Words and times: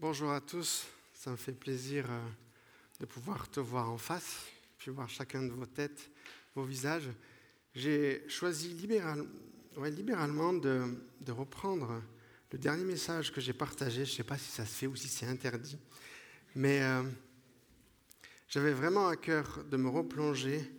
bonjour 0.00 0.32
à 0.32 0.40
tous. 0.40 0.86
Ça 1.12 1.30
me 1.30 1.36
fait 1.36 1.52
plaisir 1.52 2.06
euh, 2.08 2.18
de 3.00 3.04
pouvoir 3.04 3.50
te 3.50 3.60
voir 3.60 3.90
en 3.90 3.98
face, 3.98 4.46
puis 4.78 4.90
voir 4.90 5.10
chacun 5.10 5.42
de 5.42 5.50
vos 5.50 5.66
têtes, 5.66 6.10
vos 6.54 6.64
visages. 6.64 7.10
J'ai 7.74 8.24
choisi 8.26 8.72
libéralement 8.72 10.54
de, 10.54 10.96
reprendre 11.28 12.02
le 12.50 12.58
dernier 12.58 12.84
message 12.84 13.30
que 13.30 13.42
j'ai 13.42 13.52
partagé. 13.52 14.06
Je 14.06 14.12
ne 14.12 14.16
sais 14.16 14.24
pas 14.24 14.38
si 14.38 14.50
ça 14.50 14.64
se 14.64 14.72
fait 14.72 14.86
ou 14.86 14.96
si 14.96 15.06
c'est 15.06 15.26
interdit, 15.26 15.76
mais 16.54 16.80
euh, 16.82 17.02
j'avais 18.48 18.72
vraiment 18.72 19.06
à 19.06 19.16
cœur 19.16 19.62
de 19.64 19.76
me 19.76 19.90
replonger 19.90 20.72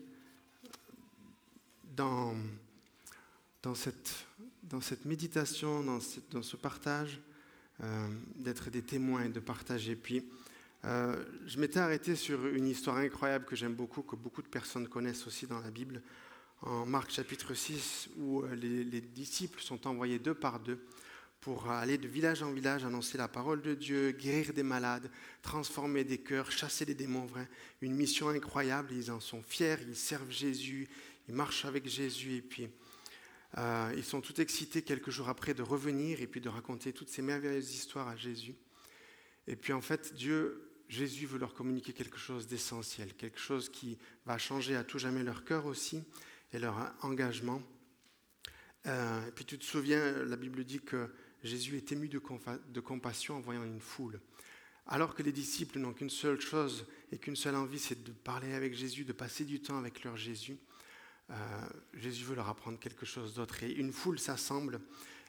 dans, 1.83 2.33
cette, 3.75 4.25
méditation, 5.05 5.83
dans 5.83 6.41
ce 6.41 6.55
partage 6.55 7.21
euh, 7.83 8.07
d'être 8.35 8.69
des 8.69 8.81
témoins 8.81 9.23
et 9.23 9.29
de 9.29 9.39
partager. 9.39 9.95
Puis, 9.95 10.23
euh, 10.85 11.23
je 11.45 11.59
m'étais 11.59 11.79
arrêté 11.79 12.15
sur 12.15 12.47
une 12.47 12.67
histoire 12.67 12.97
incroyable 12.97 13.45
que 13.45 13.55
j'aime 13.55 13.73
beaucoup, 13.73 14.01
que 14.01 14.15
beaucoup 14.15 14.41
de 14.41 14.47
personnes 14.47 14.87
connaissent 14.87 15.25
aussi 15.27 15.47
dans 15.47 15.59
la 15.59 15.71
Bible, 15.71 16.01
en 16.61 16.85
Marc 16.85 17.11
chapitre 17.11 17.53
6, 17.53 18.09
où 18.17 18.41
euh, 18.41 18.55
les, 18.55 18.83
les 18.83 19.01
disciples 19.01 19.61
sont 19.61 19.87
envoyés 19.87 20.19
deux 20.19 20.33
par 20.33 20.59
deux 20.59 20.79
pour 21.41 21.71
aller 21.71 21.97
de 21.97 22.07
village 22.07 22.43
en 22.43 22.51
village 22.51 22.85
annoncer 22.85 23.17
la 23.17 23.27
parole 23.27 23.63
de 23.63 23.73
Dieu, 23.73 24.11
guérir 24.11 24.53
des 24.53 24.61
malades, 24.61 25.09
transformer 25.41 26.03
des 26.03 26.19
cœurs, 26.19 26.51
chasser 26.51 26.85
les 26.85 26.93
démons 26.93 27.25
vrais. 27.25 27.49
Une 27.81 27.95
mission 27.95 28.29
incroyable, 28.29 28.93
ils 28.93 29.11
en 29.11 29.19
sont 29.19 29.41
fiers, 29.41 29.77
ils 29.87 29.95
servent 29.95 30.29
Jésus, 30.29 30.87
ils 31.27 31.33
marchent 31.33 31.65
avec 31.65 31.87
Jésus. 31.87 32.35
Et 32.35 32.41
puis 32.41 32.69
euh, 33.57 33.93
ils 33.95 34.03
sont 34.03 34.21
tout 34.21 34.39
excités 34.39 34.81
quelques 34.81 35.09
jours 35.09 35.29
après 35.29 35.53
de 35.53 35.61
revenir 35.61 36.21
et 36.21 36.27
puis 36.27 36.39
de 36.39 36.49
raconter 36.49 36.93
toutes 36.93 37.09
ces 37.09 37.21
merveilleuses 37.21 37.75
histoires 37.75 38.07
à 38.07 38.15
Jésus. 38.15 38.55
Et 39.47 39.55
puis 39.55 39.73
en 39.73 39.81
fait, 39.81 40.13
Dieu, 40.13 40.71
Jésus 40.87 41.25
veut 41.25 41.39
leur 41.39 41.53
communiquer 41.53 41.93
quelque 41.93 42.17
chose 42.17 42.47
d'essentiel, 42.47 43.13
quelque 43.15 43.39
chose 43.39 43.69
qui 43.69 43.97
va 44.25 44.37
changer 44.37 44.75
à 44.75 44.83
tout 44.83 44.99
jamais 44.99 45.23
leur 45.23 45.43
cœur 45.43 45.65
aussi 45.65 46.03
et 46.53 46.59
leur 46.59 46.93
engagement. 47.01 47.61
Euh, 48.87 49.27
et 49.27 49.31
puis 49.31 49.45
tu 49.45 49.59
te 49.59 49.65
souviens, 49.65 50.23
la 50.23 50.37
Bible 50.37 50.63
dit 50.63 50.79
que 50.79 51.13
Jésus 51.43 51.75
est 51.77 51.91
ému 51.91 52.07
de, 52.07 52.21
de 52.69 52.79
compassion 52.79 53.35
en 53.35 53.41
voyant 53.41 53.63
une 53.63 53.81
foule. 53.81 54.19
Alors 54.87 55.13
que 55.13 55.23
les 55.23 55.31
disciples 55.31 55.79
n'ont 55.79 55.93
qu'une 55.93 56.09
seule 56.09 56.41
chose 56.41 56.85
et 57.11 57.17
qu'une 57.17 57.35
seule 57.35 57.55
envie, 57.55 57.79
c'est 57.79 58.03
de 58.03 58.11
parler 58.11 58.53
avec 58.53 58.73
Jésus, 58.73 59.05
de 59.05 59.13
passer 59.13 59.45
du 59.45 59.61
temps 59.61 59.77
avec 59.77 60.03
leur 60.03 60.17
Jésus. 60.17 60.57
Euh, 61.31 61.35
Jésus 61.93 62.25
veut 62.25 62.35
leur 62.35 62.49
apprendre 62.49 62.79
quelque 62.79 63.05
chose 63.05 63.33
d'autre. 63.33 63.63
Et 63.63 63.71
une 63.71 63.93
foule 63.93 64.19
s'assemble, 64.19 64.81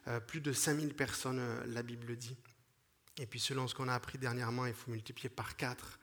euh, 0.09 0.21
plus 0.21 0.41
de 0.41 0.53
5000 0.53 0.95
personnes, 0.95 1.39
euh, 1.39 1.65
la 1.67 1.83
Bible 1.83 2.17
dit. 2.17 2.37
Et 3.19 3.27
puis 3.27 3.41
selon 3.41 3.69
ce 3.69 3.75
qu'on 3.75 3.89
a 3.89 3.95
appris 3.95 4.19
dernièrement, 4.19 4.67
il 4.67 4.75
faut 4.75 4.91
multiplier 4.91 5.29
par 5.29 5.57
4. 5.57 5.99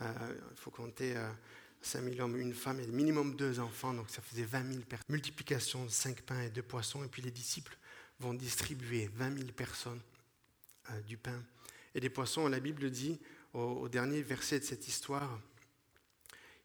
il 0.00 0.56
faut 0.56 0.70
compter 0.70 1.14
5000 1.82 2.22
hommes, 2.22 2.36
une 2.40 2.54
femme 2.54 2.80
et 2.80 2.86
minimum 2.86 3.36
deux 3.36 3.60
enfants, 3.60 3.92
donc 3.92 4.08
ça 4.08 4.22
faisait 4.22 4.44
20 4.44 4.72
000 4.72 4.84
personnes. 4.84 5.04
Multiplication 5.10 5.84
de 5.84 5.90
5 5.90 6.22
pains 6.22 6.40
et 6.40 6.48
2 6.48 6.62
poissons, 6.62 7.04
et 7.04 7.08
puis 7.08 7.20
les 7.20 7.30
disciples 7.30 7.76
vont 8.18 8.32
distribuer 8.32 9.10
20 9.14 9.36
000 9.36 9.52
personnes 9.52 10.00
du 11.06 11.18
pain 11.18 11.44
et 11.94 12.00
des 12.00 12.08
poissons. 12.08 12.48
La 12.48 12.60
Bible 12.60 12.90
dit, 12.90 13.20
au, 13.52 13.60
au 13.60 13.88
dernier 13.90 14.22
verset 14.22 14.58
de 14.58 14.64
cette 14.64 14.88
histoire, 14.88 15.38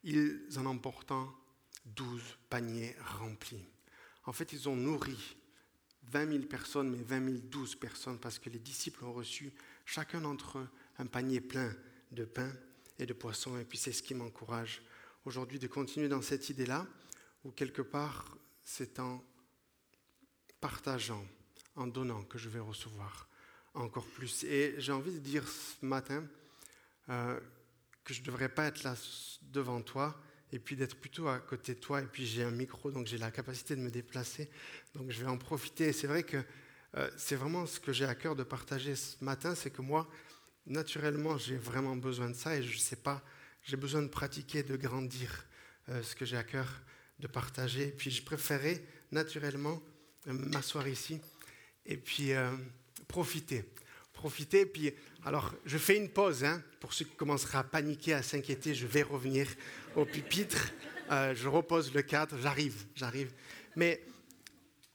ils 0.02 0.40
en 0.56 0.64
emportant 0.64 1.30
douze 1.94 2.36
paniers 2.48 2.96
remplis. 3.18 3.64
En 4.24 4.32
fait, 4.32 4.52
ils 4.52 4.68
ont 4.68 4.76
nourri 4.76 5.36
20 6.04 6.32
000 6.32 6.42
personnes, 6.44 6.90
mais 6.90 7.02
20 7.02 7.24
000, 7.24 7.38
12 7.44 7.76
personnes, 7.76 8.18
parce 8.18 8.38
que 8.38 8.50
les 8.50 8.58
disciples 8.58 9.04
ont 9.04 9.12
reçu, 9.12 9.52
chacun 9.84 10.20
d'entre 10.20 10.58
eux, 10.58 10.68
un 10.98 11.06
panier 11.06 11.40
plein 11.40 11.74
de 12.10 12.24
pain 12.24 12.52
et 12.98 13.06
de 13.06 13.12
poissons. 13.12 13.58
Et 13.58 13.64
puis 13.64 13.78
c'est 13.78 13.92
ce 13.92 14.02
qui 14.02 14.14
m'encourage 14.14 14.82
aujourd'hui 15.24 15.58
de 15.58 15.66
continuer 15.66 16.08
dans 16.08 16.22
cette 16.22 16.50
idée-là, 16.50 16.86
où 17.44 17.50
quelque 17.50 17.82
part, 17.82 18.36
c'est 18.64 18.98
en 18.98 19.24
partageant, 20.60 21.24
en 21.76 21.86
donnant 21.86 22.22
que 22.24 22.38
je 22.38 22.48
vais 22.48 22.60
recevoir 22.60 23.28
encore 23.74 24.06
plus. 24.06 24.44
Et 24.44 24.74
j'ai 24.78 24.92
envie 24.92 25.12
de 25.12 25.18
dire 25.18 25.46
ce 25.48 25.84
matin 25.84 26.26
euh, 27.08 27.40
que 28.04 28.12
je 28.12 28.20
ne 28.20 28.26
devrais 28.26 28.48
pas 28.48 28.66
être 28.66 28.82
là 28.82 28.94
devant 29.42 29.80
toi 29.80 30.20
et 30.52 30.58
puis 30.58 30.76
d'être 30.76 30.96
plutôt 30.96 31.28
à 31.28 31.38
côté 31.38 31.74
de 31.74 31.80
toi. 31.80 32.00
Et 32.00 32.06
puis 32.06 32.26
j'ai 32.26 32.42
un 32.42 32.50
micro, 32.50 32.90
donc 32.90 33.06
j'ai 33.06 33.18
la 33.18 33.30
capacité 33.30 33.76
de 33.76 33.80
me 33.80 33.90
déplacer. 33.90 34.50
Donc 34.94 35.10
je 35.10 35.20
vais 35.20 35.28
en 35.28 35.38
profiter. 35.38 35.92
C'est 35.92 36.06
vrai 36.06 36.22
que 36.22 36.38
euh, 36.96 37.08
c'est 37.16 37.36
vraiment 37.36 37.66
ce 37.66 37.78
que 37.78 37.92
j'ai 37.92 38.04
à 38.04 38.14
cœur 38.14 38.34
de 38.34 38.42
partager 38.42 38.96
ce 38.96 39.22
matin, 39.24 39.54
c'est 39.54 39.70
que 39.70 39.82
moi, 39.82 40.08
naturellement, 40.66 41.38
j'ai 41.38 41.56
vraiment 41.56 41.96
besoin 41.96 42.30
de 42.30 42.34
ça 42.34 42.56
et 42.56 42.62
je 42.62 42.74
ne 42.74 42.80
sais 42.80 42.96
pas, 42.96 43.22
j'ai 43.62 43.76
besoin 43.76 44.02
de 44.02 44.08
pratiquer, 44.08 44.62
de 44.62 44.76
grandir 44.76 45.44
euh, 45.88 46.02
ce 46.02 46.16
que 46.16 46.24
j'ai 46.24 46.36
à 46.36 46.44
cœur 46.44 46.66
de 47.20 47.26
partager. 47.26 47.88
Et 47.88 47.92
puis 47.92 48.10
je 48.10 48.22
préférais 48.22 48.82
naturellement 49.12 49.80
euh, 50.26 50.32
m'asseoir 50.32 50.88
ici 50.88 51.20
et 51.86 51.96
puis 51.96 52.32
profiter 53.08 53.64
profiter. 54.20 54.66
Puis, 54.66 54.92
alors, 55.24 55.54
je 55.64 55.78
fais 55.78 55.96
une 55.96 56.10
pause. 56.10 56.44
Hein, 56.44 56.62
pour 56.78 56.92
ceux 56.92 57.06
qui 57.06 57.16
commenceraient 57.16 57.58
à 57.58 57.64
paniquer, 57.64 58.12
à 58.12 58.22
s'inquiéter, 58.22 58.74
je 58.74 58.86
vais 58.86 59.02
revenir 59.02 59.46
au 59.96 60.04
pupitre. 60.04 60.72
Euh, 61.10 61.34
je 61.34 61.48
repose 61.48 61.92
le 61.94 62.02
cadre. 62.02 62.36
J'arrive, 62.38 62.84
j'arrive. 62.94 63.32
Mais 63.76 64.04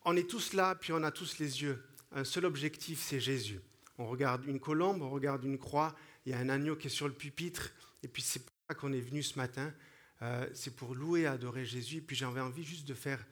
on 0.06 0.16
est 0.16 0.30
tous 0.30 0.54
là, 0.54 0.76
puis 0.76 0.94
on 0.94 1.02
a 1.04 1.12
tous 1.12 1.40
les 1.40 1.64
yeux. 1.64 1.84
Un 2.12 2.24
seul 2.24 2.46
objectif, 2.46 3.02
c'est 3.02 3.20
Jésus. 3.20 3.60
On 3.98 4.08
regarde 4.08 4.46
une 4.46 4.60
colombe, 4.60 5.02
on 5.02 5.10
regarde 5.10 5.44
une 5.44 5.58
croix. 5.58 5.96
Il 6.26 6.32
y 6.32 6.36
a 6.36 6.38
un 6.38 6.50
agneau 6.50 6.76
qui 6.76 6.88
est 6.88 6.92
sur 6.92 7.08
le 7.08 7.14
pupitre. 7.14 7.72
Et 8.04 8.08
puis, 8.08 8.22
c'est 8.22 8.46
pour 8.46 8.54
ça 8.70 8.76
qu'on 8.76 8.94
est 8.94 9.02
venu 9.02 9.24
ce 9.24 9.40
matin. 9.40 9.74
Euh, 10.22 10.48
c'est 10.54 10.76
pour 10.76 10.94
louer 10.94 11.22
et 11.22 11.28
adorer 11.28 11.66
Jésus. 11.66 11.98
Et 11.98 12.02
puis, 12.02 12.16
j'avais 12.16 12.42
envie 12.42 12.64
juste 12.64 12.88
de 12.88 12.94
faire 12.94 13.26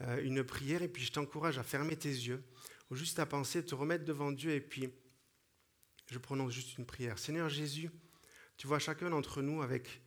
euh, 0.00 0.20
une 0.24 0.42
prière. 0.42 0.82
Et 0.82 0.88
puis, 0.88 1.04
je 1.04 1.12
t'encourage 1.12 1.56
à 1.58 1.62
fermer 1.62 1.94
tes 1.96 2.08
yeux, 2.08 2.42
ou 2.90 2.96
juste 2.96 3.20
à 3.20 3.26
penser, 3.26 3.64
te 3.64 3.76
remettre 3.76 4.04
devant 4.04 4.32
Dieu 4.32 4.50
et 4.50 4.60
puis 4.60 4.90
je 6.10 6.18
prononce 6.18 6.52
juste 6.52 6.78
une 6.78 6.86
prière. 6.86 7.18
Seigneur 7.18 7.48
Jésus, 7.48 7.90
tu 8.56 8.66
vois 8.66 8.78
chacun 8.78 9.10
d'entre 9.10 9.42
nous 9.42 9.62
avec, 9.62 10.00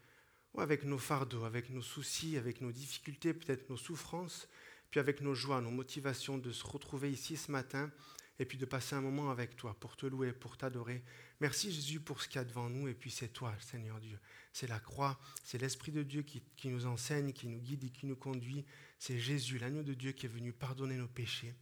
avec 0.57 0.83
nos 0.83 0.97
fardeaux, 0.97 1.43
avec 1.43 1.69
nos 1.69 1.81
soucis, 1.81 2.37
avec 2.37 2.61
nos 2.61 2.71
difficultés, 2.71 3.33
peut-être 3.33 3.69
nos 3.69 3.77
souffrances, 3.77 4.47
puis 4.89 4.99
avec 4.99 5.21
nos 5.21 5.35
joies, 5.35 5.61
nos 5.61 5.71
motivations 5.71 6.37
de 6.37 6.51
se 6.51 6.65
retrouver 6.65 7.11
ici 7.11 7.37
ce 7.37 7.51
matin 7.51 7.91
et 8.39 8.45
puis 8.45 8.57
de 8.57 8.65
passer 8.65 8.95
un 8.95 9.01
moment 9.01 9.29
avec 9.29 9.57
toi 9.57 9.75
pour 9.79 9.97
te 9.97 10.05
louer, 10.05 10.31
pour 10.31 10.57
t'adorer. 10.57 11.03
Merci 11.41 11.71
Jésus 11.71 11.99
pour 11.99 12.21
ce 12.21 12.27
qu'il 12.27 12.37
y 12.37 12.39
a 12.39 12.45
devant 12.45 12.69
nous 12.69 12.87
et 12.87 12.93
puis 12.93 13.11
c'est 13.11 13.27
toi, 13.27 13.53
Seigneur 13.59 13.99
Dieu. 13.99 14.17
C'est 14.53 14.67
la 14.67 14.79
croix, 14.79 15.19
c'est 15.43 15.57
l'Esprit 15.57 15.91
de 15.91 16.03
Dieu 16.03 16.23
qui, 16.23 16.41
qui 16.55 16.69
nous 16.69 16.85
enseigne, 16.85 17.33
qui 17.33 17.47
nous 17.47 17.59
guide 17.59 17.83
et 17.83 17.89
qui 17.89 18.07
nous 18.07 18.15
conduit. 18.15 18.65
C'est 18.97 19.19
Jésus, 19.19 19.59
l'agneau 19.59 19.83
de 19.83 19.93
Dieu 19.93 20.13
qui 20.13 20.25
est 20.25 20.29
venu 20.29 20.53
pardonner 20.53 20.95
nos 20.95 21.07
péchés 21.07 21.53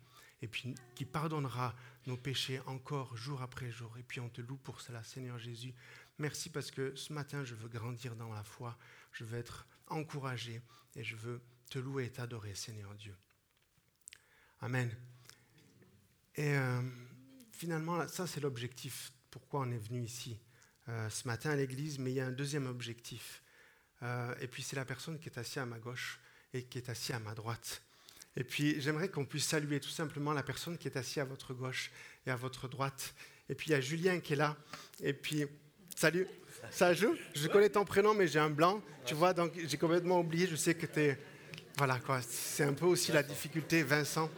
et 0.41 0.47
puis 0.47 0.75
qui 0.95 1.05
pardonnera 1.05 1.75
nos 2.05 2.17
péchés 2.17 2.59
encore 2.65 3.15
jour 3.17 3.41
après 3.41 3.71
jour. 3.71 3.97
Et 3.97 4.03
puis 4.03 4.19
on 4.19 4.29
te 4.29 4.41
loue 4.41 4.57
pour 4.57 4.81
cela, 4.81 5.03
Seigneur 5.03 5.37
Jésus. 5.39 5.73
Merci 6.19 6.49
parce 6.49 6.71
que 6.71 6.95
ce 6.95 7.13
matin, 7.13 7.43
je 7.43 7.55
veux 7.55 7.69
grandir 7.69 8.15
dans 8.15 8.33
la 8.33 8.43
foi, 8.43 8.77
je 9.11 9.23
veux 9.23 9.37
être 9.37 9.67
encouragé 9.87 10.61
et 10.95 11.03
je 11.03 11.15
veux 11.15 11.41
te 11.69 11.79
louer 11.79 12.05
et 12.05 12.11
t'adorer, 12.11 12.55
Seigneur 12.55 12.93
Dieu. 12.95 13.15
Amen. 14.61 14.95
Et 16.35 16.55
euh, 16.55 16.81
finalement, 17.51 18.07
ça 18.07 18.27
c'est 18.27 18.41
l'objectif, 18.41 19.11
pourquoi 19.29 19.61
on 19.61 19.71
est 19.71 19.77
venu 19.77 20.03
ici 20.03 20.39
euh, 20.89 21.09
ce 21.09 21.27
matin 21.27 21.51
à 21.51 21.55
l'église, 21.55 21.99
mais 21.99 22.11
il 22.11 22.15
y 22.15 22.21
a 22.21 22.27
un 22.27 22.31
deuxième 22.31 22.67
objectif. 22.67 23.43
Euh, 24.03 24.33
et 24.39 24.47
puis 24.47 24.63
c'est 24.63 24.75
la 24.75 24.85
personne 24.85 25.19
qui 25.19 25.29
est 25.29 25.37
assise 25.37 25.57
à 25.57 25.65
ma 25.65 25.79
gauche 25.79 26.19
et 26.53 26.63
qui 26.63 26.77
est 26.77 26.89
assise 26.89 27.15
à 27.15 27.19
ma 27.19 27.33
droite. 27.33 27.81
Et 28.37 28.43
puis 28.43 28.79
j'aimerais 28.79 29.09
qu'on 29.09 29.25
puisse 29.25 29.45
saluer 29.45 29.79
tout 29.79 29.89
simplement 29.89 30.31
la 30.31 30.43
personne 30.43 30.77
qui 30.77 30.87
est 30.87 30.95
assise 30.95 31.17
à 31.17 31.25
votre 31.25 31.55
gauche 31.55 31.91
et 32.25 32.31
à 32.31 32.35
votre 32.35 32.67
droite. 32.67 33.15
Et 33.49 33.55
puis 33.55 33.69
il 33.69 33.71
y 33.71 33.75
a 33.75 33.81
Julien 33.81 34.19
qui 34.19 34.33
est 34.33 34.37
là. 34.37 34.55
Et 35.01 35.11
puis, 35.11 35.45
salut, 35.95 36.27
ça 36.69 36.93
joue? 36.93 37.15
Je 37.33 37.47
connais 37.47 37.69
ton 37.69 37.83
prénom, 37.83 38.13
mais 38.13 38.27
j'ai 38.27 38.39
un 38.39 38.51
blanc, 38.51 38.81
tu 39.05 39.15
vois, 39.15 39.33
donc 39.33 39.53
j'ai 39.55 39.77
complètement 39.77 40.19
oublié. 40.19 40.45
Je 40.47 40.55
sais 40.55 40.75
que 40.75 40.85
tu 40.85 40.99
es. 40.99 41.17
Voilà, 41.77 41.99
quoi. 41.99 42.21
C'est 42.21 42.63
un 42.63 42.73
peu 42.73 42.85
aussi 42.85 43.11
la 43.11 43.23
difficulté, 43.23 43.81
Vincent. 43.81 44.29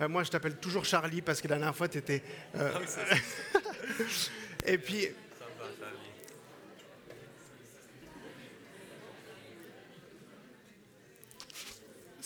Euh, 0.00 0.08
moi, 0.08 0.22
je 0.22 0.30
t'appelle 0.30 0.56
toujours 0.56 0.84
Charlie 0.84 1.22
parce 1.22 1.40
que 1.40 1.48
la 1.48 1.56
dernière 1.56 1.74
fois, 1.74 1.88
tu 1.88 1.98
étais. 1.98 2.22
Euh, 2.54 2.72
ah 2.74 3.16
et 4.66 4.78
puis. 4.78 5.08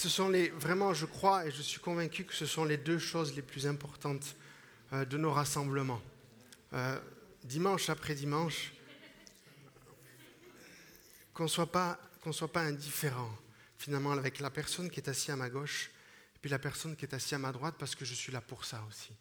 Ce 0.03 0.09
sont 0.09 0.29
les, 0.29 0.49
vraiment, 0.49 0.93
je 0.93 1.07
crois 1.07 1.47
et 1.47 1.53
je 1.53 1.63
suis 1.63 1.79
convaincu 1.79 2.25
que 2.25 2.35
ce 2.35 2.45
sont 2.45 2.65
les 2.65 2.77
deux 2.77 2.99
choses 2.99 3.37
les 3.37 3.43
plus 3.43 3.69
importantes 3.69 4.35
euh, 4.93 5.05
de 5.05 5.17
nos 5.17 5.31
rassemblements. 5.31 6.03
Euh, 6.73 6.99
dimanche 7.45 7.89
après 7.89 8.17
dimanche, 8.17 8.73
qu'on 11.33 11.45
ne 11.45 11.49
soit 11.49 11.71
pas, 11.71 12.01
indifférent 12.57 13.31
finalement 13.79 14.11
avec 14.11 14.41
la 14.41 14.51
personne 14.51 14.91
qui 14.91 14.99
est 14.99 15.09
assise 15.09 15.31
à 15.31 15.37
ma 15.37 15.49
gauche 15.49 15.93
et 16.35 16.39
puis 16.41 16.51
la 16.51 16.59
personne 16.59 16.97
qui 16.97 17.05
est 17.05 17.15
assise 17.15 17.35
à 17.35 17.39
ma 17.39 17.53
droite 17.53 17.77
parce 17.79 17.95
que 17.95 18.05
je 18.05 18.15
suis 18.15 18.33
là 18.33 18.41
pour 18.41 18.65
ça 18.65 18.83
aussi. 18.89 19.13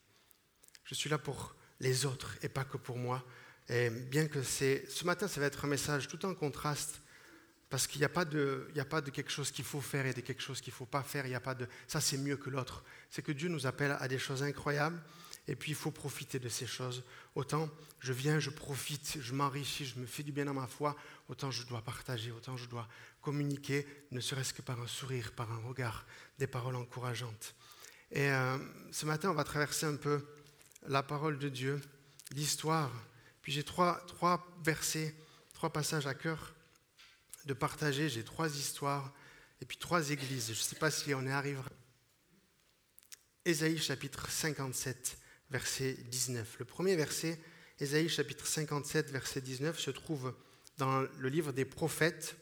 Je 0.86 0.96
suis 0.96 1.12
là 1.12 1.20
pour 1.20 1.56
les 1.80 2.08
autres 2.08 2.40
et 2.42 2.50
pas 2.50 2.64
que 2.64 2.78
pour 2.78 2.98
moi. 2.98 3.24
Et 3.70 3.92
bien 3.92 4.28
que. 4.28 4.42
Ce 4.42 5.06
matin, 5.06 5.28
ça 5.28 5.40
va 5.42 5.46
être 5.46 5.64
un 5.64 5.68
message 5.68 6.08
tout 6.08 6.26
en 6.26 6.34
contraste, 6.34 7.02
parce 7.72 7.88
qu'il 7.88 8.00
n'y 8.00 8.06
a, 8.06 8.10
pas 8.10 8.26
de, 8.26 8.68
a 8.78 8.84
pas 8.84 9.00
de 9.00 9.10
quelque 9.10 9.32
chose 9.32 9.50
qu'il 9.50 9.64
faut 9.64 9.80
faire 9.80 10.06
et 10.06 10.14
de 10.14 10.20
quelque 10.20 10.42
chose 10.42 10.60
qu'il 10.60 10.74
ne 10.74 10.76
faut 10.76 10.86
pas 10.86 11.04
faire. 11.04 11.26
Il 11.26 11.30
n'y 11.30 11.36
a 11.36 11.40
pas 11.40 11.56
de. 11.56 11.66
Ça, 11.88 12.02
c'est 12.02 12.18
mieux 12.18 12.36
que 12.36 12.50
l'autre. 12.50 12.84
C'est 13.10 13.22
que 13.22 13.32
Dieu 13.32 13.48
nous 13.48 13.66
appelle 13.66 13.96
à 13.98 14.10
des 14.10 14.20
choses 14.20 14.44
incroyables, 14.44 15.02
et 15.48 15.56
puis 15.56 15.72
il 15.72 15.76
faut 15.76 15.90
profiter 15.90 16.38
de 16.38 16.50
ces 16.50 16.68
choses. 16.68 17.02
Autant 17.34 17.70
je 18.02 18.12
viens, 18.12 18.40
je 18.40 18.50
profite, 18.50 19.20
je 19.22 19.34
m'enrichis, 19.34 19.86
je 19.86 20.00
me 20.00 20.06
fais 20.06 20.22
du 20.22 20.34
bien 20.34 20.46
dans 20.46 20.54
ma 20.54 20.68
foi, 20.68 20.98
autant 21.30 21.50
je 21.50 21.66
dois 21.66 21.82
partager, 21.82 22.32
autant 22.32 22.58
je 22.58 22.68
dois 22.68 22.90
communiquer, 23.22 23.88
ne 24.12 24.20
serait-ce 24.20 24.54
que 24.54 24.62
par 24.62 24.82
un 24.82 24.88
sourire, 24.88 25.32
par 25.32 25.50
un 25.50 25.60
regard, 25.60 26.06
des 26.40 26.48
paroles 26.48 26.76
encourageantes. 26.76 27.56
Et 28.12 28.30
euh, 28.30 28.58
ce 28.92 29.06
matin, 29.06 29.30
on 29.30 29.34
va 29.34 29.46
traverser 29.46 29.86
un 29.86 29.96
peu 29.96 30.26
la 30.88 31.04
parole 31.04 31.40
de 31.40 31.48
Dieu, 31.48 31.80
l'histoire. 32.32 32.92
Puis 33.42 33.54
j'ai 33.54 33.64
trois, 33.64 34.04
trois 34.08 34.46
versets, 34.66 35.16
trois 35.54 35.72
passages 35.72 36.06
à 36.06 36.14
cœur 36.14 36.54
de 37.46 37.54
partager. 37.54 38.10
J'ai 38.10 38.24
trois 38.24 38.50
histoires 38.50 39.14
et 39.62 39.66
puis 39.66 39.78
trois 39.78 40.10
églises. 40.10 40.48
Je 40.48 40.52
ne 40.52 40.56
sais 40.56 40.76
pas 40.76 40.92
si 40.92 41.14
on 41.14 41.24
y 41.24 41.30
arrivera. 41.30 41.70
Ésaïe 43.46 43.78
chapitre 43.78 44.30
57, 44.30 45.18
verset 45.50 45.94
19. 45.94 46.58
Le 46.60 46.66
premier 46.66 46.96
verset, 46.96 47.40
Ésaïe 47.80 48.10
chapitre 48.10 48.46
57, 48.46 49.12
verset 49.12 49.42
19, 49.42 49.80
se 49.80 49.90
trouve 49.90 50.36
dans 50.78 51.02
le 51.02 51.30
livre 51.30 51.52
des 51.52 51.66
prophètes, 51.66 52.36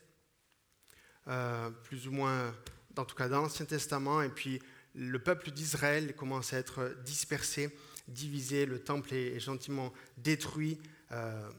euh, 1.27 1.69
plus 1.69 2.07
ou 2.07 2.11
moins, 2.11 2.53
en 2.97 3.05
tout 3.05 3.15
cas 3.15 3.29
dans 3.29 3.41
l'Ancien 3.41 3.65
Testament, 3.65 4.21
et 4.21 4.29
puis 4.29 4.61
le 4.95 5.19
peuple 5.19 5.51
d'Israël 5.51 6.15
commence 6.15 6.53
à 6.53 6.57
être 6.57 6.95
dispersé, 7.05 7.69
divisé, 8.09 8.65
le 8.65 8.79
temple 8.79 9.13
est, 9.13 9.39
gentiment 9.39 9.93
détruit. 10.17 10.79
Euh, 11.11 11.49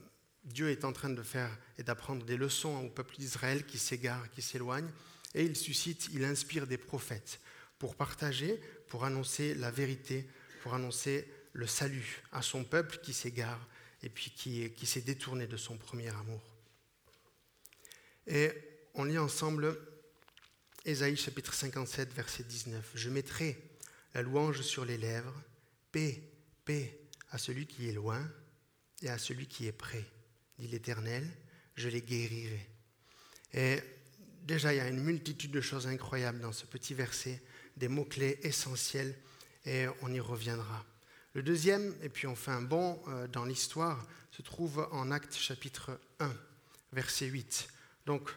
Dieu 0.43 0.69
est 0.69 0.85
en 0.85 0.93
train 0.93 1.09
de 1.09 1.21
faire 1.21 1.55
et 1.77 1.83
d'apprendre 1.83 2.25
des 2.25 2.37
leçons 2.37 2.83
au 2.83 2.89
peuple 2.89 3.15
d'Israël 3.17 3.65
qui 3.65 3.77
s'égare, 3.77 4.29
qui 4.31 4.41
s'éloigne, 4.41 4.89
et 5.33 5.43
il 5.43 5.55
suscite, 5.55 6.09
il 6.13 6.23
inspire 6.23 6.67
des 6.67 6.77
prophètes 6.77 7.39
pour 7.79 7.95
partager, 7.95 8.59
pour 8.87 9.05
annoncer 9.05 9.55
la 9.55 9.71
vérité, 9.71 10.27
pour 10.61 10.73
annoncer 10.73 11.27
le 11.53 11.67
salut 11.67 12.23
à 12.31 12.41
son 12.41 12.63
peuple 12.63 12.99
qui 13.01 13.13
s'égare 13.13 13.67
et 14.03 14.09
puis 14.09 14.31
qui, 14.31 14.71
qui 14.71 14.85
s'est 14.85 15.01
détourné 15.01 15.47
de 15.47 15.57
son 15.57 15.77
premier 15.77 16.09
amour. 16.09 16.41
Et 18.27 18.51
on 18.93 19.03
lit 19.03 19.17
ensemble 19.17 19.77
Ésaïe 20.85 21.15
chapitre 21.15 21.53
57, 21.53 22.13
verset 22.13 22.43
19. 22.43 22.91
Je 22.95 23.09
mettrai 23.09 23.57
la 24.13 24.21
louange 24.21 24.61
sur 24.61 24.83
les 24.85 24.97
lèvres, 24.97 25.41
paix, 25.91 26.21
paix 26.65 26.99
à 27.29 27.37
celui 27.37 27.67
qui 27.67 27.87
est 27.87 27.93
loin 27.93 28.27
et 29.01 29.09
à 29.09 29.17
celui 29.17 29.47
qui 29.47 29.67
est 29.67 29.71
près, 29.71 30.05
dit 30.61 30.67
l'Éternel, 30.67 31.27
je 31.75 31.89
les 31.89 32.01
guérirai. 32.01 32.69
Et 33.53 33.79
déjà, 34.43 34.73
il 34.73 34.77
y 34.77 34.79
a 34.79 34.87
une 34.87 35.01
multitude 35.01 35.51
de 35.51 35.59
choses 35.61 35.87
incroyables 35.87 36.39
dans 36.39 36.51
ce 36.51 36.65
petit 36.65 36.93
verset, 36.93 37.41
des 37.77 37.87
mots-clés 37.87 38.39
essentiels, 38.43 39.15
et 39.65 39.87
on 40.01 40.13
y 40.13 40.19
reviendra. 40.19 40.85
Le 41.33 41.41
deuxième, 41.41 41.95
et 42.03 42.09
puis 42.09 42.27
on 42.27 42.35
fait 42.35 42.51
un 42.51 42.61
bond 42.61 43.01
euh, 43.07 43.27
dans 43.27 43.45
l'histoire, 43.45 44.05
se 44.31 44.41
trouve 44.41 44.87
en 44.91 45.11
Actes 45.11 45.35
chapitre 45.35 45.99
1, 46.19 46.31
verset 46.93 47.25
8. 47.25 47.67
Donc, 48.05 48.29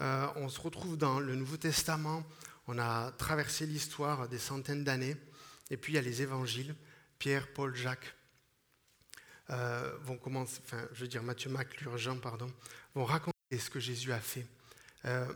euh, 0.00 0.26
on 0.36 0.48
se 0.48 0.60
retrouve 0.60 0.98
dans 0.98 1.20
le 1.20 1.34
Nouveau 1.36 1.56
Testament, 1.56 2.22
on 2.66 2.78
a 2.78 3.12
traversé 3.12 3.66
l'histoire 3.66 4.28
des 4.28 4.38
centaines 4.38 4.84
d'années, 4.84 5.16
et 5.70 5.78
puis 5.78 5.94
il 5.94 5.96
y 5.96 5.98
a 5.98 6.02
les 6.02 6.20
évangiles, 6.20 6.74
Pierre, 7.18 7.50
Paul, 7.54 7.74
Jacques, 7.74 8.14
euh, 9.52 9.96
vont 10.02 10.16
commencer, 10.16 10.60
enfin, 10.64 10.86
je 10.92 11.02
veux 11.02 11.08
dire 11.08 11.22
Matthieu, 11.22 11.50
Marc, 11.50 11.80
Luc, 11.80 11.96
Jean, 11.96 12.18
pardon, 12.18 12.50
vont 12.94 13.04
raconter 13.04 13.32
ce 13.58 13.70
que 13.70 13.80
Jésus 13.80 14.12
a 14.12 14.20
fait. 14.20 14.46
Euh, 15.04 15.32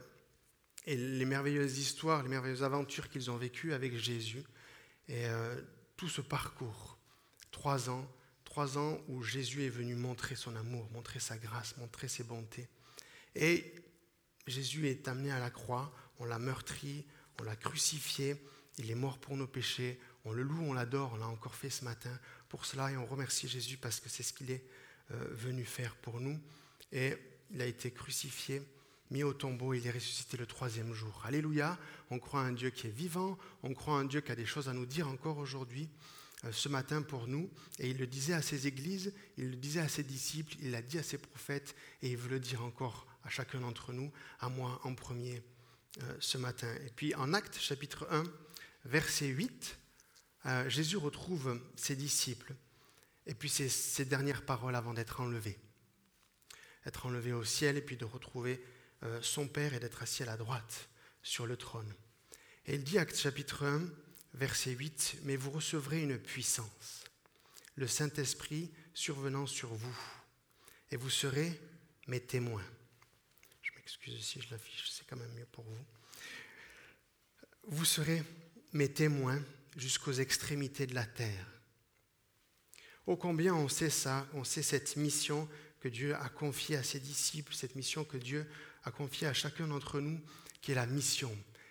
et 0.86 0.96
les 0.96 1.24
merveilleuses 1.24 1.78
histoires, 1.78 2.22
les 2.22 2.28
merveilleuses 2.28 2.62
aventures 2.62 3.08
qu'ils 3.08 3.30
ont 3.30 3.36
vécues 3.36 3.72
avec 3.72 3.96
Jésus. 3.96 4.42
Et 5.08 5.24
tout 5.96 6.08
ce 6.08 6.20
parcours, 6.20 6.98
trois 7.50 7.90
ans, 7.90 8.08
trois 8.44 8.78
ans 8.78 8.98
où 9.08 9.22
Jésus 9.22 9.64
est 9.64 9.68
venu 9.68 9.94
montrer 9.94 10.34
son 10.34 10.54
amour, 10.56 10.88
montrer 10.92 11.20
sa 11.20 11.36
grâce, 11.36 11.76
montrer 11.76 12.08
ses 12.08 12.24
bontés. 12.24 12.68
Et 13.34 13.74
Jésus 14.46 14.88
est 14.88 15.08
amené 15.08 15.30
à 15.30 15.40
la 15.40 15.50
croix, 15.50 15.92
on 16.18 16.24
l'a 16.24 16.38
meurtri, 16.38 17.04
on 17.40 17.44
l'a 17.44 17.56
crucifié, 17.56 18.36
il 18.78 18.90
est 18.90 18.94
mort 18.94 19.18
pour 19.18 19.36
nos 19.36 19.46
péchés, 19.46 20.00
on 20.24 20.32
le 20.32 20.42
loue, 20.42 20.62
on 20.62 20.72
l'adore, 20.72 21.12
on 21.14 21.18
l'a 21.18 21.28
encore 21.28 21.54
fait 21.54 21.70
ce 21.70 21.84
matin 21.84 22.18
pour 22.48 22.66
cela 22.66 22.90
et 22.90 22.96
on 22.96 23.06
remercie 23.06 23.48
Jésus 23.48 23.76
parce 23.76 24.00
que 24.00 24.08
c'est 24.08 24.22
ce 24.22 24.32
qu'il 24.32 24.50
est 24.50 24.64
euh, 25.12 25.28
venu 25.32 25.64
faire 25.64 25.94
pour 25.96 26.20
nous. 26.20 26.40
Et 26.92 27.14
il 27.50 27.60
a 27.60 27.66
été 27.66 27.90
crucifié, 27.90 28.62
mis 29.10 29.22
au 29.22 29.32
tombeau, 29.32 29.74
il 29.74 29.86
est 29.86 29.90
ressuscité 29.90 30.36
le 30.36 30.46
troisième 30.46 30.92
jour. 30.92 31.22
Alléluia, 31.24 31.78
on 32.10 32.18
croit 32.18 32.40
à 32.40 32.44
un 32.44 32.52
Dieu 32.52 32.70
qui 32.70 32.86
est 32.86 32.90
vivant, 32.90 33.38
on 33.62 33.74
croit 33.74 33.94
à 33.94 34.00
un 34.00 34.04
Dieu 34.04 34.20
qui 34.20 34.32
a 34.32 34.36
des 34.36 34.46
choses 34.46 34.68
à 34.68 34.72
nous 34.72 34.86
dire 34.86 35.08
encore 35.08 35.38
aujourd'hui, 35.38 35.88
euh, 36.44 36.52
ce 36.52 36.68
matin 36.68 37.02
pour 37.02 37.26
nous. 37.26 37.50
Et 37.78 37.88
il 37.90 37.98
le 37.98 38.06
disait 38.06 38.34
à 38.34 38.42
ses 38.42 38.66
églises, 38.66 39.12
il 39.38 39.50
le 39.50 39.56
disait 39.56 39.80
à 39.80 39.88
ses 39.88 40.02
disciples, 40.02 40.54
il 40.60 40.70
l'a 40.70 40.82
dit 40.82 40.98
à 40.98 41.02
ses 41.02 41.18
prophètes 41.18 41.74
et 42.02 42.10
il 42.10 42.16
veut 42.16 42.30
le 42.30 42.40
dire 42.40 42.64
encore 42.64 43.06
à 43.24 43.28
chacun 43.28 43.60
d'entre 43.60 43.92
nous, 43.92 44.12
à 44.40 44.48
moi 44.48 44.80
en 44.84 44.94
premier 44.94 45.42
euh, 46.02 46.16
ce 46.20 46.38
matin. 46.38 46.72
Et 46.86 46.90
puis 46.94 47.14
en 47.14 47.32
Actes 47.32 47.58
chapitre 47.58 48.06
1, 48.10 48.24
verset 48.84 49.26
8, 49.26 49.78
euh, 50.46 50.68
Jésus 50.68 50.96
retrouve 50.96 51.60
ses 51.76 51.96
disciples 51.96 52.54
et 53.26 53.34
puis 53.34 53.48
ses, 53.48 54.04
dernières 54.04 54.44
paroles 54.44 54.76
avant 54.76 54.94
d'être 54.94 55.20
enlevé. 55.20 55.58
Être 56.84 57.06
enlevé 57.06 57.32
au 57.32 57.44
ciel 57.44 57.76
et 57.76 57.82
puis 57.82 57.96
de 57.96 58.04
retrouver 58.04 58.64
euh, 59.02 59.20
son 59.22 59.48
Père 59.48 59.74
et 59.74 59.80
d'être 59.80 60.02
assis 60.02 60.22
à 60.22 60.26
la 60.26 60.36
droite 60.36 60.88
sur 61.22 61.46
le 61.46 61.56
trône. 61.56 61.92
Et 62.66 62.74
il 62.74 62.84
dit, 62.84 62.98
Actes 62.98 63.18
chapitre 63.18 63.64
1, 63.64 63.82
verset 64.34 64.70
8, 64.70 65.18
Mais 65.24 65.36
vous 65.36 65.50
recevrez 65.50 66.02
une 66.02 66.18
puissance, 66.18 67.04
le 67.74 67.86
Saint-Esprit 67.86 68.72
survenant 68.94 69.46
sur 69.46 69.74
vous, 69.74 69.98
et 70.90 70.96
vous 70.96 71.10
serez 71.10 71.60
mes 72.06 72.20
témoins 72.20 72.64
Excusez 73.86 74.20
si 74.20 74.40
je 74.40 74.50
l'affiche, 74.50 74.90
c'est 74.90 75.06
quand 75.06 75.16
même 75.16 75.32
mieux 75.34 75.46
pour 75.46 75.62
vous. 75.62 75.84
Vous 77.68 77.84
serez 77.84 78.20
mes 78.72 78.92
témoins 78.92 79.40
jusqu'aux 79.76 80.12
extrémités 80.12 80.86
de 80.86 80.94
la 80.94 81.04
terre. 81.04 81.46
Ô 83.06 83.16
combien 83.16 83.54
on 83.54 83.68
sait 83.68 83.90
ça, 83.90 84.26
on 84.34 84.42
sait 84.42 84.62
cette 84.62 84.96
mission 84.96 85.48
que 85.80 85.88
Dieu 85.88 86.16
a 86.16 86.28
confiée 86.28 86.76
à 86.76 86.82
ses 86.82 86.98
disciples, 86.98 87.54
cette 87.54 87.76
mission 87.76 88.04
que 88.04 88.16
Dieu 88.16 88.46
a 88.84 88.90
confiée 88.90 89.28
à 89.28 89.34
chacun 89.34 89.68
d'entre 89.68 90.00
nous, 90.00 90.20
qui 90.60 90.72
est 90.72 90.74
la 90.76 90.86
mission, 90.86 91.30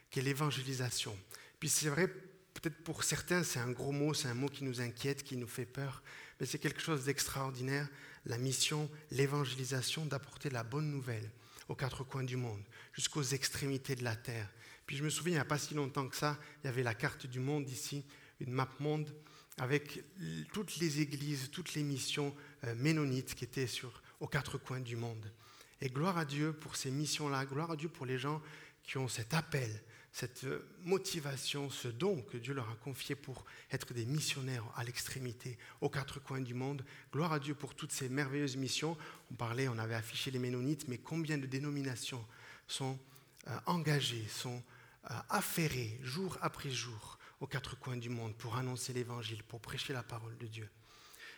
qui 0.10 0.20
est 0.20 0.22
l'évangélisation. 0.22 1.18
Puis 1.60 1.68
c'est 1.68 1.90
vrai, 1.90 2.08
peut-être 2.08 2.82
pour 2.84 3.04
certains, 3.04 3.44
c'est 3.44 3.60
un 3.60 3.72
gros 3.72 3.92
mot, 3.92 4.14
c'est 4.14 4.28
un 4.28 4.34
mot 4.34 4.48
qui 4.48 4.64
nous 4.64 4.80
inquiète, 4.80 5.24
qui 5.24 5.36
nous 5.36 5.48
fait 5.48 5.66
peur, 5.66 6.04
mais 6.40 6.46
c'est 6.46 6.60
quelque 6.60 6.82
chose 6.82 7.06
d'extraordinaire, 7.06 7.90
la 8.26 8.38
mission, 8.38 8.90
l'évangélisation, 9.12 10.06
d'apporter 10.06 10.50
la 10.50 10.64
bonne 10.64 10.90
nouvelle 10.90 11.30
aux 11.68 11.76
quatre 11.76 12.04
coins 12.04 12.24
du 12.24 12.38
monde, 12.38 12.64
jusqu'aux 12.94 13.24
extrémités 13.24 13.96
de 13.96 14.04
la 14.04 14.16
terre. 14.16 14.50
Puis 14.86 14.98
je 14.98 15.04
me 15.04 15.10
souviens, 15.10 15.34
il 15.34 15.38
n'y 15.38 15.42
a 15.42 15.46
pas 15.46 15.58
si 15.58 15.74
longtemps 15.74 16.08
que 16.08 16.16
ça, 16.16 16.38
il 16.64 16.68
y 16.68 16.70
avait 16.70 16.84
la 16.84 16.94
carte 16.94 17.26
du 17.28 17.40
monde 17.40 17.70
ici, 17.70 18.06
une 18.40 18.52
map 18.52 18.70
monde, 18.80 19.14
avec 19.58 20.04
toutes 20.54 20.78
les 20.78 21.00
églises, 21.00 21.50
toutes 21.52 21.76
les 21.76 21.84
missions 21.84 22.36
euh, 22.66 22.76
ménonites 22.76 23.36
qui 23.36 23.46
étaient 23.46 23.68
sur, 23.68 24.02
aux 24.20 24.28
quatre 24.28 24.58
coins 24.58 24.82
du 24.82 24.96
monde. 24.96 25.32
Et 25.82 25.90
gloire 25.90 26.18
à 26.18 26.26
Dieu 26.26 26.54
pour 26.54 26.76
ces 26.76 26.92
missions-là, 26.92 27.46
gloire 27.46 27.72
à 27.72 27.76
Dieu 27.76 27.90
pour 27.90 28.06
les 28.06 28.18
gens 28.18 28.42
qui 28.84 28.98
ont 28.98 29.08
cet 29.08 29.34
appel, 29.34 29.82
cette 30.12 30.44
euh, 30.44 30.68
motivation, 30.84 31.70
ce 31.70 31.88
don 31.88 32.22
que 32.22 32.38
Dieu 32.38 32.54
leur 32.54 32.70
a 32.70 32.76
confié 32.76 33.16
pour 33.16 33.46
être 33.72 33.94
des 33.94 34.06
missionnaires 34.06 34.66
à 34.76 34.84
l'extrémité, 34.84 35.58
aux 35.82 35.90
quatre 35.90 36.20
coins 36.20 36.42
du 36.42 36.54
monde. 36.54 36.86
Gloire 37.12 37.34
à 37.34 37.40
Dieu 37.40 37.56
pour 37.56 37.76
toutes 37.76 37.92
ces 37.92 38.10
merveilleuses 38.10 38.58
missions. 38.58 38.98
On 39.32 39.36
parlait, 39.36 39.68
on 39.68 39.78
avait 39.78 39.96
affiché 39.96 40.32
les 40.32 40.40
Ménonites, 40.40 40.88
mais 40.88 40.98
combien 40.98 41.38
de 41.38 41.46
dénominations 41.46 42.26
sont 42.68 43.00
euh, 43.48 43.58
engagées, 43.66 44.26
sont 44.28 44.62
affairées 45.30 46.00
jour 46.02 46.38
après 46.42 46.72
jour 46.72 47.18
aux 47.40 47.48
quatre 47.48 47.78
coins 47.78 47.98
du 47.98 48.10
monde 48.10 48.36
pour 48.36 48.56
annoncer 48.56 48.94
l'Évangile, 48.94 49.44
pour 49.44 49.60
prêcher 49.60 49.94
la 49.94 50.04
parole 50.04 50.38
de 50.38 50.48
Dieu. 50.48 50.70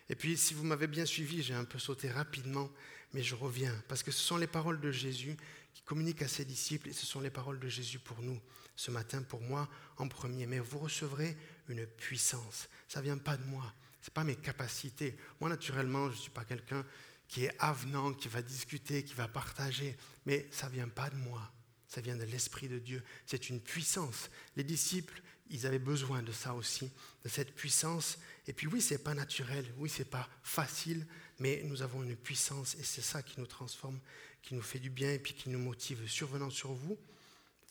Et 0.09 0.15
puis, 0.15 0.37
si 0.37 0.53
vous 0.53 0.63
m'avez 0.63 0.87
bien 0.87 1.05
suivi, 1.05 1.43
j'ai 1.43 1.53
un 1.53 1.65
peu 1.65 1.79
sauté 1.79 2.09
rapidement, 2.09 2.69
mais 3.13 3.23
je 3.23 3.35
reviens, 3.35 3.73
parce 3.87 4.03
que 4.03 4.11
ce 4.11 4.21
sont 4.21 4.37
les 4.37 4.47
paroles 4.47 4.79
de 4.79 4.91
Jésus 4.91 5.35
qui 5.73 5.81
communiquent 5.81 6.21
à 6.21 6.27
ses 6.27 6.45
disciples, 6.45 6.89
et 6.89 6.93
ce 6.93 7.05
sont 7.05 7.19
les 7.19 7.29
paroles 7.29 7.59
de 7.59 7.67
Jésus 7.67 7.99
pour 7.99 8.21
nous 8.21 8.39
ce 8.75 8.91
matin 8.91 9.23
pour 9.23 9.41
moi 9.41 9.67
en 9.97 10.07
premier, 10.07 10.45
mais 10.45 10.59
vous 10.59 10.79
recevrez 10.79 11.35
une 11.67 11.85
puissance. 11.85 12.69
Ça 12.87 12.99
ne 12.99 13.05
vient 13.05 13.17
pas 13.17 13.35
de 13.35 13.43
moi, 13.43 13.73
ce 14.01 14.09
n'est 14.09 14.13
pas 14.13 14.23
mes 14.23 14.35
capacités. 14.35 15.17
Moi, 15.41 15.49
naturellement, 15.49 16.09
je 16.09 16.15
ne 16.15 16.21
suis 16.21 16.31
pas 16.31 16.45
quelqu'un 16.45 16.85
qui 17.27 17.45
est 17.45 17.55
avenant, 17.59 18.13
qui 18.13 18.29
va 18.29 18.41
discuter, 18.41 19.03
qui 19.03 19.13
va 19.13 19.27
partager, 19.27 19.97
mais 20.25 20.47
ça 20.51 20.67
ne 20.67 20.73
vient 20.73 20.87
pas 20.87 21.09
de 21.09 21.17
moi, 21.17 21.51
ça 21.87 22.01
vient 22.01 22.15
de 22.15 22.23
l'Esprit 22.23 22.67
de 22.67 22.79
Dieu. 22.79 23.03
C'est 23.25 23.49
une 23.49 23.61
puissance. 23.61 24.29
Les 24.55 24.63
disciples, 24.63 25.21
ils 25.49 25.65
avaient 25.65 25.79
besoin 25.79 26.21
de 26.21 26.31
ça 26.31 26.53
aussi, 26.53 26.91
de 27.23 27.29
cette 27.29 27.55
puissance. 27.55 28.17
Et 28.47 28.53
puis 28.53 28.67
oui, 28.67 28.81
c'est 28.81 29.03
pas 29.03 29.13
naturel, 29.13 29.65
oui, 29.77 29.89
c'est 29.89 30.09
pas 30.09 30.29
facile 30.43 31.05
mais 31.39 31.61
nous 31.63 31.81
avons 31.81 32.03
une 32.03 32.15
puissance 32.15 32.75
et 32.75 32.83
c'est 32.83 33.01
ça 33.01 33.21
qui 33.21 33.39
nous 33.39 33.45
transforme, 33.45 33.99
qui 34.41 34.55
nous 34.55 34.61
fait 34.61 34.79
du 34.79 34.89
bien 34.89 35.11
et 35.11 35.19
puis 35.19 35.33
qui 35.33 35.49
nous 35.49 35.59
motive. 35.59 36.07
Survenant 36.07 36.49
sur 36.49 36.73
vous, 36.73 36.97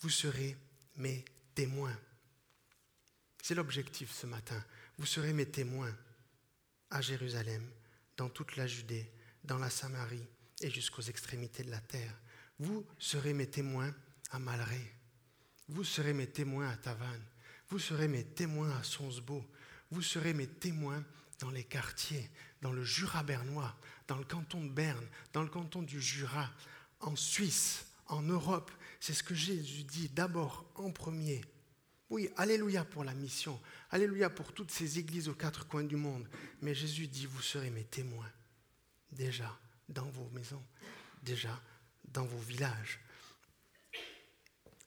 vous 0.01 0.11
serez 0.11 0.57
mes 0.97 1.25
témoins. 1.55 1.97
C'est 3.43 3.55
l'objectif 3.55 4.13
ce 4.13 4.27
matin. 4.27 4.63
Vous 4.99 5.07
serez 5.07 5.33
mes 5.33 5.47
témoins 5.47 5.95
à 6.91 7.01
Jérusalem, 7.01 7.69
dans 8.17 8.29
toute 8.29 8.57
la 8.57 8.67
Judée, 8.67 9.11
dans 9.45 9.59
la 9.59 9.71
Samarie 9.71 10.27
et 10.61 10.71
jusqu'aux 10.71 11.03
extrémités 11.03 11.65
de 11.65 11.71
la 11.71 11.81
terre. 11.81 12.15
Vous 12.59 12.87
serez 12.99 13.33
mes 13.33 13.49
témoins 13.49 13.95
à 14.31 14.39
Malré. 14.39 14.95
Vous 15.69 15.85
serez 15.85 16.13
mes 16.13 16.27
témoins 16.27 16.69
à 16.69 16.77
Tavannes. 16.77 17.25
Vous 17.69 17.79
serez 17.79 18.09
mes 18.09 18.25
témoins 18.25 18.77
à 18.77 18.83
Sonsbeau. 18.83 19.45
Vous 19.91 20.03
serez 20.03 20.35
mes 20.35 20.47
témoins 20.47 21.05
dans 21.41 21.51
les 21.51 21.65
quartiers, 21.65 22.31
dans 22.63 22.73
le 22.73 22.85
Jura 22.85 23.23
bernois, 23.23 23.77
dans 24.09 24.17
le 24.17 24.25
canton 24.25 24.65
de 24.65 24.71
Berne, 24.71 25.07
dans 25.33 25.43
le 25.43 25.49
canton 25.49 25.83
du 25.83 26.01
Jura, 26.01 26.51
en 27.01 27.17
Suisse, 27.17 27.87
en 28.07 28.23
Europe. 28.23 28.71
C'est 29.01 29.15
ce 29.15 29.23
que 29.23 29.35
Jésus 29.35 29.85
dit 29.85 30.09
d'abord 30.09 30.65
en 30.77 30.91
premier. 30.91 31.43
Oui, 32.09 32.31
alléluia 32.37 32.85
pour 32.85 33.03
la 33.03 33.15
mission, 33.15 33.61
alléluia 33.91 34.31
pour 34.31 34.53
toutes 34.53 34.71
ces 34.71 34.99
églises 34.99 35.29
aux 35.29 35.35
quatre 35.35 35.67
coins 35.67 35.85
du 35.85 35.97
monde. 35.97 36.29
Mais 36.63 36.75
Jésus 36.75 37.09
dit, 37.09 37.27
vous 37.27 37.43
serez 37.43 37.71
mes 37.71 37.85
témoins, 37.85 38.31
déjà 39.11 39.59
dans 39.89 40.09
vos 40.11 40.29
maisons, 40.31 40.65
déjà 41.23 41.61
dans 42.05 42.25
vos 42.25 42.39
villages. 42.39 43.01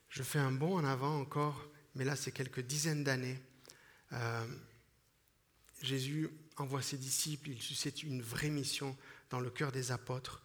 Je 0.09 0.23
fais 0.23 0.39
un 0.39 0.51
bond 0.51 0.77
en 0.77 0.85
avant 0.85 1.19
encore, 1.19 1.69
mais 1.95 2.03
là 2.03 2.15
c'est 2.15 2.31
quelques 2.31 2.61
dizaines 2.61 3.03
d'années. 3.03 3.41
Euh, 4.13 4.45
Jésus 5.81 6.29
envoie 6.57 6.81
ses 6.81 6.97
disciples, 6.97 7.49
il 7.49 7.61
suscite 7.61 8.03
une 8.03 8.21
vraie 8.21 8.49
mission 8.49 8.97
dans 9.29 9.39
le 9.39 9.49
cœur 9.49 9.71
des 9.71 9.91
apôtres. 9.91 10.41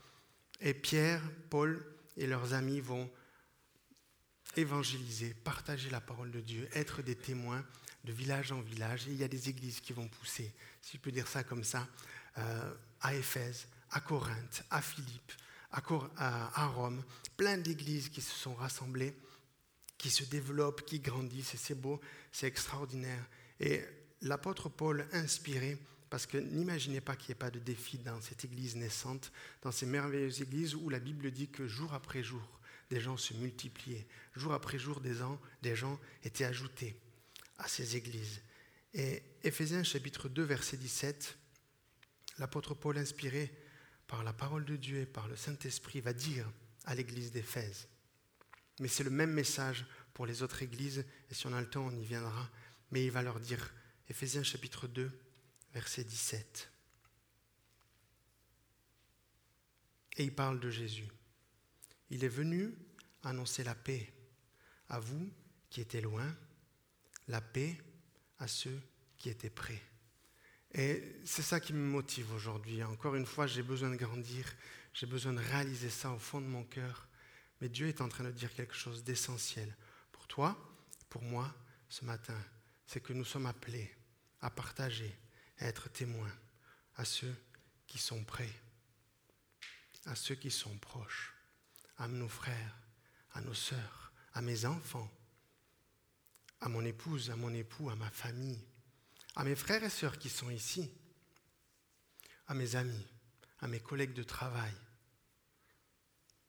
Et 0.61 0.75
Pierre, 0.75 1.23
Paul 1.50 1.85
et 2.16 2.26
leurs 2.26 2.54
amis 2.54 2.80
vont 2.80 3.11
évangéliser, 4.56 5.35
partager 5.35 5.90
la 5.90 6.00
parole 6.00 6.30
de 6.30 6.40
Dieu, 6.40 6.68
être 6.73 7.02
des 7.02 7.16
témoins 7.16 7.64
de 8.04 8.12
village 8.12 8.52
en 8.52 8.61
village. 8.61 9.09
Et 9.09 9.12
il 9.12 9.16
y 9.16 9.25
a 9.25 9.28
des 9.28 9.49
églises 9.49 9.80
qui 9.80 9.92
vont 9.92 10.09
pousser, 10.09 10.54
si 10.80 10.97
je 10.97 11.02
peux 11.02 11.11
dire 11.11 11.26
ça 11.26 11.42
comme 11.42 11.64
ça, 11.64 11.88
euh, 12.38 12.75
à 13.00 13.14
Éphèse, 13.14 13.66
à 13.90 14.00
Corinthe, 14.00 14.64
à 14.71 14.80
Philippe, 14.80 15.33
à, 15.73 16.66
Rome, 16.66 17.02
plein 17.37 17.59
d'églises 17.59 18.09
qui 18.09 18.21
se 18.21 18.35
sont 18.35 18.54
rassemblées, 18.54 19.14
qui 19.98 20.10
se 20.10 20.24
développent, 20.24 20.84
qui 20.84 21.00
grandissent, 21.00 21.54
et 21.54 21.58
c'est 21.58 21.80
beau, 21.80 22.00
c'est 22.32 22.46
extraordinaire. 22.46 23.24
Et 23.60 23.82
l'apôtre 24.22 24.68
Paul, 24.68 25.06
inspiré, 25.12 25.78
parce 26.10 26.26
que 26.26 26.38
n'imaginez 26.38 27.00
pas 27.00 27.16
qu'il 27.16 27.28
n'y 27.28 27.32
ait 27.32 27.34
pas 27.36 27.50
de 27.50 27.58
défi 27.58 27.98
dans 27.98 28.20
cette 28.20 28.44
église 28.44 28.76
naissante, 28.76 29.32
dans 29.62 29.72
ces 29.72 29.86
merveilleuses 29.86 30.42
églises 30.42 30.74
où 30.74 30.88
la 30.88 31.00
Bible 31.00 31.30
dit 31.30 31.48
que 31.48 31.66
jour 31.66 31.92
après 31.94 32.22
jour, 32.22 32.60
des 32.90 33.00
gens 33.00 33.16
se 33.16 33.34
multipliaient. 33.34 34.06
Jour 34.36 34.52
après 34.52 34.78
jour, 34.78 35.00
des 35.00 35.14
gens, 35.14 35.40
des 35.62 35.74
gens 35.74 35.98
étaient 36.22 36.44
ajoutés 36.44 36.96
à 37.58 37.68
ces 37.68 37.96
églises. 37.96 38.40
Et 38.92 39.22
Éphésiens 39.42 39.82
chapitre 39.82 40.28
2, 40.28 40.42
verset 40.42 40.76
17, 40.76 41.36
l'apôtre 42.38 42.74
Paul, 42.74 42.98
inspiré 42.98 43.52
par 44.06 44.22
la 44.22 44.32
parole 44.32 44.64
de 44.64 44.76
Dieu 44.76 45.00
et 45.00 45.06
par 45.06 45.26
le 45.26 45.36
Saint-Esprit, 45.36 46.00
va 46.00 46.12
dire 46.12 46.48
à 46.84 46.94
l'église 46.94 47.32
d'Éphèse. 47.32 47.88
Mais 48.80 48.88
c'est 48.88 49.04
le 49.04 49.10
même 49.10 49.32
message 49.32 49.86
pour 50.12 50.26
les 50.26 50.42
autres 50.42 50.62
églises, 50.62 51.04
et 51.30 51.34
si 51.34 51.46
on 51.46 51.52
a 51.52 51.60
le 51.60 51.68
temps, 51.68 51.86
on 51.86 51.96
y 51.96 52.04
viendra. 52.04 52.50
Mais 52.90 53.04
il 53.04 53.10
va 53.10 53.22
leur 53.22 53.40
dire, 53.40 53.72
Éphésiens 54.08 54.42
chapitre 54.42 54.86
2, 54.86 55.10
verset 55.72 56.04
17. 56.04 56.70
Et 60.16 60.24
il 60.24 60.34
parle 60.34 60.60
de 60.60 60.70
Jésus. 60.70 61.08
Il 62.10 62.22
est 62.22 62.28
venu 62.28 62.74
annoncer 63.22 63.64
la 63.64 63.74
paix 63.74 64.12
à 64.88 65.00
vous 65.00 65.28
qui 65.70 65.80
étiez 65.80 66.00
loin, 66.00 66.36
la 67.28 67.40
paix 67.40 67.76
à 68.38 68.46
ceux 68.46 68.80
qui 69.18 69.28
étaient 69.30 69.50
près. 69.50 69.80
Et 70.72 71.20
c'est 71.24 71.42
ça 71.42 71.60
qui 71.60 71.72
me 71.72 71.84
motive 71.84 72.32
aujourd'hui. 72.32 72.82
Encore 72.82 73.14
une 73.14 73.26
fois, 73.26 73.46
j'ai 73.46 73.62
besoin 73.62 73.90
de 73.90 73.96
grandir, 73.96 74.44
j'ai 74.92 75.06
besoin 75.06 75.32
de 75.32 75.38
réaliser 75.38 75.90
ça 75.90 76.12
au 76.12 76.18
fond 76.18 76.40
de 76.40 76.46
mon 76.46 76.64
cœur. 76.64 77.08
Mais 77.61 77.68
Dieu 77.68 77.88
est 77.88 78.00
en 78.00 78.08
train 78.08 78.25
de 78.25 78.30
dire 78.30 78.52
quelque 78.54 78.75
chose 78.75 79.04
d'essentiel 79.04 79.75
pour 80.12 80.26
toi, 80.26 80.56
pour 81.08 81.23
moi, 81.23 81.54
ce 81.88 82.04
matin. 82.04 82.38
C'est 82.87 83.00
que 83.00 83.12
nous 83.12 83.25
sommes 83.25 83.46
appelés 83.46 83.90
à 84.40 84.50
partager, 84.50 85.16
à 85.58 85.66
être 85.66 85.88
témoins 85.88 86.32
à 86.96 87.04
ceux 87.04 87.34
qui 87.87 87.99
sont 87.99 88.23
près, 88.25 88.50
à 90.06 90.14
ceux 90.14 90.34
qui 90.34 90.50
sont 90.50 90.76
proches, 90.78 91.34
à 91.96 92.08
nos 92.08 92.28
frères, 92.28 92.76
à 93.32 93.40
nos 93.40 93.54
sœurs, 93.54 94.12
à 94.32 94.42
mes 94.42 94.64
enfants, 94.64 95.11
à 96.61 96.68
mon 96.68 96.84
épouse, 96.84 97.30
à 97.30 97.37
mon 97.37 97.52
époux, 97.52 97.90
à 97.90 97.96
ma 97.96 98.11
famille, 98.11 98.64
à 99.37 99.44
mes 99.44 99.56
frères 99.56 99.82
et 99.82 99.90
sœurs 99.90 100.18
qui 100.18 100.28
sont 100.28 100.50
ici, 100.50 100.90
à 102.46 102.54
mes 102.54 102.76
amis, 102.76 103.06
à 103.61 103.68
mes 103.68 103.80
collègues 103.80 104.14
de 104.14 104.23
travail, 104.23 104.75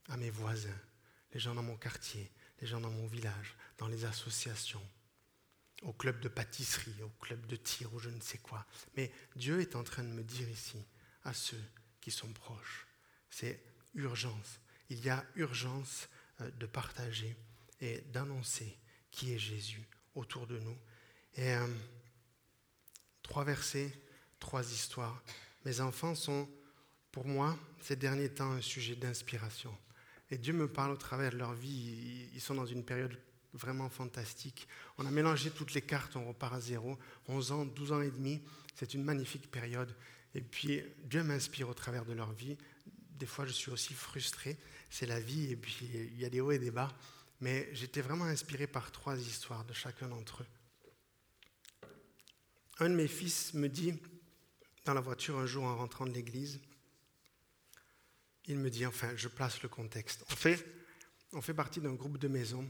à 0.10 0.18
mes 0.18 0.30
voisins, 0.30 0.82
les 1.36 1.42
gens 1.42 1.54
dans 1.54 1.62
mon 1.62 1.76
quartier, 1.76 2.32
les 2.62 2.66
gens 2.66 2.80
dans 2.80 2.90
mon 2.90 3.08
village, 3.08 3.56
dans 3.78 3.90
les 3.90 4.06
associations, 4.06 4.82
au 5.82 5.92
club 5.92 6.22
de 6.22 6.30
pâtisserie, 6.30 7.04
au 7.04 7.10
club 7.22 7.46
de 7.46 7.58
tir 7.58 7.94
ou 7.94 8.00
je 8.00 8.10
ne 8.10 8.22
sais 8.22 8.38
quoi. 8.38 8.66
Mais 8.96 9.12
Dieu 9.36 9.60
est 9.60 9.76
en 9.76 9.84
train 9.84 10.04
de 10.04 10.08
me 10.08 10.24
dire 10.24 10.50
ici, 10.50 10.82
à 11.26 11.34
ceux 11.34 11.62
qui 12.00 12.10
sont 12.10 12.32
proches, 12.32 12.88
c'est 13.30 13.62
urgence. 13.96 14.62
Il 14.90 15.04
y 15.04 15.10
a 15.10 15.26
urgence 15.36 16.08
euh, 16.40 16.50
de 16.52 16.66
partager 16.66 17.36
et 17.82 18.00
d'annoncer 18.14 18.80
qui 19.12 19.34
est 19.34 19.40
Jésus 19.40 19.86
autour 20.14 20.48
de 20.48 20.58
nous. 20.60 20.78
Et 21.34 21.54
euh, 21.54 21.68
trois 23.22 23.44
versets, 23.44 23.92
trois 24.40 24.72
histoires. 24.72 25.22
Mes 25.66 25.82
enfants 25.82 26.16
sont, 26.16 26.50
pour 27.12 27.28
moi, 27.28 27.60
ces 27.82 27.98
derniers 27.98 28.30
temps, 28.30 28.54
un 28.54 28.62
sujet 28.62 28.96
d'inspiration. 28.96 29.78
Et 30.32 30.38
Dieu 30.38 30.54
me 30.54 30.68
parle 30.68 30.92
au 30.92 30.98
travers 30.98 31.32
de 31.32 31.38
leur 31.38 31.54
vie. 31.54 32.30
Ils 32.34 32.42
sont 32.42 32.56
dans 32.56 32.66
une 32.66 32.84
période 32.84 33.18
vraiment 33.54 33.90
fantastique. 33.90 34.68
On 34.98 35.06
a 35.06 35.12
mélangé 35.12 35.52
toutes 35.52 35.74
les 35.74 35.82
cartes, 35.82 36.16
on 36.16 36.28
repart 36.28 36.54
à 36.54 36.60
zéro. 36.60 36.98
11 37.28 37.52
ans, 37.52 37.66
12 37.66 37.92
ans 37.92 38.02
et 38.02 38.12
demi, 38.12 38.42
c'est 38.76 38.94
une 38.94 39.04
magnifique 39.04 39.50
période. 39.50 39.96
Et 40.34 40.42
puis 40.42 40.84
Dieu 41.04 41.24
m'inspire 41.24 41.70
au 41.70 41.74
travers 41.74 42.06
de 42.06 42.14
leur 42.14 42.32
vie. 42.34 42.58
Des 43.12 43.26
fois, 43.26 43.46
je 43.46 43.52
suis 43.52 43.72
aussi 43.72 43.94
frustré. 43.94 44.58
C'est 44.90 45.06
la 45.06 45.20
vie, 45.20 45.52
et 45.52 45.56
puis 45.56 45.90
il 45.92 46.20
y 46.20 46.26
a 46.26 46.30
des 46.30 46.42
hauts 46.42 46.52
et 46.52 46.60
des 46.60 46.72
bas. 46.72 46.94
Mais 47.42 47.70
j'étais 47.74 48.02
vraiment 48.02 48.26
inspiré 48.26 48.68
par 48.68 48.92
trois 48.92 49.18
histoires 49.18 49.66
de 49.66 49.74
chacun 49.74 50.08
d'entre 50.08 50.44
eux. 50.44 50.48
Un 52.80 52.90
de 52.90 52.96
mes 52.96 53.08
fils 53.08 53.54
me 53.54 53.70
dit, 53.70 53.94
dans 54.84 54.94
la 54.94 55.02
voiture 55.02 55.38
un 55.38 55.46
jour 55.46 55.64
en 55.64 55.78
rentrant 55.78 56.06
de 56.06 56.12
l'église, 56.12 56.60
il 58.48 58.58
me 58.58 58.70
dit, 58.70 58.86
enfin, 58.86 59.16
je 59.16 59.28
place 59.28 59.62
le 59.64 59.70
contexte. 59.70 60.24
On 60.30 60.36
fait, 60.36 60.66
on 61.34 61.42
fait 61.42 61.54
partie 61.54 61.82
d'un 61.82 61.94
groupe 61.94 62.18
de 62.18 62.28
maisons 62.28 62.70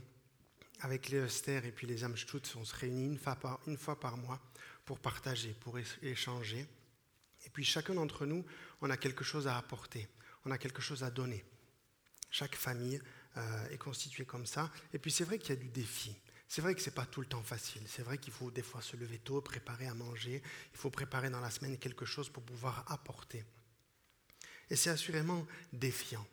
avec 0.80 1.08
les 1.08 1.18
Öster 1.18 1.60
et 1.64 1.72
puis 1.72 1.86
les 1.86 2.04
Amstutz, 2.04 2.54
on 2.56 2.64
se 2.64 2.74
réunit 2.74 3.06
une 3.06 3.18
fois, 3.18 3.36
par, 3.36 3.60
une 3.66 3.78
fois 3.78 3.98
par 3.98 4.16
mois 4.16 4.40
pour 4.84 4.98
partager, 5.00 5.54
pour 5.60 5.78
échanger. 6.02 6.66
Et 7.44 7.50
puis 7.50 7.64
chacun 7.64 7.94
d'entre 7.94 8.26
nous, 8.26 8.44
on 8.80 8.90
a 8.90 8.96
quelque 8.96 9.24
chose 9.24 9.46
à 9.46 9.56
apporter, 9.56 10.08
on 10.44 10.50
a 10.50 10.58
quelque 10.58 10.82
chose 10.82 11.02
à 11.02 11.10
donner. 11.10 11.44
Chaque 12.30 12.56
famille 12.56 13.00
euh, 13.36 13.68
est 13.68 13.78
constituée 13.78 14.24
comme 14.24 14.46
ça. 14.46 14.70
Et 14.92 14.98
puis 14.98 15.10
c'est 15.10 15.24
vrai 15.24 15.38
qu'il 15.38 15.50
y 15.50 15.58
a 15.58 15.60
du 15.60 15.68
défi. 15.68 16.16
C'est 16.48 16.60
vrai 16.60 16.74
que 16.74 16.80
ce 16.80 16.90
n'est 16.90 16.94
pas 16.94 17.06
tout 17.06 17.20
le 17.20 17.26
temps 17.26 17.42
facile. 17.42 17.82
C'est 17.86 18.02
vrai 18.02 18.18
qu'il 18.18 18.32
faut 18.32 18.50
des 18.50 18.62
fois 18.62 18.80
se 18.80 18.96
lever 18.96 19.18
tôt, 19.18 19.40
préparer 19.40 19.86
à 19.86 19.94
manger. 19.94 20.42
Il 20.72 20.78
faut 20.78 20.90
préparer 20.90 21.30
dans 21.30 21.40
la 21.40 21.50
semaine 21.50 21.76
quelque 21.78 22.04
chose 22.04 22.28
pour 22.28 22.44
pouvoir 22.44 22.84
apporter. 22.88 23.44
Et 24.70 24.76
c'est 24.76 24.90
assurément 24.90 25.46
défiant. 25.72 26.26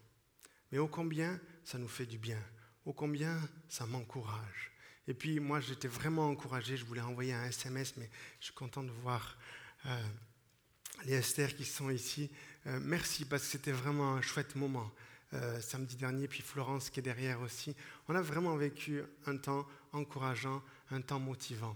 Mais 0.72 0.80
ô 0.80 0.88
combien 0.88 1.40
ça 1.64 1.78
nous 1.78 1.88
fait 1.88 2.06
du 2.06 2.18
bien 2.18 2.40
ô 2.86 2.94
combien 2.94 3.40
ça 3.70 3.86
m'encourage. 3.86 4.72
Et 5.08 5.14
puis 5.14 5.40
moi, 5.40 5.60
j'étais 5.60 5.88
vraiment 5.88 6.30
encouragé, 6.30 6.78
je 6.78 6.86
voulais 6.86 7.02
envoyer 7.02 7.34
un 7.34 7.46
SMS, 7.46 7.96
mais 7.98 8.10
je 8.40 8.46
suis 8.46 8.54
content 8.54 8.84
de 8.84 8.92
voir 8.92 9.38
euh, 9.86 10.02
les 11.06 11.14
Esther 11.14 11.56
qui 11.56 11.66
sont 11.66 11.90
ici. 11.90 12.32
Euh, 12.68 12.80
merci, 12.82 13.26
parce 13.26 13.44
que 13.44 13.50
c'était 13.50 13.72
vraiment 13.72 14.16
un 14.16 14.22
chouette 14.22 14.56
moment. 14.56 14.92
Euh, 15.34 15.60
samedi 15.62 15.96
dernier, 15.96 16.28
puis 16.28 16.44
Florence 16.44 16.92
qui 16.92 17.00
est 17.00 17.04
derrière 17.04 17.42
aussi. 17.42 17.76
On 18.08 18.16
a 18.16 18.22
vraiment 18.22 18.56
vécu 18.56 19.02
un 19.26 19.36
temps 19.38 19.68
encourageant, 19.92 20.62
un 20.92 21.02
temps 21.02 21.20
motivant. 21.20 21.76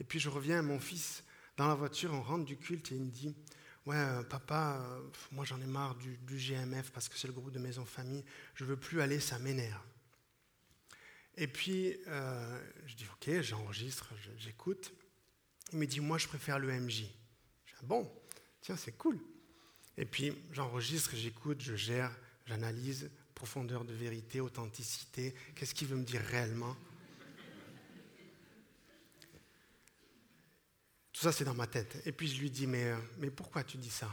Et 0.00 0.04
puis 0.04 0.18
je 0.18 0.30
reviens 0.30 0.62
mon 0.62 0.80
fils 0.80 1.22
dans 1.58 1.68
la 1.68 1.74
voiture, 1.74 2.14
on 2.14 2.22
rentre 2.22 2.46
du 2.46 2.56
culte 2.56 2.92
et 2.92 2.94
il 2.94 3.02
me 3.02 3.10
dit 3.10 3.36
Ouais, 3.86 4.24
papa, 4.30 4.82
moi 5.32 5.44
j'en 5.44 5.60
ai 5.60 5.66
marre 5.66 5.94
du, 5.96 6.16
du, 6.18 6.38
GMF 6.38 6.90
parce 6.90 7.08
que 7.08 7.18
c'est 7.18 7.26
le 7.26 7.34
groupe 7.34 7.50
de 7.50 7.58
maison 7.58 7.84
famille, 7.84 8.24
je 8.54 8.64
veux 8.64 8.76
plus 8.76 9.02
aller, 9.02 9.20
ça 9.20 9.38
m'énerve. 9.38 9.82
Et 11.36 11.46
puis, 11.48 11.96
euh, 12.06 12.72
je 12.86 12.94
dis, 12.94 13.06
OK, 13.12 13.40
j'enregistre, 13.42 14.12
j'écoute. 14.38 14.92
Il 15.72 15.78
me 15.78 15.86
dit, 15.86 16.00
moi, 16.00 16.16
je 16.16 16.28
préfère 16.28 16.58
le 16.58 16.72
MJ. 16.72 17.04
Je 17.66 17.72
dis, 17.72 17.78
ah 17.80 17.84
bon, 17.84 18.10
tiens, 18.60 18.76
c'est 18.76 18.96
cool. 18.96 19.18
Et 19.96 20.04
puis 20.04 20.32
j'enregistre, 20.52 21.14
j'écoute, 21.14 21.60
je 21.60 21.74
gère, 21.74 22.10
j'analyse, 22.46 23.10
profondeur 23.34 23.84
de 23.84 23.92
vérité, 23.92 24.40
authenticité, 24.40 25.34
qu'est-ce 25.54 25.74
qu'il 25.74 25.88
veut 25.88 25.96
me 25.96 26.04
dire 26.04 26.20
réellement? 26.20 26.76
Tout 31.14 31.20
ça, 31.20 31.32
c'est 31.32 31.44
dans 31.44 31.54
ma 31.54 31.68
tête. 31.68 32.02
Et 32.06 32.12
puis 32.12 32.26
je 32.26 32.40
lui 32.40 32.50
dis, 32.50 32.66
mais, 32.66 32.92
mais 33.18 33.30
pourquoi 33.30 33.62
tu 33.62 33.76
dis 33.78 33.88
ça? 33.88 34.12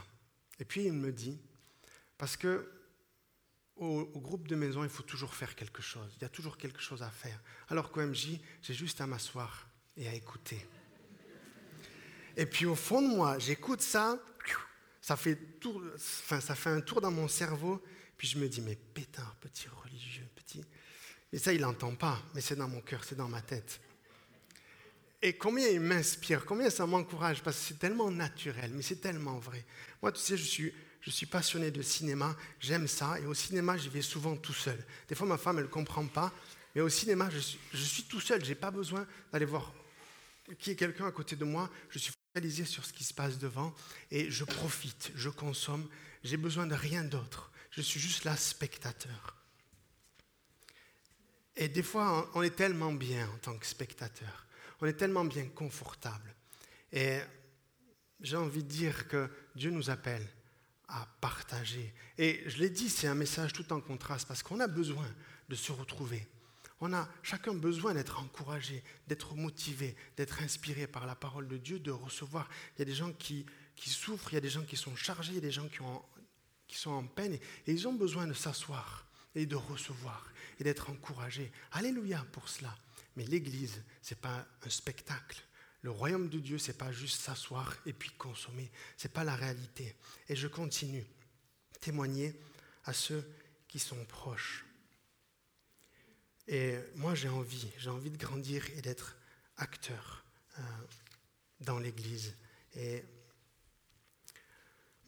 Et 0.60 0.64
puis 0.64 0.84
il 0.84 0.92
me 0.92 1.10
dit, 1.10 1.36
parce 2.16 2.36
que 2.36 2.70
au, 3.74 4.04
groupe 4.20 4.46
de 4.46 4.54
maison, 4.54 4.84
il 4.84 4.88
faut 4.88 5.02
toujours 5.02 5.34
faire 5.34 5.56
quelque 5.56 5.82
chose. 5.82 6.12
Il 6.16 6.22
y 6.22 6.24
a 6.24 6.28
toujours 6.28 6.56
quelque 6.56 6.80
chose 6.80 7.02
à 7.02 7.10
faire. 7.10 7.42
Alors 7.68 7.90
qu'au 7.90 8.02
MJ, 8.02 8.38
j'ai 8.62 8.74
juste 8.74 9.00
à 9.00 9.08
m'asseoir 9.08 9.66
et 9.96 10.06
à 10.06 10.14
écouter. 10.14 10.64
Et 12.36 12.46
puis 12.46 12.66
au 12.66 12.76
fond 12.76 13.02
de 13.02 13.08
moi, 13.08 13.36
j'écoute 13.40 13.82
ça, 13.82 14.16
ça 15.00 15.16
fait, 15.16 15.36
ça 16.40 16.54
fait 16.54 16.70
un 16.70 16.80
tour 16.80 17.00
dans 17.00 17.10
mon 17.10 17.26
cerveau, 17.26 17.82
puis 18.16 18.28
je 18.28 18.38
me 18.38 18.48
dis, 18.48 18.60
mais 18.60 18.76
pétard, 18.76 19.34
petit 19.40 19.66
religieux, 19.68 20.28
petit. 20.36 20.64
Et 21.32 21.38
ça, 21.38 21.52
il 21.52 21.62
n'entend 21.62 21.96
pas, 21.96 22.22
mais 22.32 22.40
c'est 22.40 22.54
dans 22.54 22.68
mon 22.68 22.80
cœur, 22.80 23.02
c'est 23.02 23.16
dans 23.16 23.28
ma 23.28 23.42
tête. 23.42 23.80
Et 25.22 25.34
combien 25.34 25.68
il 25.68 25.80
m'inspire, 25.80 26.44
combien 26.44 26.68
ça 26.68 26.84
m'encourage, 26.84 27.42
parce 27.42 27.56
que 27.56 27.62
c'est 27.62 27.78
tellement 27.78 28.10
naturel, 28.10 28.72
mais 28.74 28.82
c'est 28.82 29.00
tellement 29.00 29.38
vrai. 29.38 29.64
Moi, 30.02 30.10
tu 30.10 30.20
sais, 30.20 30.36
je 30.36 30.44
suis, 31.10 31.26
passionné 31.26 31.70
de 31.70 31.80
cinéma, 31.80 32.36
j'aime 32.58 32.88
ça, 32.88 33.18
et 33.20 33.26
au 33.26 33.34
cinéma, 33.34 33.76
j'y 33.76 33.88
vais 33.88 34.02
souvent 34.02 34.36
tout 34.36 34.52
seul. 34.52 34.84
Des 35.08 35.14
fois, 35.14 35.26
ma 35.26 35.38
femme, 35.38 35.58
elle 35.58 35.64
ne 35.64 35.70
comprend 35.70 36.06
pas, 36.06 36.32
mais 36.74 36.80
au 36.80 36.88
cinéma, 36.88 37.30
je 37.30 37.38
suis, 37.38 37.58
je 37.72 37.82
suis 37.82 38.02
tout 38.02 38.20
seul, 38.20 38.44
je 38.44 38.48
n'ai 38.48 38.56
pas 38.56 38.72
besoin 38.72 39.06
d'aller 39.30 39.44
voir 39.44 39.72
qui 40.58 40.70
est 40.70 40.76
quelqu'un 40.76 41.06
à 41.06 41.12
côté 41.12 41.36
de 41.36 41.44
moi, 41.44 41.70
je 41.90 41.98
suis 41.98 42.12
focalisé 42.34 42.64
sur 42.64 42.84
ce 42.84 42.92
qui 42.92 43.04
se 43.04 43.14
passe 43.14 43.38
devant, 43.38 43.74
et 44.10 44.30
je 44.30 44.44
profite, 44.44 45.12
je 45.14 45.28
consomme, 45.28 45.88
j'ai 46.24 46.36
besoin 46.36 46.66
de 46.66 46.74
rien 46.74 47.04
d'autre, 47.04 47.50
je 47.70 47.80
suis 47.80 48.00
juste 48.00 48.24
là, 48.24 48.36
spectateur. 48.36 49.36
Et 51.56 51.68
des 51.68 51.82
fois, 51.82 52.30
on 52.34 52.42
est 52.42 52.56
tellement 52.56 52.92
bien 52.92 53.28
en 53.28 53.38
tant 53.38 53.56
que 53.56 53.66
spectateur, 53.66 54.46
on 54.82 54.86
est 54.86 54.94
tellement 54.94 55.24
bien 55.24 55.46
confortable. 55.46 56.34
Et 56.92 57.20
j'ai 58.20 58.36
envie 58.36 58.64
de 58.64 58.68
dire 58.68 59.06
que 59.06 59.30
Dieu 59.54 59.70
nous 59.70 59.90
appelle 59.90 60.28
à 60.88 61.06
partager. 61.20 61.94
Et 62.18 62.42
je 62.46 62.58
l'ai 62.58 62.68
dit, 62.68 62.90
c'est 62.90 63.06
un 63.06 63.14
message 63.14 63.52
tout 63.52 63.72
en 63.72 63.80
contraste 63.80 64.26
parce 64.26 64.42
qu'on 64.42 64.60
a 64.60 64.66
besoin 64.66 65.06
de 65.48 65.54
se 65.54 65.70
retrouver. 65.70 66.26
On 66.80 66.92
a 66.92 67.08
chacun 67.22 67.54
besoin 67.54 67.94
d'être 67.94 68.20
encouragé, 68.20 68.82
d'être 69.06 69.36
motivé, 69.36 69.94
d'être 70.16 70.42
inspiré 70.42 70.88
par 70.88 71.06
la 71.06 71.14
parole 71.14 71.46
de 71.46 71.58
Dieu, 71.58 71.78
de 71.78 71.92
recevoir. 71.92 72.48
Il 72.74 72.80
y 72.80 72.82
a 72.82 72.86
des 72.86 72.94
gens 72.94 73.12
qui, 73.12 73.46
qui 73.76 73.88
souffrent, 73.88 74.32
il 74.32 74.34
y 74.34 74.38
a 74.38 74.40
des 74.40 74.50
gens 74.50 74.64
qui 74.64 74.76
sont 74.76 74.96
chargés, 74.96 75.30
il 75.30 75.36
y 75.36 75.38
a 75.38 75.42
des 75.42 75.52
gens 75.52 75.68
qui, 75.68 75.78
qui 76.66 76.76
sont 76.76 76.90
en 76.90 77.06
peine 77.06 77.34
et, 77.34 77.40
ils 77.72 77.86
ont 77.86 77.94
besoin 77.94 78.26
de 78.26 78.32
s'asseoir 78.32 79.06
et 79.36 79.46
de 79.46 79.54
recevoir 79.54 80.32
et 80.58 80.64
d'être 80.64 80.90
encouragés. 80.90 81.52
Alléluia 81.70 82.26
pour 82.32 82.48
cela. 82.48 82.76
Mais 83.16 83.24
l'Église, 83.24 83.82
ce 84.02 84.14
n'est 84.14 84.20
pas 84.20 84.46
un 84.64 84.70
spectacle. 84.70 85.42
Le 85.82 85.90
royaume 85.90 86.28
de 86.28 86.38
Dieu, 86.38 86.58
c'est 86.58 86.78
pas 86.78 86.92
juste 86.92 87.20
s'asseoir 87.20 87.76
et 87.86 87.92
puis 87.92 88.10
consommer. 88.10 88.70
C'est 88.96 89.12
pas 89.12 89.24
la 89.24 89.34
réalité. 89.34 89.96
Et 90.28 90.36
je 90.36 90.46
continue. 90.46 91.04
Témoigner 91.80 92.38
à 92.84 92.92
ceux 92.92 93.28
qui 93.66 93.78
sont 93.78 94.04
proches. 94.04 94.64
Et 96.46 96.76
moi, 96.96 97.14
j'ai 97.14 97.28
envie, 97.28 97.70
j'ai 97.78 97.90
envie 97.90 98.10
de 98.10 98.16
grandir 98.16 98.64
et 98.76 98.82
d'être 98.82 99.16
acteur 99.56 100.24
euh, 100.58 100.62
dans 101.60 101.78
l'Église. 101.78 102.34
Et 102.76 103.04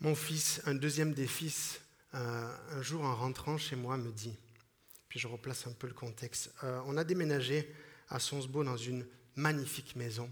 mon 0.01 0.15
fils, 0.15 0.61
un 0.67 0.75
deuxième 0.75 1.15
des 1.15 1.27
fils, 1.27 1.81
euh, 2.15 2.57
un 2.71 2.83
jour 2.83 3.03
en 3.03 3.15
rentrant 3.15 3.59
chez 3.59 3.77
moi, 3.77 3.97
me 3.97 4.13
dit, 4.13 4.37
puis 5.09 5.19
je 5.19 5.29
replace 5.29 5.67
un 5.67 5.73
peu 5.73 5.87
le 5.87 5.95
contexte, 5.95 6.53
euh, 6.63 6.81
on 6.87 6.97
a 6.97 7.05
déménagé 7.05 7.75
à 8.09 8.19
Sonsbeau 8.19 8.65
dans 8.65 8.77
une 8.77 9.07
magnifique 9.37 9.97
maison 9.97 10.31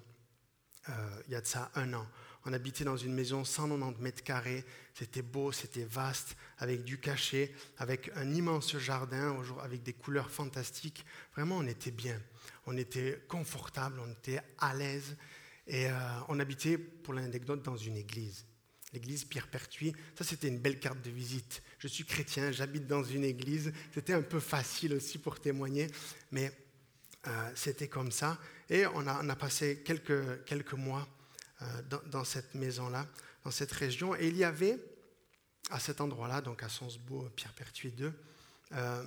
euh, 0.89 0.93
il 1.27 1.33
y 1.33 1.37
a 1.37 1.41
de 1.41 1.47
ça 1.47 1.71
un 1.75 1.93
an. 1.95 2.07
On 2.45 2.53
habitait 2.53 2.83
dans 2.83 2.97
une 2.97 3.13
maison 3.13 3.45
190 3.45 4.03
mètres 4.03 4.25
carrés. 4.25 4.65
C'était 4.95 5.23
beau, 5.23 5.53
c'était 5.53 5.85
vaste, 5.85 6.37
avec 6.59 6.83
du 6.83 6.99
cachet, 6.99 7.55
avec 7.79 8.11
un 8.17 8.35
immense 8.35 8.77
jardin, 8.79 9.41
avec 9.63 9.85
des 9.85 9.93
couleurs 9.93 10.31
fantastiques. 10.31 11.05
Vraiment, 11.37 11.59
on 11.59 11.67
était 11.67 11.93
bien. 11.93 12.21
On 12.67 12.77
était 12.77 13.23
confortable, 13.29 14.01
on 14.05 14.11
était 14.11 14.41
à 14.59 14.75
l'aise. 14.75 15.17
Et 15.69 15.89
euh, 15.89 15.93
on 16.29 16.41
habitait, 16.41 16.79
pour 16.79 17.15
l'anecdote, 17.15 17.63
dans 17.63 17.77
une 17.77 17.97
église. 17.97 18.45
L'église 18.93 19.25
Pierre 19.25 19.49
Pertuis, 19.49 19.95
ça 20.15 20.23
c'était 20.23 20.49
une 20.49 20.59
belle 20.59 20.79
carte 20.79 21.01
de 21.01 21.11
visite. 21.11 21.63
Je 21.79 21.89
suis 21.89 22.05
chrétien, 22.05 22.53
j'habite 22.53 22.87
dans 22.87 23.03
une 23.03 23.25
église. 23.25 23.73
C'était 23.95 24.13
un 24.13 24.21
peu 24.21 24.39
facile 24.39 24.93
aussi 24.93 25.17
pour 25.17 25.41
témoigner, 25.41 25.87
mais 26.31 26.53
euh, 27.27 27.51
c'était 27.55 27.89
comme 27.89 28.11
ça. 28.11 28.39
Et 28.69 28.87
on 28.87 29.07
a, 29.07 29.37
passé 29.37 29.83
quelques, 29.85 30.45
quelques 30.45 30.73
mois 30.73 31.07
euh, 31.63 31.65
dans, 32.07 32.25
cette 32.25 32.55
maison-là, 32.55 33.07
dans 33.45 33.51
cette 33.51 33.73
région. 33.73 34.15
Et 34.17 34.29
il 34.29 34.37
y 34.37 34.45
avait, 34.45 34.79
à 35.71 35.79
cet 35.79 36.01
endroit-là, 36.01 36.41
donc 36.41 36.63
à 36.63 36.69
Sonsbeau, 36.69 37.29
Pierre 37.37 37.53
Pertuis 37.53 37.93
2, 37.93 38.13
euh, 38.73 39.05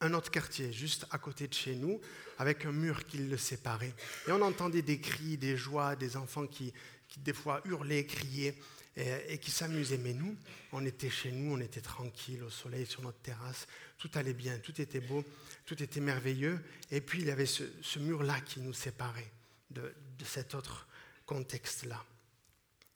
un 0.00 0.14
autre 0.14 0.30
quartier 0.30 0.72
juste 0.72 1.06
à 1.10 1.18
côté 1.18 1.48
de 1.48 1.54
chez 1.54 1.74
nous, 1.74 2.00
avec 2.38 2.64
un 2.64 2.72
mur 2.72 3.04
qui 3.06 3.18
le 3.18 3.36
séparait. 3.36 3.94
Et 4.28 4.32
on 4.32 4.40
entendait 4.42 4.82
des 4.82 5.00
cris, 5.00 5.36
des 5.36 5.56
joies, 5.56 5.96
des 5.96 6.16
enfants 6.16 6.46
qui, 6.46 6.72
qui 7.08 7.18
des 7.18 7.32
fois 7.32 7.60
hurlaient, 7.64 8.06
criaient 8.06 8.56
et, 8.96 9.38
qui 9.38 9.50
s'amusaient. 9.50 9.98
Mais 9.98 10.12
nous, 10.12 10.36
on 10.72 10.84
était 10.84 11.10
chez 11.10 11.30
nous, 11.30 11.54
on 11.54 11.60
était 11.60 11.80
tranquille 11.80 12.42
au 12.42 12.50
soleil 12.50 12.86
sur 12.86 13.02
notre 13.02 13.18
terrasse, 13.18 13.66
tout 13.98 14.10
allait 14.14 14.34
bien, 14.34 14.58
tout 14.58 14.80
était 14.80 15.00
beau, 15.00 15.24
tout 15.64 15.82
était 15.82 16.00
merveilleux. 16.00 16.60
Et 16.90 17.00
puis 17.00 17.20
il 17.20 17.26
y 17.26 17.30
avait 17.30 17.46
ce, 17.46 17.98
mur-là 17.98 18.40
qui 18.40 18.60
nous 18.60 18.72
séparait 18.72 19.30
de, 19.70 19.92
cet 20.24 20.54
autre 20.54 20.86
contexte-là. 21.26 22.04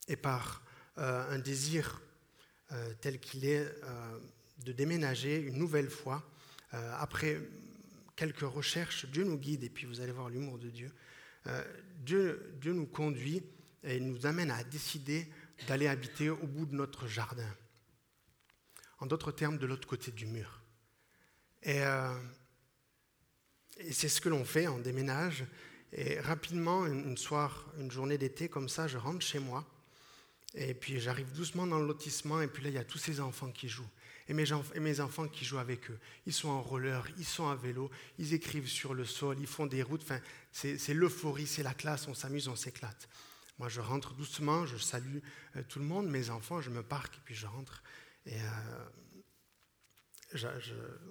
Et 0.08 0.16
par 0.16 0.62
euh, 0.98 1.30
un 1.30 1.38
désir 1.38 2.02
euh, 2.72 2.92
tel 3.00 3.20
qu'il 3.20 3.44
est 3.44 3.64
euh, 3.64 4.18
de 4.64 4.72
déménager 4.72 5.40
une 5.40 5.56
nouvelle 5.56 5.90
fois, 5.90 6.22
après 7.00 7.38
quelques 8.16 8.40
recherches, 8.40 9.04
Dieu 9.04 9.24
nous 9.24 9.36
guide, 9.36 9.62
et 9.62 9.68
puis 9.68 9.84
vous 9.84 10.00
allez 10.00 10.12
voir 10.12 10.30
l'humour 10.30 10.58
de 10.58 10.70
Dieu. 10.70 10.90
Dieu, 11.98 12.54
Dieu 12.62 12.72
nous 12.72 12.86
conduit 12.86 13.42
et 13.84 14.00
nous 14.00 14.24
amène 14.24 14.50
à 14.50 14.64
décider 14.64 15.28
d'aller 15.66 15.86
habiter 15.86 16.30
au 16.30 16.46
bout 16.46 16.66
de 16.66 16.74
notre 16.74 17.06
jardin. 17.06 17.48
En 18.98 19.06
d'autres 19.06 19.32
termes, 19.32 19.58
de 19.58 19.66
l'autre 19.66 19.88
côté 19.88 20.10
du 20.10 20.26
mur. 20.26 20.60
Et, 21.62 21.82
euh, 21.82 22.14
c'est 23.90 24.08
ce 24.08 24.20
que 24.20 24.28
l'on 24.28 24.44
fait, 24.44 24.68
on 24.68 24.78
déménage. 24.78 25.44
Et 25.92 26.20
rapidement, 26.20 26.86
une, 26.86 27.16
soir, 27.16 27.66
une 27.78 27.90
journée 27.90 28.18
d'été 28.18 28.48
comme 28.48 28.68
ça, 28.68 28.86
je 28.88 28.98
rentre 28.98 29.24
chez 29.24 29.38
moi. 29.38 29.66
Et 30.54 30.74
puis 30.74 31.00
j'arrive 31.00 31.32
doucement 31.32 31.66
dans 31.66 31.78
le 31.78 31.86
lotissement, 31.86 32.40
et 32.42 32.46
puis 32.46 32.62
là, 32.62 32.68
il 32.70 32.74
y 32.74 32.78
a 32.78 32.84
tous 32.84 32.98
ces 32.98 33.20
enfants 33.20 33.50
qui 33.50 33.68
jouent. 33.68 33.88
Et 34.28 34.34
mes, 34.34 34.44
et 34.74 34.80
mes, 34.80 35.00
enfants 35.00 35.26
qui 35.26 35.44
jouent 35.44 35.58
avec 35.58 35.90
eux. 35.90 35.98
Ils 36.26 36.32
sont 36.32 36.48
en 36.48 36.62
roller, 36.62 37.04
ils 37.18 37.24
sont 37.24 37.48
à 37.48 37.56
vélo, 37.56 37.90
ils 38.18 38.34
écrivent 38.34 38.68
sur 38.68 38.94
le 38.94 39.04
sol, 39.04 39.38
ils 39.40 39.46
font 39.46 39.66
des 39.66 39.82
routes. 39.82 40.02
Enfin, 40.02 40.20
c'est 40.52 40.94
l'euphorie, 40.94 41.46
c'est 41.46 41.62
la 41.62 41.74
classe, 41.74 42.06
on 42.06 42.14
s'amuse, 42.14 42.48
on 42.48 42.56
s'éclate. 42.56 43.08
Moi, 43.58 43.68
je 43.68 43.80
rentre 43.80 44.14
doucement, 44.14 44.66
je 44.66 44.76
salue 44.76 45.18
euh, 45.56 45.62
tout 45.68 45.78
le 45.78 45.84
monde, 45.84 46.08
mes 46.08 46.30
enfants, 46.30 46.60
je 46.60 46.70
me 46.70 46.82
parque 46.82 47.16
et 47.16 47.20
puis 47.24 47.34
je 47.34 47.46
rentre. 47.46 47.82
Et 48.26 48.40
euh, 48.40 48.84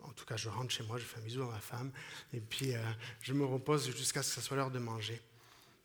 en 0.03 0.11
tout 0.13 0.25
cas, 0.25 0.37
je 0.37 0.49
rentre 0.49 0.71
chez 0.71 0.83
moi, 0.83 0.97
je 0.97 1.03
fais 1.03 1.19
un 1.19 1.23
bisou 1.23 1.43
à 1.43 1.51
ma 1.51 1.59
femme 1.59 1.91
et 2.33 2.41
puis 2.41 2.73
euh, 2.75 2.79
je 3.21 3.33
me 3.33 3.45
repose 3.45 3.95
jusqu'à 3.95 4.23
ce 4.23 4.35
que 4.35 4.41
ce 4.41 4.47
soit 4.47 4.57
l'heure 4.57 4.71
de 4.71 4.79
manger. 4.79 5.21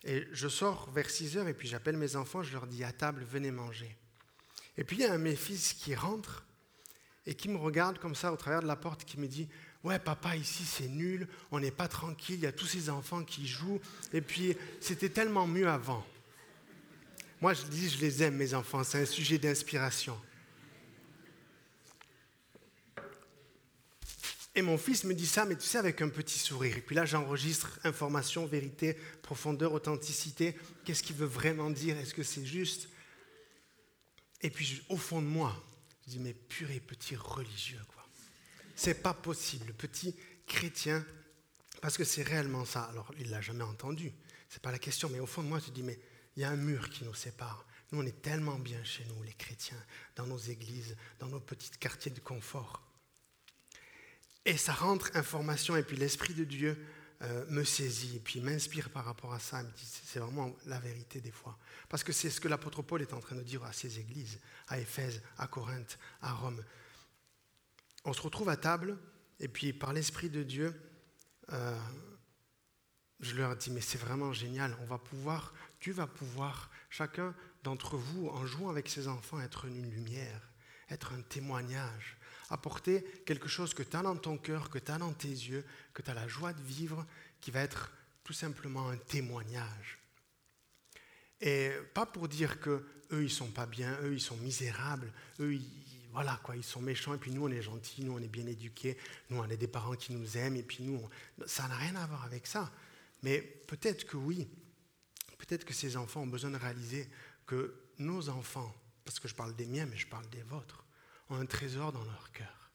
Et 0.05 0.27
je 0.33 0.49
sors 0.49 0.91
vers 0.91 1.11
6 1.11 1.37
heures 1.37 1.49
et 1.49 1.55
puis 1.55 1.69
j'appelle 1.69 1.97
mes 1.97 2.17
enfants, 2.17 2.43
je 2.43 2.53
leur 2.53 2.67
dis 2.67 2.85
à 2.85 2.93
table, 2.93 3.25
venez 3.25 3.51
manger. 3.51 3.97
Et 4.77 4.85
puis 4.85 4.97
il 4.97 5.03
y 5.03 5.05
a 5.05 5.13
un 5.13 5.19
de 5.19 5.25
mes 5.25 5.37
fils 5.37 5.75
qui 5.75 5.95
rentre 5.95 6.45
et 7.27 7.35
qui 7.35 7.49
me 7.49 7.57
regarde 7.57 7.99
comme 7.99 8.15
ça 8.15 8.33
au 8.33 8.37
travers 8.37 8.63
de 8.63 8.67
la 8.67 8.77
porte, 8.77 9.05
qui 9.05 9.19
me 9.19 9.27
dit 9.27 9.49
Ouais, 9.83 9.99
papa, 9.99 10.37
ici 10.37 10.65
c'est 10.65 10.89
nul, 10.89 11.29
on 11.51 11.61
n'est 11.61 11.71
pas 11.71 11.89
tranquille, 11.89 12.37
il 12.37 12.43
y 12.43 12.47
a 12.47 12.53
tous 12.53 12.67
ces 12.67 12.91
enfants 12.91 13.25
qui 13.25 13.47
jouent, 13.47 13.81
et 14.13 14.21
puis 14.21 14.57
c'était 14.81 15.11
tellement 15.11 15.47
mieux 15.47 15.69
avant. 15.69 16.05
Moi, 17.41 17.55
je 17.55 17.63
dis, 17.65 17.91
je 17.91 17.99
les 17.99 18.23
aime, 18.23 18.37
mes 18.37 18.55
enfants. 18.55 18.83
C'est 18.85 19.01
un 19.01 19.07
sujet 19.07 19.39
d'inspiration. 19.39 20.19
Et 24.55 24.63
mon 24.63 24.79
fils 24.79 25.05
me 25.05 25.13
dit 25.13 25.27
ça, 25.27 25.45
mais 25.45 25.55
tu 25.55 25.67
sais, 25.67 25.77
avec 25.77 26.01
un 26.01 26.09
petit 26.09 26.39
sourire. 26.39 26.79
Et 26.79 26.81
puis 26.81 26.97
là, 26.97 27.05
j'enregistre 27.05 27.79
information, 27.85 28.47
vérité, 28.47 28.95
profondeur, 29.21 29.75
authenticité. 29.75 30.57
Qu'est-ce 30.85 31.03
qu'il 31.03 31.17
veut 31.17 31.27
vraiment 31.27 31.69
dire? 31.69 31.99
Est-ce 31.99 32.15
que 32.15 32.23
c'est 32.23 32.47
juste? 32.47 32.89
Et 34.41 34.49
puis, 34.49 34.83
au 34.89 34.97
fond 34.97 35.21
de 35.21 35.27
moi, 35.27 35.55
je 36.07 36.13
dis, 36.13 36.19
mais 36.19 36.33
purée, 36.33 36.81
petit 36.81 37.17
religieux, 37.17 37.83
quoi. 37.89 38.07
C'est 38.75 39.03
pas 39.03 39.13
possible, 39.13 39.75
petit 39.75 40.15
chrétien, 40.47 41.05
parce 41.83 41.99
que 41.99 42.05
c'est 42.05 42.23
réellement 42.23 42.65
ça. 42.65 42.85
Alors, 42.85 43.13
il 43.19 43.29
l'a 43.29 43.43
jamais 43.43 43.65
entendu. 43.65 44.11
C'est 44.49 44.63
pas 44.63 44.73
la 44.73 44.79
question, 44.79 45.11
mais 45.11 45.21
au 45.21 45.27
fond 45.27 45.43
de 45.43 45.49
moi, 45.49 45.59
je 45.59 45.71
dis, 45.71 45.83
mais 45.83 45.99
il 46.37 46.43
y 46.43 46.45
a 46.45 46.51
un 46.51 46.57
mur 46.57 46.91
qui 46.91 47.05
nous 47.05 47.15
sépare. 47.15 47.65
Nous, 47.91 48.01
on 48.01 48.07
est 48.07 48.23
tellement 48.23 48.59
bien 48.59 48.83
chez 48.85 49.05
nous, 49.05 49.23
les 49.23 49.33
chrétiens, 49.33 49.83
dans 50.17 50.27
nos 50.27 50.39
églises, 50.39 50.97
dans 51.19 51.29
nos 51.29 51.41
petits 51.41 51.71
quartiers 51.71 52.11
de 52.11 52.21
confort. 52.21 52.83
Et 54.45 54.57
ça 54.57 54.73
rentre 54.73 55.11
information, 55.15 55.77
et 55.77 55.83
puis 55.83 55.97
l'Esprit 55.97 56.35
de 56.35 56.45
Dieu 56.45 56.87
euh, 57.23 57.47
me 57.49 57.65
saisit, 57.65 58.17
et 58.17 58.21
puis 58.21 58.41
m'inspire 58.41 58.91
par 58.91 59.05
rapport 59.05 59.33
à 59.33 59.39
ça. 59.39 59.63
C'est 59.77 60.19
vraiment 60.19 60.55
la 60.67 60.79
vérité 60.79 61.21
des 61.21 61.31
fois. 61.31 61.59
Parce 61.89 62.05
que 62.05 62.13
c'est 62.13 62.31
ce 62.31 62.41
que 62.41 62.49
l'apôtre 62.49 62.83
Paul 62.83 63.03
est 63.03 63.13
en 63.13 63.21
train 63.21 63.37
de 63.37 63.43
dire 63.43 63.65
à 63.65 63.73
ces 63.73 63.99
églises, 63.99 64.39
à 64.69 64.79
Éphèse, 64.79 65.23
à 65.39 65.47
Corinthe, 65.47 65.99
à 66.21 66.33
Rome. 66.33 66.63
On 68.05 68.13
se 68.13 68.21
retrouve 68.21 68.49
à 68.49 68.57
table, 68.57 68.99
et 69.41 69.49
puis 69.49 69.73
par 69.73 69.93
l'Esprit 69.93 70.31
de 70.31 70.43
Dieu, 70.43 70.75
euh, 71.53 71.79
je 73.21 73.35
leur 73.35 73.57
dis, 73.57 73.71
mais 73.71 73.81
c'est 73.81 73.99
vraiment 73.99 74.33
génial, 74.33 74.77
on 74.81 74.85
va 74.85 74.99
pouvoir, 74.99 75.55
Dieu 75.87 75.93
va 75.93 76.09
pouvoir, 76.09 76.69
chacun 76.91 77.33
d'entre 77.63 77.97
vous, 77.97 78.27
en 78.27 78.45
jouant 78.45 78.71
avec 78.71 78.89
ses 78.89 79.07
enfants, 79.07 79.41
être 79.41 79.67
une 79.67 79.89
lumière, 79.89 80.51
être 80.91 81.13
un 81.13 81.23
témoignage, 81.23 82.17
apporter 82.51 83.05
quelque 83.25 83.47
chose 83.47 83.73
que 83.73 83.85
tu 83.85 83.97
as 83.97 84.03
dans 84.03 84.17
ton 84.17 84.37
cœur, 84.37 84.69
que 84.69 84.81
tu 84.81 84.91
as 84.91 84.99
dans 84.99 85.13
tes 85.13 85.29
yeux, 85.29 85.65
que 85.95 86.03
tu 86.03 86.11
as 86.11 86.15
la 86.15 86.27
joie 86.27 86.53
de 86.53 86.61
vivre, 86.61 87.07
qui 87.41 87.53
va 87.53 87.61
être 87.61 87.93
tout 88.25 88.33
simplement 88.33 88.89
un 88.89 88.97
témoignage. 88.97 90.01
Et 91.41 91.71
pas 91.95 92.05
pour 92.05 92.27
dire 92.27 92.59
que 92.59 92.85
eux 93.13 93.23
ils 93.23 93.31
sont 93.31 93.53
pas 93.53 93.67
bien, 93.67 93.97
eux 94.03 94.15
ils 94.15 94.21
sont 94.21 94.39
misérables, 94.39 95.13
eux 95.39 95.57
voilà 96.11 96.41
quoi, 96.43 96.57
ils 96.57 96.65
sont 96.65 96.83
méchants 96.83 97.15
et 97.15 97.19
puis 97.19 97.31
nous 97.31 97.45
on 97.45 97.51
est 97.53 97.63
gentils, 97.63 98.03
nous 98.03 98.15
on 98.15 98.19
est 98.19 98.27
bien 98.27 98.49
éduqués, 98.49 98.99
nous 99.31 99.39
on 99.39 99.45
a 99.45 99.55
des 99.55 99.69
parents 99.69 99.95
qui 99.95 100.15
nous 100.15 100.37
aiment 100.37 100.57
et 100.57 100.65
puis 100.65 100.83
nous 100.83 101.01
ça 101.47 101.69
n'a 101.69 101.77
rien 101.77 101.95
à 101.95 102.07
voir 102.09 102.25
avec 102.25 102.49
ça. 102.49 102.73
Mais 103.23 103.41
peut-être 103.41 104.05
que 104.05 104.17
oui, 104.17 104.49
peut-être 105.39 105.65
que 105.65 105.75
ces 105.75 105.97
enfants 105.97 106.23
ont 106.23 106.27
besoin 106.27 106.51
de 106.51 106.57
réaliser 106.57 107.09
que 107.47 107.75
nos 107.99 108.29
enfants, 108.29 108.75
parce 109.05 109.21
que 109.21 109.29
je 109.29 109.35
parle 109.35 109.55
des 109.55 109.67
miens 109.67 109.87
mais 109.87 109.97
je 109.97 110.07
parle 110.07 110.29
des 110.31 110.43
vôtres, 110.43 110.85
ont 111.31 111.37
un 111.37 111.47
trésor 111.47 111.93
dans 111.93 112.05
leur 112.05 112.33
cœur. 112.33 112.71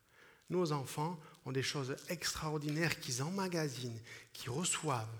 Nos 0.50 0.74
enfants 0.74 1.20
ont 1.46 1.52
des 1.52 1.64
choses 1.64 1.96
extraordinaires 2.10 3.00
qu'ils 3.00 3.24
emmagasinent, 3.24 4.02
qu'ils 4.34 4.50
reçoivent 4.50 5.18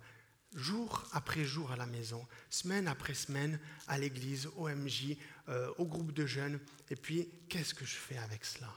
jour 0.54 1.06
après 1.14 1.46
jour 1.46 1.72
à 1.72 1.78
la 1.78 1.86
maison, 1.86 2.26
semaine 2.50 2.88
après 2.88 3.14
semaine 3.14 3.60
à 3.88 3.98
l'église, 3.98 4.50
au 4.58 4.68
MJ, 4.68 5.16
euh, 5.50 5.72
au 5.78 5.86
groupe 5.86 6.12
de 6.12 6.26
jeunes. 6.26 6.60
Et 6.90 6.96
puis, 6.96 7.30
qu'est-ce 7.48 7.74
que 7.74 7.86
je 7.86 7.96
fais 7.96 8.18
avec 8.18 8.44
cela? 8.44 8.74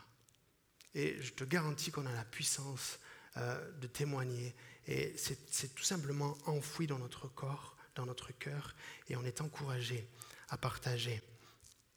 Et 0.94 1.20
je 1.20 1.32
te 1.32 1.44
garantis 1.44 1.90
qu'on 1.90 2.06
a 2.06 2.12
la 2.12 2.24
puissance 2.24 3.00
euh, 3.36 3.72
de 3.80 3.86
témoigner. 3.88 4.54
Et 4.86 5.14
c'est 5.16 5.74
tout 5.74 5.82
simplement 5.82 6.36
enfoui 6.46 6.86
dans 6.86 6.98
notre 6.98 7.26
corps, 7.26 7.73
dans 7.94 8.06
notre 8.06 8.32
cœur, 8.32 8.74
et 9.08 9.16
on 9.16 9.24
est 9.24 9.40
encouragé 9.40 10.06
à 10.48 10.56
partager. 10.56 11.22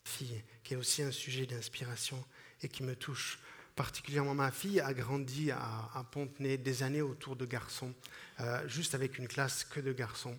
Fille, 0.04 0.42
qui 0.64 0.74
est 0.74 0.78
aussi 0.78 1.02
un 1.02 1.12
sujet 1.12 1.46
d'inspiration 1.46 2.24
et 2.62 2.70
qui 2.70 2.84
me 2.84 2.96
touche 2.96 3.40
particulièrement. 3.76 4.34
Ma 4.34 4.52
fille 4.52 4.80
a 4.80 4.94
grandi 4.94 5.52
à, 5.52 6.06
Pontenay 6.12 6.58
des 6.58 6.84
années 6.84 7.02
autour 7.02 7.36
de 7.36 7.46
garçons, 7.46 7.94
euh, 8.40 8.68
juste 8.68 8.96
avec 8.96 9.18
une 9.18 9.28
classe 9.28 9.64
que 9.64 9.80
de 9.80 9.94
garçons. 9.94 10.38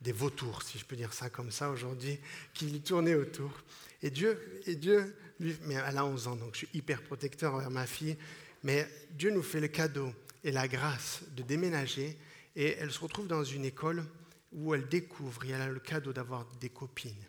Des 0.00 0.12
vautours, 0.12 0.62
si 0.62 0.78
je 0.78 0.84
peux 0.84 0.96
dire 0.96 1.14
ça 1.14 1.30
comme 1.30 1.50
ça 1.50 1.70
aujourd'hui, 1.70 2.18
qui 2.52 2.66
lui 2.66 2.80
tournaient 2.80 3.14
autour. 3.14 3.50
Et 4.02 4.10
Dieu, 4.10 4.60
et 4.66 4.74
Dieu 4.74 5.16
lui, 5.40 5.56
mais 5.62 5.74
elle 5.74 5.96
a 5.96 6.04
11 6.04 6.28
ans, 6.28 6.36
donc 6.36 6.54
je 6.54 6.58
suis 6.58 6.68
hyper 6.74 7.02
protecteur 7.02 7.54
envers 7.54 7.70
ma 7.70 7.86
fille, 7.86 8.16
mais 8.62 8.88
Dieu 9.10 9.30
nous 9.30 9.42
fait 9.42 9.60
le 9.60 9.68
cadeau 9.68 10.12
et 10.42 10.52
la 10.52 10.68
grâce 10.68 11.20
de 11.36 11.42
déménager, 11.42 12.18
et 12.56 12.76
elle 12.78 12.90
se 12.90 13.00
retrouve 13.00 13.28
dans 13.28 13.44
une 13.44 13.64
école 13.64 14.04
où 14.54 14.74
elle 14.74 14.88
découvre, 14.88 15.44
et 15.44 15.50
elle 15.50 15.60
a 15.60 15.68
le 15.68 15.80
cadeau 15.80 16.12
d'avoir 16.12 16.46
des 16.60 16.70
copines 16.70 17.24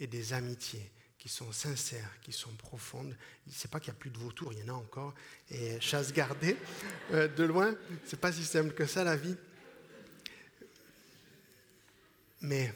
et 0.00 0.06
des 0.06 0.32
amitiés 0.32 0.90
qui 1.18 1.28
sont 1.28 1.52
sincères, 1.52 2.18
qui 2.22 2.32
sont 2.32 2.52
profondes. 2.54 3.14
Sait 3.50 3.68
pas 3.68 3.80
qu'il 3.80 3.92
n'y 3.92 3.98
a 3.98 4.00
plus 4.00 4.10
de 4.10 4.18
vautours, 4.18 4.52
il 4.52 4.60
y 4.60 4.62
en 4.62 4.74
a 4.74 4.78
encore. 4.78 5.14
Et 5.50 5.80
chasse 5.80 6.12
gardée, 6.12 6.56
euh, 7.12 7.28
de 7.28 7.44
loin, 7.44 7.76
c'est 8.04 8.20
pas 8.20 8.32
si 8.32 8.44
simple 8.44 8.72
que 8.72 8.86
ça 8.86 9.04
la 9.04 9.16
vie. 9.16 9.36
Mais, 12.40 12.72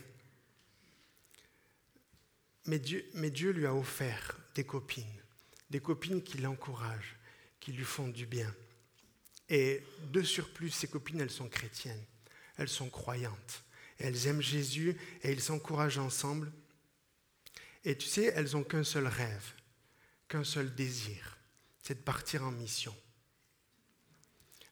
mais, 2.67 2.81
Dieu, 2.81 3.09
mais 3.15 3.31
Dieu 3.31 3.53
lui 3.53 3.65
a 3.65 3.75
offert 3.75 4.37
des 4.57 4.65
copines, 4.65 5.23
des 5.71 5.81
copines 5.81 6.23
qui 6.23 6.39
l'encouragent, 6.39 7.17
qui 7.61 7.73
lui 7.73 7.85
font 7.85 8.09
du 8.09 8.27
bien. 8.27 8.53
Et 9.49 9.83
de 10.11 10.23
surplus, 10.23 10.71
ces 10.71 10.89
copines, 10.89 11.21
elles 11.21 11.31
sont 11.31 11.49
chrétiennes, 11.49 12.05
elles 12.63 12.69
sont 12.69 12.89
croyantes, 12.89 13.65
elles 13.99 14.27
aiment 14.27 14.41
Jésus 14.41 14.97
et 15.23 15.33
ils 15.33 15.41
s'encouragent 15.41 15.99
ensemble 15.99 16.51
et 17.85 17.97
tu 17.97 18.07
sais, 18.07 18.33
elles 18.37 18.53
n'ont 18.53 18.63
qu'un 18.63 18.85
seul 18.85 19.07
rêve, 19.07 19.53
qu'un 20.29 20.45
seul 20.45 20.75
désir, 20.75 21.39
c'est 21.83 21.99
de 21.99 22.05
partir 22.05 22.45
en 22.45 22.53
mission. 22.53 22.95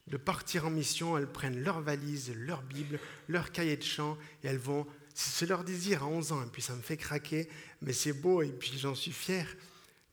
De 0.07 0.17
partir 0.17 0.67
en 0.67 0.71
mission, 0.71 1.19
elles 1.19 1.31
prennent 1.31 1.63
leur 1.63 1.81
valise, 1.81 2.33
leur 2.35 2.63
Bible, 2.63 2.99
leur 3.29 3.53
cahier 3.53 3.77
de 3.77 3.83
chant, 3.83 4.17
et 4.43 4.49
elles 4.49 4.59
vont. 4.59 4.87
C'est 5.15 5.47
leur 5.47 5.65
désir 5.65 6.05
à 6.05 6.07
11 6.07 6.33
ans, 6.33 6.43
et 6.43 6.51
puis 6.51 6.63
ça 6.63 6.75
me 6.75 6.83
fait 6.83 6.97
craquer, 6.97 7.49
mais 7.81 7.93
c'est 7.93 8.13
beau, 8.13 8.43
et 8.43 8.51
puis 8.51 8.79
j'en 8.79 8.95
suis 8.95 9.13
fier. 9.13 9.57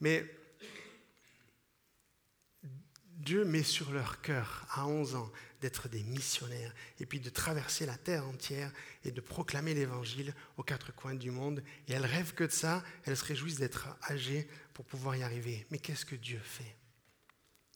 Mais 0.02 0.26
Dieu 3.18 3.46
met 3.46 3.64
sur 3.64 3.92
leur 3.92 4.22
cœur 4.22 4.66
à 4.72 4.88
11 4.88 5.16
ans 5.16 5.32
d'être 5.62 5.90
des 5.90 6.04
missionnaires 6.04 6.74
et 7.00 7.06
puis 7.06 7.20
de 7.20 7.30
traverser 7.30 7.86
la 7.86 7.98
terre 7.98 8.28
entière 8.28 8.72
et 9.04 9.12
de 9.12 9.22
proclamer 9.22 9.74
l'évangile 9.74 10.34
aux 10.58 10.64
quatre 10.64 10.94
coins 10.94 11.16
du 11.16 11.32
monde. 11.32 11.64
Et 11.88 11.94
elles 11.94 12.06
rêvent 12.06 12.34
que 12.34 12.44
de 12.44 12.52
ça, 12.52 12.84
elles 13.06 13.18
se 13.18 13.26
réjouissent 13.26 13.60
d'être 13.60 13.88
âgées 14.10 14.48
pour 14.74 14.86
pouvoir 14.86 15.16
y 15.16 15.24
arriver. 15.24 15.66
Mais 15.72 15.80
qu'est-ce 15.80 16.06
que 16.06 16.16
Dieu 16.16 16.40
fait? 16.44 16.76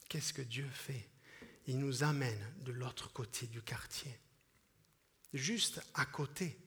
Qu'est-ce 0.08 0.32
que 0.32 0.42
Dieu 0.42 0.68
fait? 0.72 1.08
Il 1.66 1.78
nous 1.78 2.02
amène 2.02 2.54
de 2.60 2.72
l'autre 2.72 3.12
côté 3.12 3.46
du 3.46 3.62
quartier, 3.62 4.18
juste 5.32 5.80
à 5.94 6.04
côté. 6.04 6.58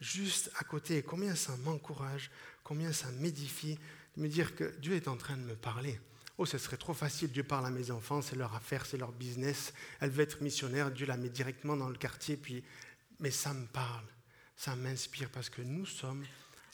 Juste 0.00 0.50
à 0.58 0.64
côté. 0.64 0.98
Et 0.98 1.02
combien 1.02 1.34
ça 1.34 1.56
m'encourage, 1.58 2.30
combien 2.62 2.92
ça 2.92 3.10
m'édifie 3.12 3.78
de 4.16 4.22
me 4.22 4.28
dire 4.28 4.54
que 4.54 4.76
Dieu 4.78 4.94
est 4.94 5.08
en 5.08 5.16
train 5.16 5.36
de 5.36 5.42
me 5.42 5.56
parler. 5.56 6.00
Oh, 6.36 6.46
ce 6.46 6.58
serait 6.58 6.76
trop 6.76 6.94
facile, 6.94 7.30
Dieu 7.30 7.44
parle 7.44 7.66
à 7.66 7.70
mes 7.70 7.92
enfants, 7.92 8.20
c'est 8.20 8.34
leur 8.34 8.54
affaire, 8.54 8.86
c'est 8.86 8.96
leur 8.96 9.12
business. 9.12 9.72
Elle 10.00 10.10
veut 10.10 10.24
être 10.24 10.40
missionnaire, 10.40 10.90
Dieu 10.90 11.06
la 11.06 11.16
met 11.16 11.28
directement 11.28 11.76
dans 11.76 11.88
le 11.88 11.96
quartier, 11.96 12.36
puis... 12.36 12.64
mais 13.20 13.30
ça 13.30 13.54
me 13.54 13.66
parle, 13.66 14.06
ça 14.56 14.74
m'inspire 14.74 15.30
parce 15.30 15.48
que 15.48 15.62
nous 15.62 15.86
sommes 15.86 16.24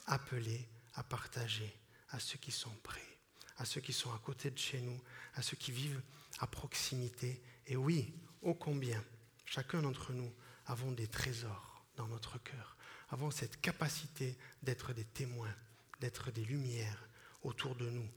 appelés 0.07 0.67
à 0.95 1.03
partager 1.03 1.77
à 2.11 2.19
ceux 2.19 2.39
qui 2.39 2.53
sont 2.53 2.75
près, 2.83 3.19
à 3.59 3.67
ceux 3.67 3.83
qui 3.83 3.93
sont 3.93 4.13
à 4.15 4.19
côté 4.19 4.51
de 4.51 4.59
chez 4.59 4.81
nous, 4.81 4.99
à 5.35 5.43
ceux 5.43 5.57
qui 5.57 5.73
vivent 5.73 6.03
à 6.39 6.47
proximité. 6.47 7.43
Et 7.67 7.77
oui, 7.77 8.15
ô 8.41 8.55
combien, 8.55 9.03
chacun 9.45 9.83
d'entre 9.83 10.13
nous 10.13 10.33
avons 10.67 10.93
des 10.93 11.07
trésors 11.07 11.85
dans 11.97 12.09
notre 12.09 12.43
cœur, 12.43 12.77
avons 13.11 13.31
cette 13.31 13.61
capacité 13.61 14.39
d'être 14.63 14.95
des 14.95 15.05
témoins, 15.05 15.55
d'être 16.01 16.31
des 16.31 16.45
lumières 16.45 17.09
autour 17.43 17.77
de 17.77 17.91
nous. 17.91 18.09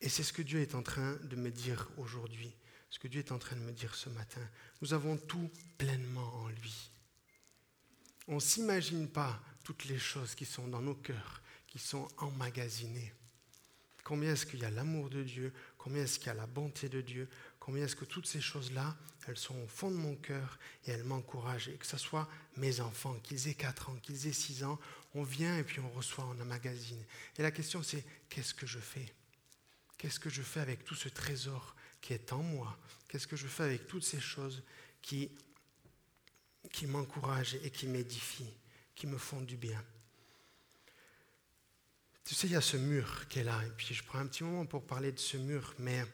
Et 0.00 0.08
c'est 0.08 0.22
ce 0.22 0.32
que 0.32 0.42
Dieu 0.42 0.60
est 0.60 0.74
en 0.74 0.82
train 0.82 1.16
de 1.24 1.36
me 1.36 1.50
dire 1.50 1.88
aujourd'hui, 1.96 2.54
ce 2.90 2.98
que 2.98 3.08
Dieu 3.08 3.20
est 3.20 3.32
en 3.32 3.38
train 3.38 3.56
de 3.56 3.62
me 3.62 3.72
dire 3.72 3.94
ce 3.94 4.08
matin. 4.08 4.40
Nous 4.82 4.92
avons 4.92 5.16
tout 5.16 5.50
pleinement 5.78 6.34
en 6.42 6.48
lui. 6.48 6.90
On 8.28 8.36
ne 8.36 8.40
s'imagine 8.40 9.08
pas 9.08 9.42
toutes 9.62 9.84
les 9.86 9.98
choses 9.98 10.34
qui 10.34 10.44
sont 10.44 10.68
dans 10.68 10.80
nos 10.80 10.94
cœurs, 10.94 11.42
qui 11.66 11.78
sont 11.78 12.08
emmagasinées. 12.18 13.12
Combien 14.04 14.32
est-ce 14.32 14.44
qu'il 14.44 14.60
y 14.60 14.64
a 14.66 14.70
l'amour 14.70 15.08
de 15.08 15.22
Dieu 15.22 15.52
Combien 15.78 16.02
est-ce 16.02 16.18
qu'il 16.18 16.28
y 16.28 16.30
a 16.30 16.34
la 16.34 16.46
bonté 16.46 16.88
de 16.90 17.00
Dieu 17.00 17.28
Combien 17.58 17.84
est-ce 17.84 17.96
que 17.96 18.04
toutes 18.04 18.26
ces 18.26 18.40
choses-là, 18.40 18.94
elles 19.26 19.38
sont 19.38 19.56
au 19.56 19.66
fond 19.66 19.90
de 19.90 19.96
mon 19.96 20.14
cœur 20.16 20.58
et 20.86 20.90
elles 20.90 21.04
m'encouragent 21.04 21.68
Et 21.68 21.76
que 21.76 21.86
ce 21.86 21.96
soit 21.96 22.28
mes 22.56 22.80
enfants, 22.80 23.18
qu'ils 23.22 23.48
aient 23.48 23.54
4 23.54 23.90
ans, 23.90 23.96
qu'ils 24.02 24.26
aient 24.26 24.32
6 24.32 24.64
ans, 24.64 24.78
on 25.14 25.22
vient 25.22 25.56
et 25.56 25.64
puis 25.64 25.80
on 25.80 25.90
reçoit, 25.90 26.26
on 26.26 26.40
emmagasine. 26.40 27.02
Et 27.38 27.42
la 27.42 27.50
question 27.50 27.82
c'est, 27.82 28.04
qu'est-ce 28.28 28.52
que 28.52 28.66
je 28.66 28.78
fais? 28.78 29.14
Qu'est-ce 30.04 30.20
que 30.20 30.28
je 30.28 30.42
fais 30.42 30.60
avec 30.60 30.84
tout 30.84 30.94
ce 30.94 31.08
trésor 31.08 31.74
qui 32.02 32.12
est 32.12 32.30
en 32.34 32.42
moi? 32.42 32.78
Qu'est-ce 33.08 33.26
que 33.26 33.36
je 33.36 33.46
fais 33.46 33.62
avec 33.62 33.86
toutes 33.86 34.04
ces 34.04 34.20
choses 34.20 34.62
qui, 35.00 35.30
qui 36.70 36.86
m'encouragent 36.86 37.54
et 37.64 37.70
qui 37.70 37.86
m'édifient, 37.86 38.52
qui 38.94 39.06
me 39.06 39.16
font 39.16 39.40
du 39.40 39.56
bien? 39.56 39.82
Tu 42.22 42.34
sais, 42.34 42.48
il 42.48 42.52
y 42.52 42.56
a 42.56 42.60
ce 42.60 42.76
mur 42.76 43.26
qui 43.28 43.38
est 43.38 43.44
là, 43.44 43.64
et 43.64 43.70
puis 43.70 43.94
je 43.94 44.04
prends 44.04 44.18
un 44.18 44.26
petit 44.26 44.44
moment 44.44 44.66
pour 44.66 44.86
parler 44.86 45.10
de 45.10 45.18
ce 45.18 45.38
mur, 45.38 45.74
mais 45.78 46.04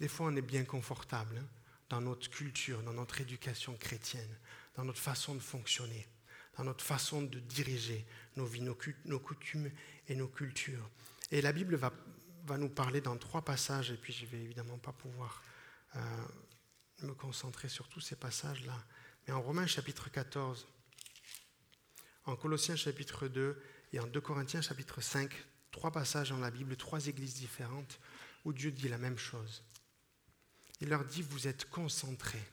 des 0.00 0.08
fois 0.08 0.26
on 0.26 0.34
est 0.34 0.42
bien 0.42 0.64
confortable 0.64 1.38
hein, 1.38 1.46
dans 1.88 2.00
notre 2.00 2.28
culture, 2.28 2.82
dans 2.82 2.94
notre 2.94 3.20
éducation 3.20 3.76
chrétienne, 3.76 4.36
dans 4.74 4.84
notre 4.84 4.98
façon 4.98 5.36
de 5.36 5.40
fonctionner, 5.40 6.08
dans 6.56 6.64
notre 6.64 6.84
façon 6.84 7.22
de 7.22 7.38
diriger 7.38 8.04
nos 8.34 8.44
vies, 8.44 8.68
nos 9.04 9.20
coutumes 9.20 9.70
et 10.08 10.16
nos 10.16 10.26
cultures. 10.26 10.90
Et 11.30 11.42
la 11.42 11.52
Bible 11.52 11.76
va, 11.76 11.92
va, 12.48 12.58
nous 12.58 12.68
parler 12.68 13.00
dans 13.00 13.16
trois 13.16 13.42
passages, 13.42 13.90
et 13.90 13.96
puis 13.96 14.12
je 14.12 14.26
vais 14.26 14.40
évidemment 14.40 14.78
pas 14.78 14.92
pouvoir 14.92 15.42
euh, 15.96 16.00
me 17.02 17.14
concentrer 17.14 17.68
sur 17.68 17.88
tous 17.88 18.00
ces 18.00 18.16
passages-là. 18.16 18.84
Mais 19.26 19.34
en 19.34 19.42
Romains 19.42 19.66
chapitre 19.66 20.10
14, 20.10 20.66
en 22.24 22.36
Colossiens 22.36 22.76
chapitre 22.76 23.28
2 23.28 23.62
et 23.92 24.00
en 24.00 24.06
2 24.06 24.20
Corinthiens 24.20 24.60
chapitre 24.60 25.00
5, 25.00 25.32
trois 25.70 25.90
passages 25.90 26.30
dans 26.30 26.38
la 26.38 26.50
Bible, 26.50 26.76
trois 26.76 27.06
églises 27.06 27.34
différentes, 27.34 27.98
où 28.44 28.52
Dieu 28.52 28.70
dit 28.70 28.88
la 28.88 28.98
même 28.98 29.18
chose. 29.18 29.62
Il 30.80 30.88
leur 30.88 31.04
dit, 31.04 31.22
vous 31.22 31.48
êtes 31.48 31.68
concentrés 31.70 32.44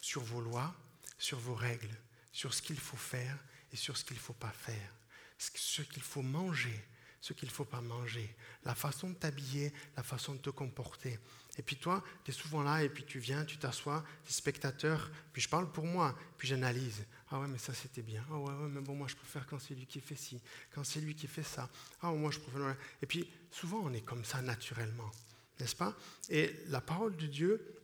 sur 0.00 0.22
vos 0.22 0.40
lois, 0.40 0.74
sur 1.18 1.38
vos 1.38 1.54
règles, 1.54 1.96
sur 2.32 2.54
ce 2.54 2.62
qu'il 2.62 2.78
faut 2.78 2.96
faire 2.96 3.38
et 3.72 3.76
sur 3.76 3.96
ce 3.96 4.04
qu'il 4.04 4.16
ne 4.16 4.22
faut 4.22 4.34
pas 4.34 4.52
faire, 4.52 4.94
ce 5.38 5.82
qu'il 5.82 6.02
faut 6.02 6.22
manger, 6.22 6.84
ce 7.20 7.32
qu'il 7.32 7.48
ne 7.48 7.52
faut 7.52 7.64
pas 7.64 7.80
manger, 7.80 8.34
la 8.64 8.74
façon 8.74 9.10
de 9.10 9.14
t'habiller, 9.14 9.72
la 9.96 10.02
façon 10.02 10.34
de 10.34 10.38
te 10.40 10.50
comporter. 10.50 11.18
Et 11.58 11.62
puis 11.62 11.76
toi, 11.76 12.04
tu 12.24 12.30
es 12.30 12.34
souvent 12.34 12.62
là, 12.62 12.84
et 12.84 12.88
puis 12.88 13.04
tu 13.04 13.18
viens, 13.18 13.44
tu 13.44 13.58
t'assois, 13.58 14.04
tu 14.24 14.30
es 14.30 14.32
spectateur, 14.32 15.10
puis 15.32 15.42
je 15.42 15.48
parle 15.48 15.70
pour 15.72 15.84
moi, 15.84 16.16
puis 16.36 16.46
j'analyse. 16.46 17.04
Ah 17.30 17.40
ouais, 17.40 17.48
mais 17.48 17.58
ça 17.58 17.74
c'était 17.74 18.02
bien. 18.02 18.24
Ah 18.30 18.38
ouais, 18.38 18.52
ouais, 18.52 18.68
mais 18.68 18.80
bon, 18.80 18.94
moi 18.94 19.08
je 19.08 19.16
préfère 19.16 19.46
quand 19.46 19.58
c'est 19.58 19.74
lui 19.74 19.86
qui 19.86 20.00
fait 20.00 20.16
ci, 20.16 20.40
quand 20.70 20.84
c'est 20.84 21.00
lui 21.00 21.14
qui 21.14 21.26
fait 21.26 21.42
ça. 21.42 21.68
Ah, 22.00 22.12
moi 22.12 22.30
je 22.30 22.38
préfère. 22.38 22.76
Et 23.02 23.06
puis 23.06 23.28
souvent 23.50 23.80
on 23.82 23.92
est 23.92 24.02
comme 24.02 24.24
ça 24.24 24.40
naturellement, 24.40 25.10
n'est-ce 25.58 25.76
pas? 25.76 25.96
Et 26.28 26.54
la 26.68 26.80
parole 26.80 27.16
de 27.16 27.26
Dieu 27.26 27.74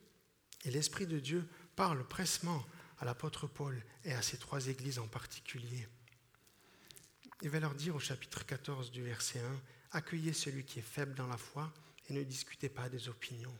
et 0.63 0.71
l'Esprit 0.71 1.05
de 1.05 1.19
Dieu 1.19 1.47
parlent 1.75 2.07
pressement 2.07 2.65
à 2.99 3.05
l'apôtre 3.05 3.45
Paul 3.45 3.83
et 4.05 4.13
à 4.13 4.21
ces 4.21 4.37
trois 4.37 4.67
églises 4.67 4.99
en 4.99 5.07
particulier. 5.07 5.85
Il 7.41 7.49
va 7.49 7.59
leur 7.59 7.75
dire 7.75 7.95
au 7.95 7.99
chapitre 7.99 8.45
14 8.45 8.91
du 8.91 9.03
verset 9.03 9.39
1, 9.39 9.61
Accueillez 9.91 10.33
celui 10.33 10.63
qui 10.63 10.79
est 10.79 10.81
faible 10.81 11.13
dans 11.15 11.27
la 11.27 11.37
foi 11.37 11.71
et 12.09 12.13
ne 12.13 12.23
discutez 12.23 12.69
pas 12.69 12.89
des 12.89 13.07
opinions. 13.07 13.55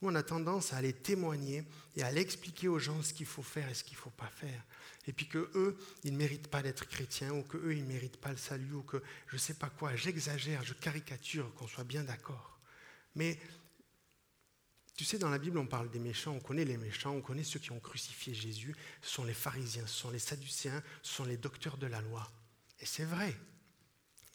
Nous, 0.00 0.10
on 0.10 0.14
a 0.14 0.22
tendance 0.22 0.72
à 0.72 0.76
aller 0.76 0.92
témoigner 0.92 1.64
et 1.96 2.02
à 2.02 2.06
aller 2.06 2.20
expliquer 2.20 2.68
aux 2.68 2.78
gens 2.78 3.02
ce 3.02 3.12
qu'il 3.12 3.26
faut 3.26 3.42
faire 3.42 3.68
et 3.68 3.74
ce 3.74 3.82
qu'il 3.82 3.96
ne 3.96 4.02
faut 4.02 4.10
pas 4.10 4.28
faire. 4.28 4.62
Et 5.06 5.12
puis 5.12 5.26
que 5.26 5.50
eux, 5.54 5.76
ils 6.04 6.12
ne 6.12 6.18
méritent 6.18 6.48
pas 6.48 6.62
d'être 6.62 6.86
chrétiens, 6.86 7.32
ou 7.32 7.42
que 7.42 7.56
eux, 7.56 7.74
ils 7.74 7.82
ne 7.82 7.88
méritent 7.88 8.20
pas 8.20 8.30
le 8.30 8.36
salut, 8.36 8.74
ou 8.74 8.82
que 8.82 9.02
je 9.28 9.34
ne 9.34 9.40
sais 9.40 9.54
pas 9.54 9.70
quoi. 9.70 9.96
J'exagère, 9.96 10.62
je 10.62 10.74
caricature, 10.74 11.52
qu'on 11.54 11.66
soit 11.66 11.84
bien 11.84 12.04
d'accord. 12.04 12.60
Mais 13.14 13.38
tu 14.94 15.04
sais, 15.04 15.18
dans 15.18 15.30
la 15.30 15.38
Bible, 15.38 15.58
on 15.58 15.66
parle 15.66 15.90
des 15.90 15.98
méchants, 15.98 16.32
on 16.32 16.40
connaît 16.40 16.64
les 16.64 16.76
méchants, 16.76 17.12
on 17.12 17.22
connaît 17.22 17.44
ceux 17.44 17.58
qui 17.58 17.72
ont 17.72 17.80
crucifié 17.80 18.34
Jésus. 18.34 18.74
Ce 19.00 19.14
sont 19.14 19.24
les 19.24 19.34
pharisiens, 19.34 19.86
ce 19.86 19.94
sont 19.94 20.10
les 20.10 20.18
sadducéens, 20.18 20.82
ce 21.02 21.14
sont 21.14 21.24
les 21.24 21.36
docteurs 21.36 21.78
de 21.78 21.86
la 21.86 22.00
loi. 22.00 22.30
Et 22.80 22.86
c'est 22.86 23.04
vrai. 23.04 23.34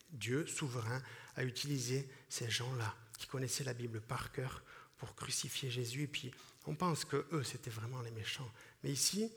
Dieu, 0.09 0.45
souverain, 0.45 1.01
a 1.35 1.43
utilisé 1.43 2.09
ces 2.29 2.49
gens-là 2.49 2.95
qui 3.17 3.27
connaissaient 3.27 3.63
la 3.63 3.73
Bible 3.73 4.01
par 4.01 4.31
cœur 4.31 4.63
pour 4.97 5.15
crucifier 5.15 5.71
Jésus. 5.71 6.03
Et 6.03 6.07
puis, 6.07 6.31
on 6.65 6.75
pense 6.75 7.05
que 7.05 7.27
eux, 7.31 7.43
c'était 7.43 7.69
vraiment 7.69 8.01
les 8.01 8.11
méchants. 8.11 8.51
Mais 8.83 8.91
ici, 8.91 9.31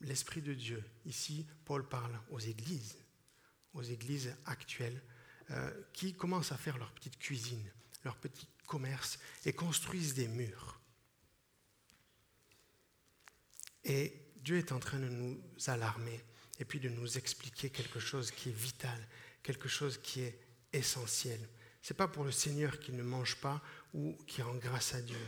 l'Esprit 0.00 0.42
de 0.42 0.54
Dieu, 0.54 0.82
ici, 1.04 1.46
Paul 1.64 1.88
parle 1.88 2.18
aux 2.30 2.38
églises, 2.38 2.96
aux 3.72 3.82
églises 3.82 4.34
actuelles, 4.46 5.02
euh, 5.50 5.70
qui 5.92 6.14
commencent 6.14 6.52
à 6.52 6.56
faire 6.56 6.78
leur 6.78 6.92
petite 6.92 7.18
cuisine, 7.18 7.70
leur 8.04 8.16
petit 8.16 8.48
commerce 8.66 9.18
et 9.44 9.52
construisent 9.52 10.14
des 10.14 10.28
murs. 10.28 10.80
Et 13.84 14.32
Dieu 14.36 14.56
est 14.56 14.72
en 14.72 14.78
train 14.78 14.98
de 14.98 15.08
nous 15.08 15.38
alarmer 15.66 16.24
et 16.58 16.64
puis 16.64 16.80
de 16.80 16.88
nous 16.88 17.18
expliquer 17.18 17.70
quelque 17.70 18.00
chose 18.00 18.30
qui 18.30 18.50
est 18.50 18.56
vital, 18.56 19.08
quelque 19.42 19.68
chose 19.68 19.98
qui 19.98 20.20
est 20.22 20.38
essentiel. 20.72 21.40
Ce 21.82 21.92
n'est 21.92 21.96
pas 21.96 22.08
pour 22.08 22.24
le 22.24 22.32
Seigneur 22.32 22.78
qui 22.78 22.92
ne 22.92 23.02
mange 23.02 23.36
pas 23.36 23.62
ou 23.92 24.16
qui 24.26 24.42
rend 24.42 24.54
grâce 24.54 24.94
à 24.94 25.02
Dieu. 25.02 25.18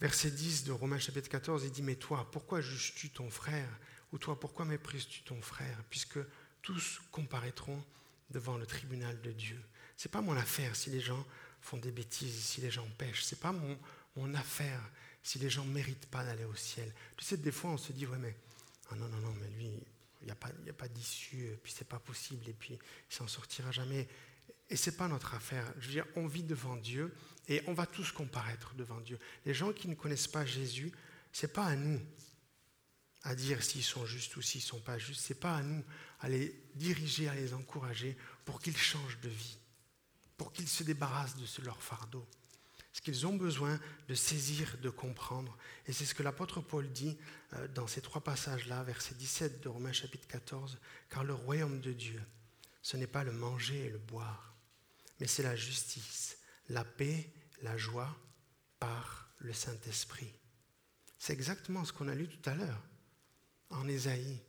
Verset 0.00 0.30
10 0.30 0.64
de 0.64 0.72
Romains 0.72 0.98
chapitre 0.98 1.28
14, 1.28 1.64
il 1.64 1.70
dit, 1.70 1.82
mais 1.82 1.96
toi, 1.96 2.30
pourquoi 2.30 2.60
juges-tu 2.60 3.10
ton 3.10 3.30
frère 3.30 3.68
Ou 4.12 4.18
toi, 4.18 4.38
pourquoi 4.38 4.66
méprises-tu 4.66 5.22
ton 5.22 5.40
frère? 5.40 5.82
Puisque 5.88 6.18
tous 6.60 7.00
comparaîtront 7.10 7.82
devant 8.30 8.58
le 8.58 8.66
tribunal 8.66 9.20
de 9.22 9.32
Dieu. 9.32 9.58
Ce 9.96 10.06
n'est 10.06 10.12
pas 10.12 10.20
mon 10.20 10.36
affaire 10.36 10.76
si 10.76 10.90
les 10.90 11.00
gens 11.00 11.24
font 11.60 11.78
des 11.78 11.90
bêtises, 11.90 12.44
si 12.44 12.60
les 12.60 12.70
gens 12.70 12.86
pêchent. 12.98 13.24
Ce 13.24 13.34
n'est 13.34 13.40
pas 13.40 13.52
mon, 13.52 13.78
mon 14.16 14.34
affaire 14.34 14.80
si 15.22 15.38
les 15.38 15.50
gens 15.50 15.64
ne 15.64 15.72
méritent 15.72 16.06
pas 16.06 16.24
d'aller 16.24 16.44
au 16.44 16.54
ciel. 16.54 16.92
Tu 17.16 17.24
sais, 17.24 17.36
des 17.36 17.50
fois, 17.50 17.70
on 17.70 17.78
se 17.78 17.92
dit, 17.92 18.06
ouais, 18.06 18.18
mais 18.18 18.36
ah 18.90 18.94
non, 18.96 19.08
non, 19.08 19.18
non, 19.18 19.34
mais 19.40 19.48
lui, 19.50 19.70
il 20.20 20.24
n'y 20.24 20.30
a 20.30 20.34
pas, 20.34 20.50
pas 20.76 20.88
d'issue, 20.88 21.58
puis 21.62 21.72
c'est 21.76 21.88
pas 21.88 21.98
possible, 21.98 22.48
et 22.48 22.52
puis 22.52 22.78
il 23.10 23.14
s'en 23.14 23.28
sortira 23.28 23.70
jamais. 23.70 24.08
Et 24.68 24.76
c'est 24.76 24.96
pas 24.96 25.08
notre 25.08 25.34
affaire. 25.34 25.64
Je 25.78 25.86
veux 25.86 25.92
dire, 25.92 26.06
on 26.16 26.26
vit 26.26 26.42
devant 26.42 26.76
Dieu 26.76 27.14
et 27.48 27.62
on 27.66 27.74
va 27.74 27.86
tous 27.86 28.10
comparaître 28.10 28.74
devant 28.74 29.00
Dieu. 29.00 29.18
Les 29.44 29.54
gens 29.54 29.72
qui 29.72 29.88
ne 29.88 29.94
connaissent 29.94 30.26
pas 30.26 30.44
Jésus, 30.44 30.92
c'est 31.32 31.52
pas 31.52 31.66
à 31.66 31.76
nous 31.76 32.00
à 33.22 33.34
dire 33.34 33.62
s'ils 33.62 33.82
sont 33.82 34.06
justes 34.06 34.36
ou 34.36 34.42
s'ils 34.42 34.62
sont 34.62 34.80
pas 34.80 34.98
justes. 34.98 35.22
C'est 35.24 35.38
pas 35.38 35.56
à 35.56 35.62
nous 35.62 35.84
à 36.20 36.28
les 36.28 36.54
diriger, 36.74 37.28
à 37.28 37.34
les 37.34 37.54
encourager 37.54 38.16
pour 38.44 38.60
qu'ils 38.60 38.76
changent 38.76 39.20
de 39.20 39.28
vie, 39.28 39.58
pour 40.36 40.52
qu'ils 40.52 40.68
se 40.68 40.82
débarrassent 40.82 41.36
de 41.36 41.64
leur 41.64 41.80
fardeau. 41.82 42.26
Ce 42.96 43.02
qu'ils 43.02 43.26
ont 43.26 43.36
besoin 43.36 43.78
de 44.08 44.14
saisir, 44.14 44.78
de 44.80 44.88
comprendre. 44.88 45.54
Et 45.84 45.92
c'est 45.92 46.06
ce 46.06 46.14
que 46.14 46.22
l'apôtre 46.22 46.62
Paul 46.62 46.90
dit 46.90 47.18
euh, 47.52 47.68
dans 47.68 47.86
ces 47.86 48.00
trois 48.00 48.22
passages-là, 48.22 48.82
verset 48.84 49.14
17 49.16 49.62
de 49.62 49.68
Romains 49.68 49.92
chapitre 49.92 50.26
14, 50.26 50.78
car 51.10 51.22
le 51.22 51.34
royaume 51.34 51.82
de 51.82 51.92
Dieu, 51.92 52.22
ce 52.80 52.96
n'est 52.96 53.06
pas 53.06 53.22
le 53.22 53.32
manger 53.32 53.84
et 53.84 53.90
le 53.90 53.98
boire, 53.98 54.56
mais 55.20 55.26
c'est 55.26 55.42
la 55.42 55.54
justice, 55.54 56.38
la 56.70 56.84
paix, 56.84 57.30
la 57.60 57.76
joie 57.76 58.16
par 58.80 59.28
le 59.40 59.52
Saint-Esprit. 59.52 60.32
C'est 61.18 61.34
exactement 61.34 61.84
ce 61.84 61.92
qu'on 61.92 62.08
a 62.08 62.14
lu 62.14 62.26
tout 62.26 62.48
à 62.48 62.54
l'heure 62.54 62.82
en 63.68 63.86
Ésaïe, 63.88 64.40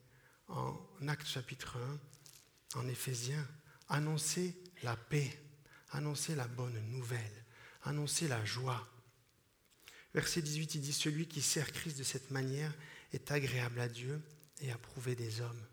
en 0.47 0.79
Actes 1.10 1.27
chapitre 1.27 1.77
1, 2.75 2.79
en 2.79 2.88
Éphésiens. 2.88 3.45
Annoncer 3.89 4.57
la 4.83 4.95
paix, 4.95 5.38
annoncer 5.91 6.33
la 6.33 6.47
bonne 6.47 6.79
nouvelle 6.91 7.43
annoncer 7.88 8.28
la 8.28 8.43
joie. 8.45 8.88
Verset 10.13 10.41
18, 10.41 10.76
il 10.76 10.82
dit, 10.82 10.93
Celui 10.93 11.28
qui 11.28 11.41
sert 11.41 11.71
Christ 11.71 11.97
de 11.97 12.04
cette 12.04 12.32
manière 12.32 12.73
est 13.13 13.32
agréable 13.32 13.80
à 13.80 13.88
Dieu 13.88 14.21
et 14.62 14.71
approuvé 14.71 15.15
des 15.15 15.41
hommes. 15.41 15.65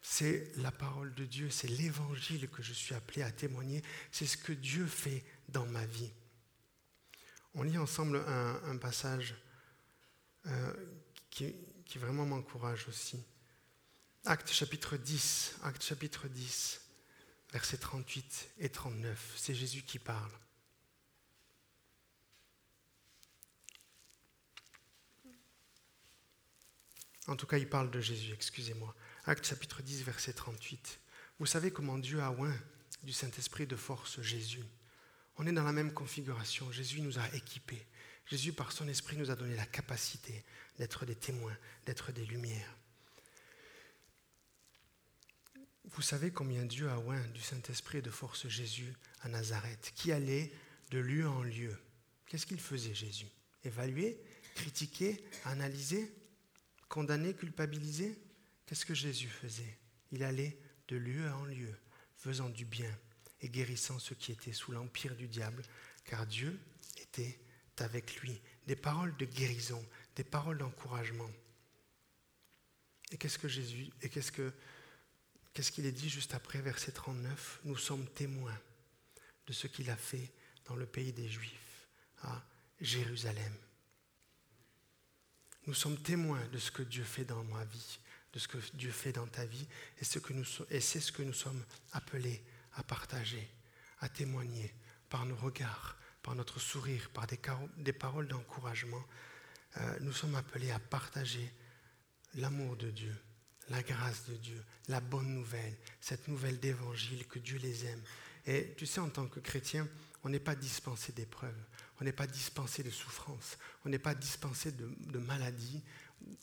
C'est 0.00 0.52
la 0.56 0.70
parole 0.70 1.14
de 1.14 1.24
Dieu, 1.24 1.48
c'est 1.50 1.68
l'évangile 1.68 2.48
que 2.50 2.62
je 2.62 2.72
suis 2.72 2.94
appelé 2.94 3.22
à 3.22 3.32
témoigner, 3.32 3.82
c'est 4.12 4.26
ce 4.26 4.36
que 4.36 4.52
Dieu 4.52 4.86
fait 4.86 5.24
dans 5.48 5.66
ma 5.66 5.86
vie. 5.86 6.12
On 7.54 7.62
lit 7.62 7.78
ensemble 7.78 8.18
un, 8.18 8.76
passage 8.76 9.34
euh, 10.46 10.74
qui, 11.30 11.54
qui 11.86 11.98
vraiment 11.98 12.26
m'encourage 12.26 12.86
aussi. 12.88 13.24
Acte 14.24 14.50
chapitre 14.50 14.96
10, 14.96 15.56
Acte 15.62 15.82
chapitre 15.82 16.28
10 16.28 16.83
versets 17.54 17.76
38 17.76 18.50
et 18.58 18.68
39. 18.68 19.34
C'est 19.36 19.54
Jésus 19.54 19.82
qui 19.82 20.00
parle. 20.00 20.32
En 27.28 27.36
tout 27.36 27.46
cas, 27.46 27.56
il 27.56 27.68
parle 27.68 27.92
de 27.92 28.00
Jésus, 28.00 28.32
excusez-moi. 28.34 28.92
Acte 29.24 29.46
chapitre 29.46 29.82
10, 29.82 30.02
verset 30.02 30.32
38. 30.32 30.98
Vous 31.38 31.46
savez 31.46 31.70
comment 31.70 31.96
Dieu 31.96 32.20
a 32.20 32.32
oint 32.32 32.58
du 33.04 33.12
Saint-Esprit 33.12 33.68
de 33.68 33.76
force 33.76 34.20
Jésus. 34.20 34.64
On 35.36 35.46
est 35.46 35.52
dans 35.52 35.62
la 35.62 35.72
même 35.72 35.94
configuration. 35.94 36.72
Jésus 36.72 37.00
nous 37.02 37.20
a 37.20 37.34
équipés. 37.34 37.86
Jésus, 38.26 38.52
par 38.52 38.72
son 38.72 38.88
esprit, 38.88 39.16
nous 39.16 39.30
a 39.30 39.36
donné 39.36 39.54
la 39.54 39.66
capacité 39.66 40.44
d'être 40.76 41.06
des 41.06 41.14
témoins, 41.14 41.56
d'être 41.86 42.10
des 42.10 42.26
lumières. 42.26 42.76
Vous 45.90 46.02
savez 46.02 46.30
combien 46.30 46.64
Dieu 46.64 46.88
a 46.88 46.98
oint 46.98 47.24
du 47.28 47.40
Saint-Esprit 47.40 48.00
de 48.00 48.10
force 48.10 48.48
Jésus 48.48 48.92
à 49.20 49.28
Nazareth, 49.28 49.92
qui 49.94 50.12
allait 50.12 50.50
de 50.90 50.98
lieu 50.98 51.28
en 51.28 51.42
lieu. 51.42 51.76
Qu'est-ce 52.26 52.46
qu'il 52.46 52.60
faisait 52.60 52.94
Jésus? 52.94 53.28
Évaluer, 53.64 54.18
critiquer, 54.54 55.22
analyser, 55.44 56.12
condamner, 56.88 57.34
culpabiliser? 57.34 58.18
Qu'est-ce 58.66 58.86
que 58.86 58.94
Jésus 58.94 59.28
faisait? 59.28 59.78
Il 60.10 60.22
allait 60.22 60.58
de 60.88 60.96
lieu 60.96 61.30
en 61.32 61.44
lieu, 61.44 61.74
faisant 62.16 62.48
du 62.48 62.64
bien 62.64 62.90
et 63.40 63.48
guérissant 63.48 63.98
ceux 63.98 64.14
qui 64.14 64.32
étaient 64.32 64.52
sous 64.52 64.72
l'empire 64.72 65.14
du 65.14 65.28
diable, 65.28 65.62
car 66.04 66.26
Dieu 66.26 66.58
était 67.02 67.38
avec 67.78 68.16
lui. 68.22 68.40
Des 68.66 68.76
paroles 68.76 69.14
de 69.18 69.26
guérison, 69.26 69.84
des 70.16 70.24
paroles 70.24 70.58
d'encouragement. 70.58 71.30
Et 73.10 73.18
qu'est-ce 73.18 73.38
que 73.38 73.48
Jésus, 73.48 73.90
et 74.00 74.08
qu'est-ce 74.08 74.32
que 74.32 74.52
Qu'est-ce 75.54 75.70
qu'il 75.70 75.86
est 75.86 75.92
dit 75.92 76.10
juste 76.10 76.34
après, 76.34 76.60
verset 76.60 76.90
39 76.90 77.60
Nous 77.64 77.76
sommes 77.76 78.06
témoins 78.08 78.58
de 79.46 79.52
ce 79.52 79.68
qu'il 79.68 79.88
a 79.88 79.96
fait 79.96 80.32
dans 80.64 80.74
le 80.74 80.84
pays 80.84 81.12
des 81.12 81.28
Juifs, 81.28 81.88
à 82.22 82.42
Jérusalem. 82.80 83.54
Nous 85.66 85.74
sommes 85.74 85.96
témoins 86.02 86.44
de 86.48 86.58
ce 86.58 86.72
que 86.72 86.82
Dieu 86.82 87.04
fait 87.04 87.24
dans 87.24 87.44
ma 87.44 87.64
vie, 87.64 87.98
de 88.32 88.38
ce 88.40 88.48
que 88.48 88.58
Dieu 88.74 88.90
fait 88.90 89.12
dans 89.12 89.28
ta 89.28 89.46
vie, 89.46 89.66
et, 90.00 90.04
c'est 90.04 90.18
ce 91.00 91.12
que 91.12 91.22
nous 91.22 91.32
sommes 91.32 91.64
appelés 91.92 92.42
à 92.74 92.82
partager, 92.82 93.48
à 94.00 94.08
témoigner 94.08 94.74
par 95.08 95.24
nos 95.24 95.36
regards, 95.36 95.96
par 96.22 96.34
notre 96.34 96.58
sourire, 96.58 97.10
par 97.10 97.26
des, 97.28 97.92
paroles 97.92 98.26
d'encouragement. 98.26 99.04
Euh, 99.76 99.98
nous 100.00 100.12
sommes 100.12 100.34
appelés 100.34 100.72
à 100.72 100.80
partager 100.80 101.52
l'amour 102.34 102.76
de 102.76 102.90
Dieu, 102.90 103.14
la 103.68 103.82
grâce 103.82 104.26
de 104.26 104.34
Dieu, 104.36 104.62
la 104.88 105.00
bonne 105.00 105.34
nouvelle, 105.34 105.76
cette 106.00 106.28
nouvelle 106.28 106.60
d'évangile 106.60 107.26
que 107.26 107.38
Dieu 107.38 107.58
les 107.58 107.86
aime. 107.86 108.02
Et 108.46 108.74
tu 108.76 108.86
sais, 108.86 109.00
en 109.00 109.08
tant 109.08 109.26
que 109.26 109.40
chrétien, 109.40 109.88
on 110.22 110.28
n'est 110.28 110.40
pas 110.40 110.54
dispensé 110.54 111.12
d'épreuves, 111.12 111.64
on 112.00 112.04
n'est 112.04 112.12
pas 112.12 112.26
dispensé 112.26 112.82
de 112.82 112.90
souffrances, 112.90 113.58
on 113.84 113.88
n'est 113.88 113.98
pas 113.98 114.14
dispensé 114.14 114.72
de, 114.72 115.18
maladies 115.18 115.82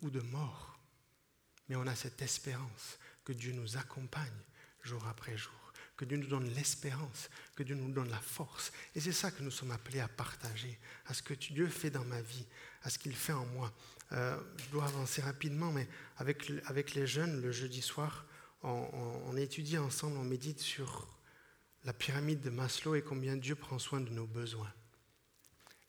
ou 0.01 0.09
de 0.09 0.21
mort. 0.21 0.79
Mais 1.69 1.75
on 1.75 1.87
a 1.87 1.95
cette 1.95 2.21
espérance 2.21 2.97
que 3.23 3.33
Dieu 3.33 3.53
nous 3.53 3.77
accompagne 3.77 4.29
jour 4.83 5.05
après 5.07 5.37
jour 5.37 5.60
que 6.01 6.05
Dieu 6.05 6.17
nous 6.17 6.25
donne 6.25 6.49
l'espérance, 6.55 7.29
que 7.55 7.61
Dieu 7.61 7.75
nous 7.75 7.91
donne 7.91 8.09
la 8.09 8.19
force. 8.19 8.71
Et 8.95 8.99
c'est 8.99 9.11
ça 9.11 9.29
que 9.29 9.43
nous 9.43 9.51
sommes 9.51 9.69
appelés 9.69 9.99
à 9.99 10.07
partager, 10.07 10.79
à 11.05 11.13
ce 11.13 11.21
que 11.21 11.35
Dieu 11.35 11.67
fait 11.67 11.91
dans 11.91 12.03
ma 12.03 12.19
vie, 12.21 12.47
à 12.81 12.89
ce 12.89 12.97
qu'il 12.97 13.15
fait 13.15 13.33
en 13.33 13.45
moi. 13.45 13.71
Euh, 14.13 14.35
je 14.57 14.71
dois 14.71 14.85
avancer 14.85 15.21
rapidement, 15.21 15.71
mais 15.71 15.87
avec, 16.17 16.51
avec 16.65 16.95
les 16.95 17.05
jeunes, 17.05 17.39
le 17.39 17.51
jeudi 17.51 17.83
soir, 17.83 18.25
on, 18.63 19.37
étudie 19.37 19.77
ensemble, 19.77 20.17
on 20.17 20.23
médite 20.23 20.59
sur 20.59 21.07
la 21.83 21.93
pyramide 21.93 22.41
de 22.41 22.49
Maslow 22.49 22.95
et 22.95 23.03
combien 23.03 23.37
Dieu 23.37 23.53
prend 23.53 23.77
soin 23.77 24.01
de 24.01 24.09
nos 24.09 24.25
besoins. 24.25 24.73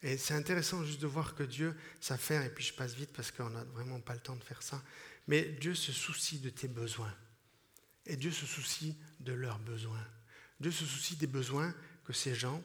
Et 0.03 0.18
c'est 0.18 0.35
intéressant 0.35 0.85
juste 0.85 1.01
de 1.01 1.07
voir 1.07 1.35
que 1.35 1.42
Dieu 1.42 1.75
s'affaire, 2.01 2.42
et 2.42 2.51
puis 2.51 2.64
je 2.64 2.75
passe 2.75 2.92
vite 2.92 3.14
parce 3.14 3.31
qu'on 3.31 3.48
n'a 3.48 3.64
vraiment 3.64 4.01
pas 4.01 4.12
le 4.12 4.20
temps 4.20 4.37
de 4.37 4.44
faire 4.44 4.62
ça, 4.62 4.83
mais 5.27 5.42
Dieu 5.42 5.75
se 5.75 5.92
soucie 5.92 6.38
de 6.38 6.51
tes 6.51 6.68
besoins. 6.68 7.14
Et 8.06 8.16
Dieu 8.16 8.30
se 8.30 8.46
soucie 8.46 8.96
de 9.20 9.32
leurs 9.32 9.58
besoins. 9.58 10.04
Dieu 10.60 10.70
se 10.70 10.84
soucie 10.84 11.16
des 11.16 11.26
besoins 11.26 11.74
que 12.04 12.12
ces 12.12 12.34
gens 12.34 12.62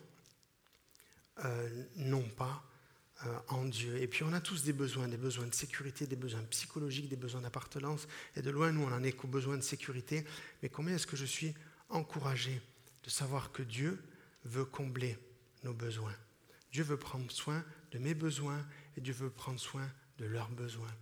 euh, 1.45 1.83
n'ont 1.95 2.27
pas 2.29 2.63
euh, 3.25 3.39
en 3.47 3.65
Dieu. 3.65 3.97
Et 4.01 4.07
puis 4.07 4.23
on 4.23 4.33
a 4.33 4.41
tous 4.41 4.63
des 4.63 4.73
besoins, 4.73 5.07
des 5.07 5.17
besoins 5.17 5.47
de 5.47 5.53
sécurité, 5.53 6.05
des 6.05 6.15
besoins 6.15 6.43
psychologiques, 6.51 7.09
des 7.09 7.15
besoins 7.15 7.41
d'appartenance. 7.41 8.07
Et 8.35 8.41
de 8.41 8.49
loin, 8.49 8.71
nous, 8.71 8.83
on 8.83 8.89
n'en 8.89 9.03
est 9.03 9.11
qu'aux 9.11 9.27
besoins 9.27 9.57
de 9.57 9.61
sécurité. 9.63 10.25
Mais 10.61 10.69
combien 10.69 10.95
est-ce 10.95 11.07
que 11.07 11.17
je 11.17 11.25
suis 11.25 11.53
encouragé 11.89 12.61
de 13.03 13.09
savoir 13.09 13.51
que 13.51 13.63
Dieu 13.63 14.01
veut 14.45 14.65
combler 14.65 15.17
nos 15.63 15.73
besoins? 15.73 16.15
Dieu 16.71 16.83
veut 16.83 16.97
prendre 16.97 17.31
soin 17.31 17.63
de 17.91 17.97
mes 17.97 18.13
besoins 18.13 18.63
et 18.95 19.01
Dieu 19.01 19.13
veut 19.13 19.29
prendre 19.29 19.59
soin 19.59 19.89
de 20.19 20.25
leurs 20.25 20.49
besoins. 20.49 20.93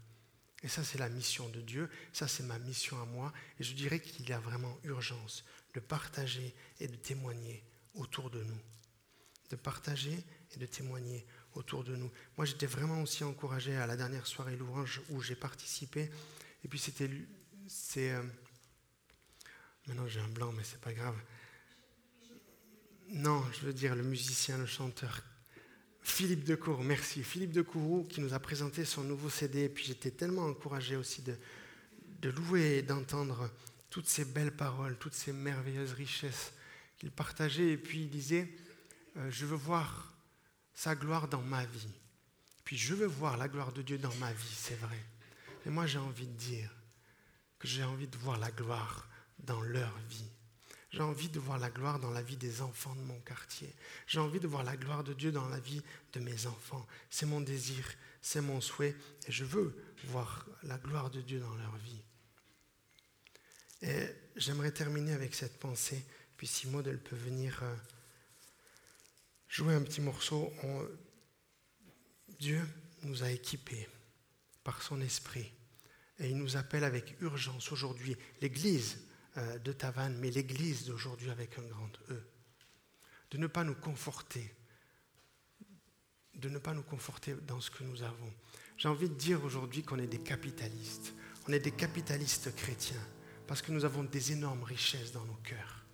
Et 0.65 0.67
ça, 0.67 0.83
c'est 0.83 0.97
la 0.97 1.09
mission 1.09 1.47
de 1.49 1.61
Dieu, 1.61 1.87
ça, 2.11 2.27
c'est 2.27 2.41
ma 2.41 2.57
mission 2.57 2.99
à 2.99 3.05
moi. 3.05 3.31
Et 3.59 3.63
je 3.63 3.75
dirais 3.75 3.99
qu'il 3.99 4.27
y 4.27 4.33
a 4.33 4.39
vraiment 4.39 4.75
urgence 4.83 5.45
de 5.75 5.79
partager 5.79 6.55
et 6.79 6.87
de 6.87 6.95
témoigner 6.95 7.63
autour 7.93 8.31
de 8.31 8.41
nous. 8.41 8.59
De 9.51 9.57
partager 9.57 10.17
et 10.55 10.57
de 10.57 10.65
témoigner 10.65 11.23
autour 11.53 11.83
de 11.83 11.95
nous. 11.95 12.11
Moi, 12.35 12.47
j'étais 12.47 12.65
vraiment 12.65 12.99
aussi 13.03 13.23
encouragé 13.23 13.75
à 13.75 13.85
la 13.85 13.95
dernière 13.95 14.25
soirée 14.25 14.55
louange 14.55 15.03
où 15.11 15.21
j'ai 15.21 15.35
participé. 15.35 16.09
Et 16.63 16.67
puis, 16.67 16.79
c'était. 16.79 17.11
C'est. 17.67 18.13
Euh, 18.13 18.23
maintenant, 19.85 20.07
j'ai 20.07 20.19
un 20.19 20.29
blanc, 20.29 20.51
mais 20.51 20.63
c'est 20.63 20.81
pas 20.81 20.93
grave. 20.93 21.15
Non, 23.09 23.45
je 23.53 23.67
veux 23.67 23.73
dire 23.73 23.95
le 23.95 24.01
musicien, 24.01 24.57
le 24.57 24.65
chanteur 24.65 25.21
Philippe 26.05 26.43
Decour, 26.43 26.83
merci. 26.83 27.23
Philippe 27.23 27.51
Decourou 27.51 28.03
qui 28.03 28.21
nous 28.21 28.35
a 28.35 28.39
présenté 28.39 28.85
son 28.85 29.03
nouveau 29.03 29.29
CD. 29.29 29.63
Et 29.63 29.69
puis 29.69 29.85
j'étais 29.85 30.11
tellement 30.11 30.45
encouragé 30.45 30.95
aussi 30.95 31.23
de, 31.23 31.35
de 32.21 32.29
louer 32.29 32.77
et 32.77 32.81
d'entendre 32.83 33.49
toutes 33.89 34.07
ces 34.07 34.23
belles 34.23 34.55
paroles, 34.55 34.97
toutes 34.97 35.15
ces 35.15 35.33
merveilleuses 35.33 35.93
richesses 35.93 36.53
qu'il 36.97 37.09
partageait. 37.09 37.71
Et 37.71 37.77
puis 37.77 38.03
il 38.03 38.09
disait, 38.09 38.47
euh, 39.17 39.31
je 39.31 39.47
veux 39.47 39.57
voir 39.57 40.13
sa 40.75 40.95
gloire 40.95 41.27
dans 41.27 41.41
ma 41.41 41.65
vie. 41.65 41.93
Puis 42.63 42.77
je 42.77 42.93
veux 42.93 43.07
voir 43.07 43.35
la 43.35 43.47
gloire 43.47 43.73
de 43.73 43.81
Dieu 43.81 43.97
dans 43.97 44.13
ma 44.15 44.31
vie, 44.31 44.55
c'est 44.55 44.79
vrai. 44.79 45.03
Mais 45.65 45.71
moi 45.71 45.87
j'ai 45.87 45.99
envie 45.99 46.27
de 46.27 46.37
dire 46.37 46.69
que 47.57 47.67
j'ai 47.67 47.83
envie 47.83 48.07
de 48.07 48.17
voir 48.17 48.37
la 48.37 48.51
gloire 48.51 49.09
dans 49.39 49.61
leur 49.61 49.97
vie. 50.07 50.29
J'ai 50.95 51.01
envie 51.01 51.27
de 51.27 51.41
voir 51.41 51.57
la 51.57 51.69
gloire 51.69 51.99
dans 51.99 52.11
la 52.11 52.21
vie 52.21 52.37
des 52.37 52.61
enfants 52.61 52.95
de 52.95 53.01
mon 53.01 53.19
quartier. 53.19 53.69
J'ai 54.07 54.21
envie 54.21 54.39
de 54.39 54.47
voir 54.47 54.63
la 54.63 54.77
gloire 54.77 55.03
de 55.03 55.11
Dieu 55.11 55.29
dans 55.29 55.49
la 55.49 55.59
vie 55.59 55.81
de 56.13 56.21
mes 56.21 56.45
enfants. 56.45 56.87
C'est 57.09 57.25
mon 57.25 57.41
désir, 57.41 57.85
c'est 58.21 58.39
mon 58.39 58.61
souhait, 58.61 58.95
et 59.27 59.31
je 59.31 59.43
veux 59.43 59.75
voir 60.05 60.47
la 60.63 60.77
gloire 60.77 61.09
de 61.09 61.19
Dieu 61.19 61.41
dans 61.41 61.53
leur 61.55 61.75
vie. 61.79 62.01
Et 63.81 64.07
j'aimerais 64.37 64.71
terminer 64.71 65.11
avec 65.11 65.35
cette 65.35 65.59
pensée, 65.59 66.01
puis 66.37 66.47
si 66.47 66.65
Maud 66.69 66.87
elle 66.87 67.03
peut 67.03 67.17
venir 67.17 67.61
euh, 67.63 67.75
jouer 69.49 69.73
un 69.73 69.81
petit 69.81 69.99
morceau. 69.99 70.53
Dieu 72.39 72.65
nous 73.01 73.21
a 73.21 73.31
équipés 73.31 73.89
par 74.63 74.81
son 74.81 75.01
esprit, 75.01 75.51
et 76.19 76.29
il 76.29 76.37
nous 76.37 76.55
appelle 76.55 76.85
avec 76.85 77.19
urgence 77.19 77.73
aujourd'hui, 77.73 78.15
l'Église 78.39 78.97
de 79.37 79.71
Tavannes, 79.71 80.17
mais 80.19 80.31
l'Église 80.31 80.85
d'aujourd'hui 80.85 81.29
avec 81.29 81.57
un 81.59 81.63
grand 81.63 81.91
E. 82.09 82.23
De 83.31 83.37
ne 83.37 83.47
pas 83.47 83.63
nous 83.63 83.75
conforter, 83.75 84.53
de 86.35 86.49
ne 86.49 86.57
pas 86.57 86.73
nous 86.73 86.83
conforter 86.83 87.35
dans 87.47 87.59
ce 87.59 87.69
que 87.69 87.83
nous 87.83 88.03
avons. 88.03 88.33
J'ai 88.77 88.87
envie 88.87 89.09
de 89.09 89.15
dire 89.15 89.43
aujourd'hui 89.43 89.83
qu'on 89.83 89.99
est 89.99 90.07
des 90.07 90.19
capitalistes. 90.19 91.13
On 91.47 91.53
est 91.53 91.59
des 91.59 91.71
capitalistes 91.71 92.55
chrétiens 92.55 93.01
parce 93.47 93.61
que 93.61 93.71
nous 93.71 93.85
avons 93.85 94.03
des 94.03 94.31
énormes 94.31 94.63
richesses 94.63 95.11
dans 95.11 95.23
nos 95.25 95.39
cœurs. 95.43 95.85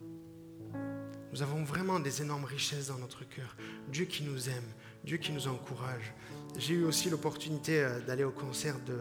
Nous 1.31 1.41
avons 1.41 1.63
vraiment 1.63 1.99
des 1.99 2.21
énormes 2.21 2.45
richesses 2.45 2.87
dans 2.87 2.97
notre 2.97 3.23
cœur. 3.23 3.55
Dieu 3.87 4.05
qui 4.05 4.23
nous 4.23 4.49
aime, 4.49 4.73
Dieu 5.03 5.17
qui 5.17 5.31
nous 5.31 5.47
encourage. 5.47 6.13
J'ai 6.57 6.73
eu 6.73 6.83
aussi 6.83 7.09
l'opportunité 7.09 7.81
euh, 7.81 8.01
d'aller 8.01 8.25
au 8.25 8.31
concert 8.31 8.79
de, 8.81 8.99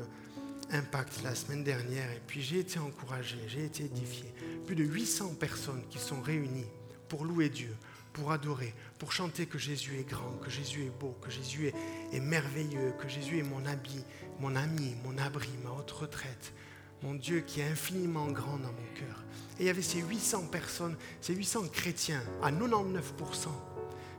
Impact 0.73 1.23
la 1.25 1.35
semaine 1.35 1.65
dernière 1.65 2.11
et 2.13 2.23
puis 2.27 2.43
j'ai 2.43 2.61
été 2.61 2.79
encouragé, 2.79 3.39
j'ai 3.49 3.65
été 3.65 3.85
édifié. 3.85 4.33
Plus 4.67 4.77
de 4.77 4.85
800 4.85 5.35
personnes 5.35 5.83
qui 5.91 5.99
sont 5.99 6.21
réunies 6.21 6.69
pour 7.09 7.25
louer 7.25 7.49
Dieu, 7.49 7.75
pour 8.13 8.31
adorer, 8.31 8.73
pour 8.99 9.13
chanter 9.13 9.47
que 9.47 9.59
Jésus 9.59 9.99
est 9.99 10.09
grand, 10.09 10.33
que 10.43 10.49
Jésus 10.49 10.85
est 10.85 11.01
beau, 11.01 11.17
que 11.21 11.31
Jésus 11.31 11.73
est, 12.13 12.21
merveilleux, 12.21 12.93
que 13.01 13.09
Jésus 13.09 13.39
est 13.39 13.43
mon 13.43 13.67
habit, 13.67 14.05
mon 14.39 14.55
ami, 14.55 14.95
mon 15.05 15.19
abri, 15.19 15.51
ma 15.65 15.71
haute 15.71 15.91
retraite, 15.91 16.53
mon 17.03 17.15
Dieu 17.15 17.41
qui 17.41 17.61
est 17.61 17.69
infiniment 17.69 18.29
grand 18.29 18.59
dans 18.59 18.73
mon 18.73 18.95
cœur. 18.95 19.25
Et 19.59 19.65
il 19.65 19.67
y 19.67 19.71
avait 19.71 19.83
ces 19.83 20.01
800 20.01 20.47
personnes, 20.47 20.97
ces 21.21 21.35
800 21.35 21.69
chrétiens, 21.73 22.23
à 22.43 22.53
99%, 22.53 23.49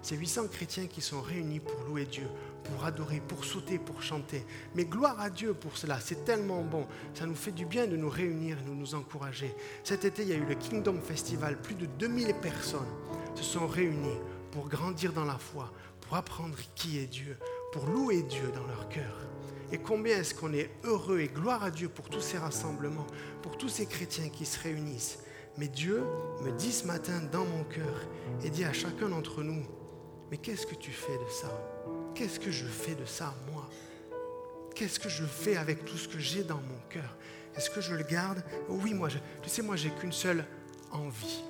ces 0.01 0.15
800 0.15 0.47
chrétiens 0.47 0.87
qui 0.87 1.01
sont 1.01 1.21
réunis 1.21 1.59
pour 1.59 1.83
louer 1.87 2.05
Dieu, 2.05 2.27
pour 2.63 2.85
adorer, 2.85 3.19
pour 3.19 3.45
sauter, 3.45 3.79
pour 3.79 4.01
chanter. 4.01 4.45
Mais 4.75 4.85
gloire 4.85 5.19
à 5.19 5.29
Dieu 5.29 5.53
pour 5.53 5.77
cela, 5.77 5.99
c'est 5.99 6.25
tellement 6.25 6.61
bon. 6.61 6.87
Ça 7.13 7.25
nous 7.25 7.35
fait 7.35 7.51
du 7.51 7.65
bien 7.65 7.87
de 7.87 7.95
nous 7.95 8.09
réunir 8.09 8.57
et 8.59 8.69
de 8.69 8.73
nous 8.73 8.95
encourager. 8.95 9.53
Cet 9.83 10.05
été, 10.05 10.23
il 10.23 10.29
y 10.29 10.33
a 10.33 10.37
eu 10.37 10.45
le 10.45 10.55
Kingdom 10.55 10.99
Festival. 11.01 11.61
Plus 11.61 11.75
de 11.75 11.85
2000 11.85 12.33
personnes 12.35 12.81
se 13.35 13.43
sont 13.43 13.67
réunies 13.67 14.19
pour 14.51 14.67
grandir 14.67 15.13
dans 15.13 15.25
la 15.25 15.37
foi, 15.37 15.71
pour 16.01 16.17
apprendre 16.17 16.57
qui 16.75 16.99
est 16.99 17.07
Dieu, 17.07 17.37
pour 17.71 17.85
louer 17.85 18.23
Dieu 18.23 18.51
dans 18.53 18.67
leur 18.67 18.89
cœur. 18.89 19.27
Et 19.71 19.77
combien 19.77 20.17
est-ce 20.17 20.35
qu'on 20.35 20.53
est 20.53 20.69
heureux 20.83 21.19
et 21.19 21.29
gloire 21.29 21.63
à 21.63 21.71
Dieu 21.71 21.87
pour 21.87 22.09
tous 22.09 22.19
ces 22.19 22.37
rassemblements, 22.37 23.07
pour 23.41 23.57
tous 23.57 23.69
ces 23.69 23.85
chrétiens 23.85 24.27
qui 24.27 24.45
se 24.45 24.61
réunissent. 24.61 25.19
Mais 25.57 25.69
Dieu 25.69 26.03
me 26.43 26.51
dit 26.51 26.73
ce 26.73 26.85
matin 26.85 27.21
dans 27.31 27.45
mon 27.45 27.63
cœur 27.63 28.01
et 28.43 28.49
dit 28.49 28.65
à 28.65 28.73
chacun 28.73 29.07
d'entre 29.07 29.43
nous, 29.43 29.65
mais 30.31 30.37
qu'est-ce 30.37 30.65
que 30.65 30.75
tu 30.75 30.91
fais 30.91 31.17
de 31.17 31.29
ça? 31.29 31.51
Qu'est-ce 32.15 32.39
que 32.39 32.51
je 32.51 32.65
fais 32.65 32.95
de 32.95 33.05
ça, 33.05 33.35
moi? 33.51 33.69
Qu'est-ce 34.73 34.97
que 34.97 35.09
je 35.09 35.25
fais 35.25 35.57
avec 35.57 35.83
tout 35.83 35.97
ce 35.97 36.07
que 36.07 36.19
j'ai 36.19 36.43
dans 36.43 36.55
mon 36.55 36.79
cœur? 36.89 37.17
Est-ce 37.55 37.69
que 37.69 37.81
je 37.81 37.93
le 37.93 38.03
garde? 38.03 38.41
Oui, 38.69 38.93
moi, 38.93 39.09
tu 39.09 39.49
sais, 39.49 39.61
moi, 39.61 39.75
j'ai 39.75 39.89
qu'une 39.89 40.13
seule 40.13 40.45
envie, 40.91 41.43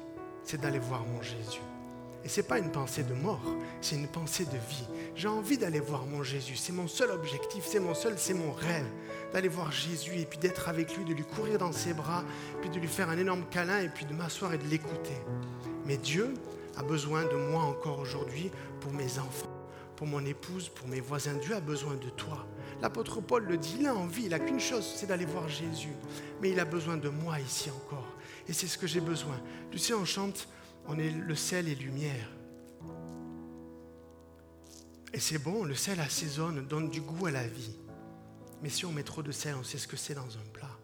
c'est 0.43 0.59
d'aller 0.59 0.79
voir 0.79 1.05
mon 1.05 1.21
Jésus. 1.21 1.61
Et 2.23 2.29
ce 2.29 2.41
n'est 2.41 2.47
pas 2.47 2.57
une 2.57 2.71
pensée 2.71 3.03
de 3.03 3.13
mort, 3.13 3.41
c'est 3.81 3.95
une 3.95 4.07
pensée 4.07 4.45
de 4.45 4.57
vie. 4.57 4.87
J'ai 5.15 5.27
envie 5.27 5.57
d'aller 5.57 5.79
voir 5.79 6.05
mon 6.05 6.23
Jésus. 6.23 6.55
C'est 6.55 6.73
mon 6.73 6.87
seul 6.87 7.11
objectif, 7.11 7.65
c'est 7.65 7.79
mon 7.79 7.93
seul, 7.93 8.15
c'est 8.17 8.33
mon 8.33 8.51
rêve. 8.51 8.85
D'aller 9.33 9.47
voir 9.47 9.71
Jésus 9.71 10.19
et 10.19 10.25
puis 10.25 10.39
d'être 10.39 10.69
avec 10.69 10.95
lui, 10.97 11.05
de 11.05 11.13
lui 11.13 11.23
courir 11.23 11.57
dans 11.59 11.71
ses 11.71 11.93
bras, 11.93 12.23
puis 12.61 12.69
de 12.69 12.79
lui 12.79 12.87
faire 12.87 13.09
un 13.09 13.17
énorme 13.17 13.45
câlin 13.49 13.79
et 13.79 13.89
puis 13.89 14.05
de 14.05 14.13
m'asseoir 14.13 14.53
et 14.53 14.57
de 14.57 14.67
l'écouter. 14.67 15.17
Mais 15.85 15.97
Dieu 15.97 16.33
a 16.77 16.83
besoin 16.83 17.23
de 17.23 17.35
moi 17.35 17.63
encore 17.63 17.99
aujourd'hui 17.99 18.51
pour 18.81 18.91
mes 18.91 19.17
enfants 19.19 19.61
pour 20.01 20.07
mon 20.07 20.25
épouse, 20.25 20.67
pour 20.67 20.87
mes 20.87 20.99
voisins. 20.99 21.35
Dieu 21.35 21.53
a 21.53 21.61
besoin 21.61 21.93
de 21.93 22.09
toi. 22.09 22.47
L'apôtre 22.81 23.21
Paul 23.21 23.45
le 23.45 23.55
dit, 23.55 23.75
il 23.81 23.85
a 23.85 23.93
envie, 23.93 24.23
il 24.23 24.29
n'a 24.29 24.39
qu'une 24.39 24.59
chose, 24.59 24.83
c'est 24.95 25.05
d'aller 25.05 25.25
voir 25.25 25.47
Jésus. 25.47 25.93
Mais 26.41 26.49
il 26.49 26.59
a 26.59 26.65
besoin 26.65 26.97
de 26.97 27.07
moi 27.07 27.39
ici 27.39 27.69
encore. 27.69 28.07
Et 28.47 28.53
c'est 28.53 28.65
ce 28.65 28.79
que 28.79 28.87
j'ai 28.87 28.99
besoin. 28.99 29.39
Tu 29.69 29.77
sais, 29.77 29.93
on 29.93 30.03
chante, 30.03 30.47
on 30.87 30.97
est 30.97 31.11
le 31.11 31.35
sel 31.35 31.69
et 31.69 31.75
lumière. 31.75 32.31
Et 35.13 35.19
c'est 35.19 35.37
bon, 35.37 35.65
le 35.65 35.75
sel 35.75 35.99
assaisonne, 35.99 36.65
donne 36.65 36.89
du 36.89 37.01
goût 37.01 37.27
à 37.27 37.31
la 37.31 37.45
vie. 37.45 37.77
Mais 38.63 38.69
si 38.69 38.87
on 38.87 38.91
met 38.91 39.03
trop 39.03 39.21
de 39.21 39.31
sel, 39.31 39.53
on 39.59 39.63
sait 39.63 39.77
ce 39.77 39.87
que 39.87 39.97
c'est 39.97 40.15
dans 40.15 40.21
un 40.21 40.49
plat. 40.51 40.79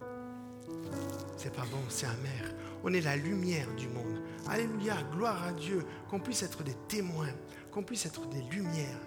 C'est 1.38 1.56
pas 1.56 1.66
bon, 1.72 1.82
c'est 1.90 2.06
amer. 2.06 2.54
On 2.84 2.94
est 2.94 3.02
la 3.02 3.16
lumière 3.16 3.74
du 3.76 3.88
monde. 3.88 4.22
Alléluia, 4.48 4.96
gloire 5.12 5.42
à 5.44 5.54
Dieu, 5.54 5.84
qu'on 6.08 6.20
puisse 6.20 6.44
être 6.44 6.62
des 6.62 6.76
témoins, 6.88 7.34
qu'on 7.78 7.84
puisse 7.84 8.08
être 8.08 8.28
des 8.30 8.42
lumières. 8.42 9.00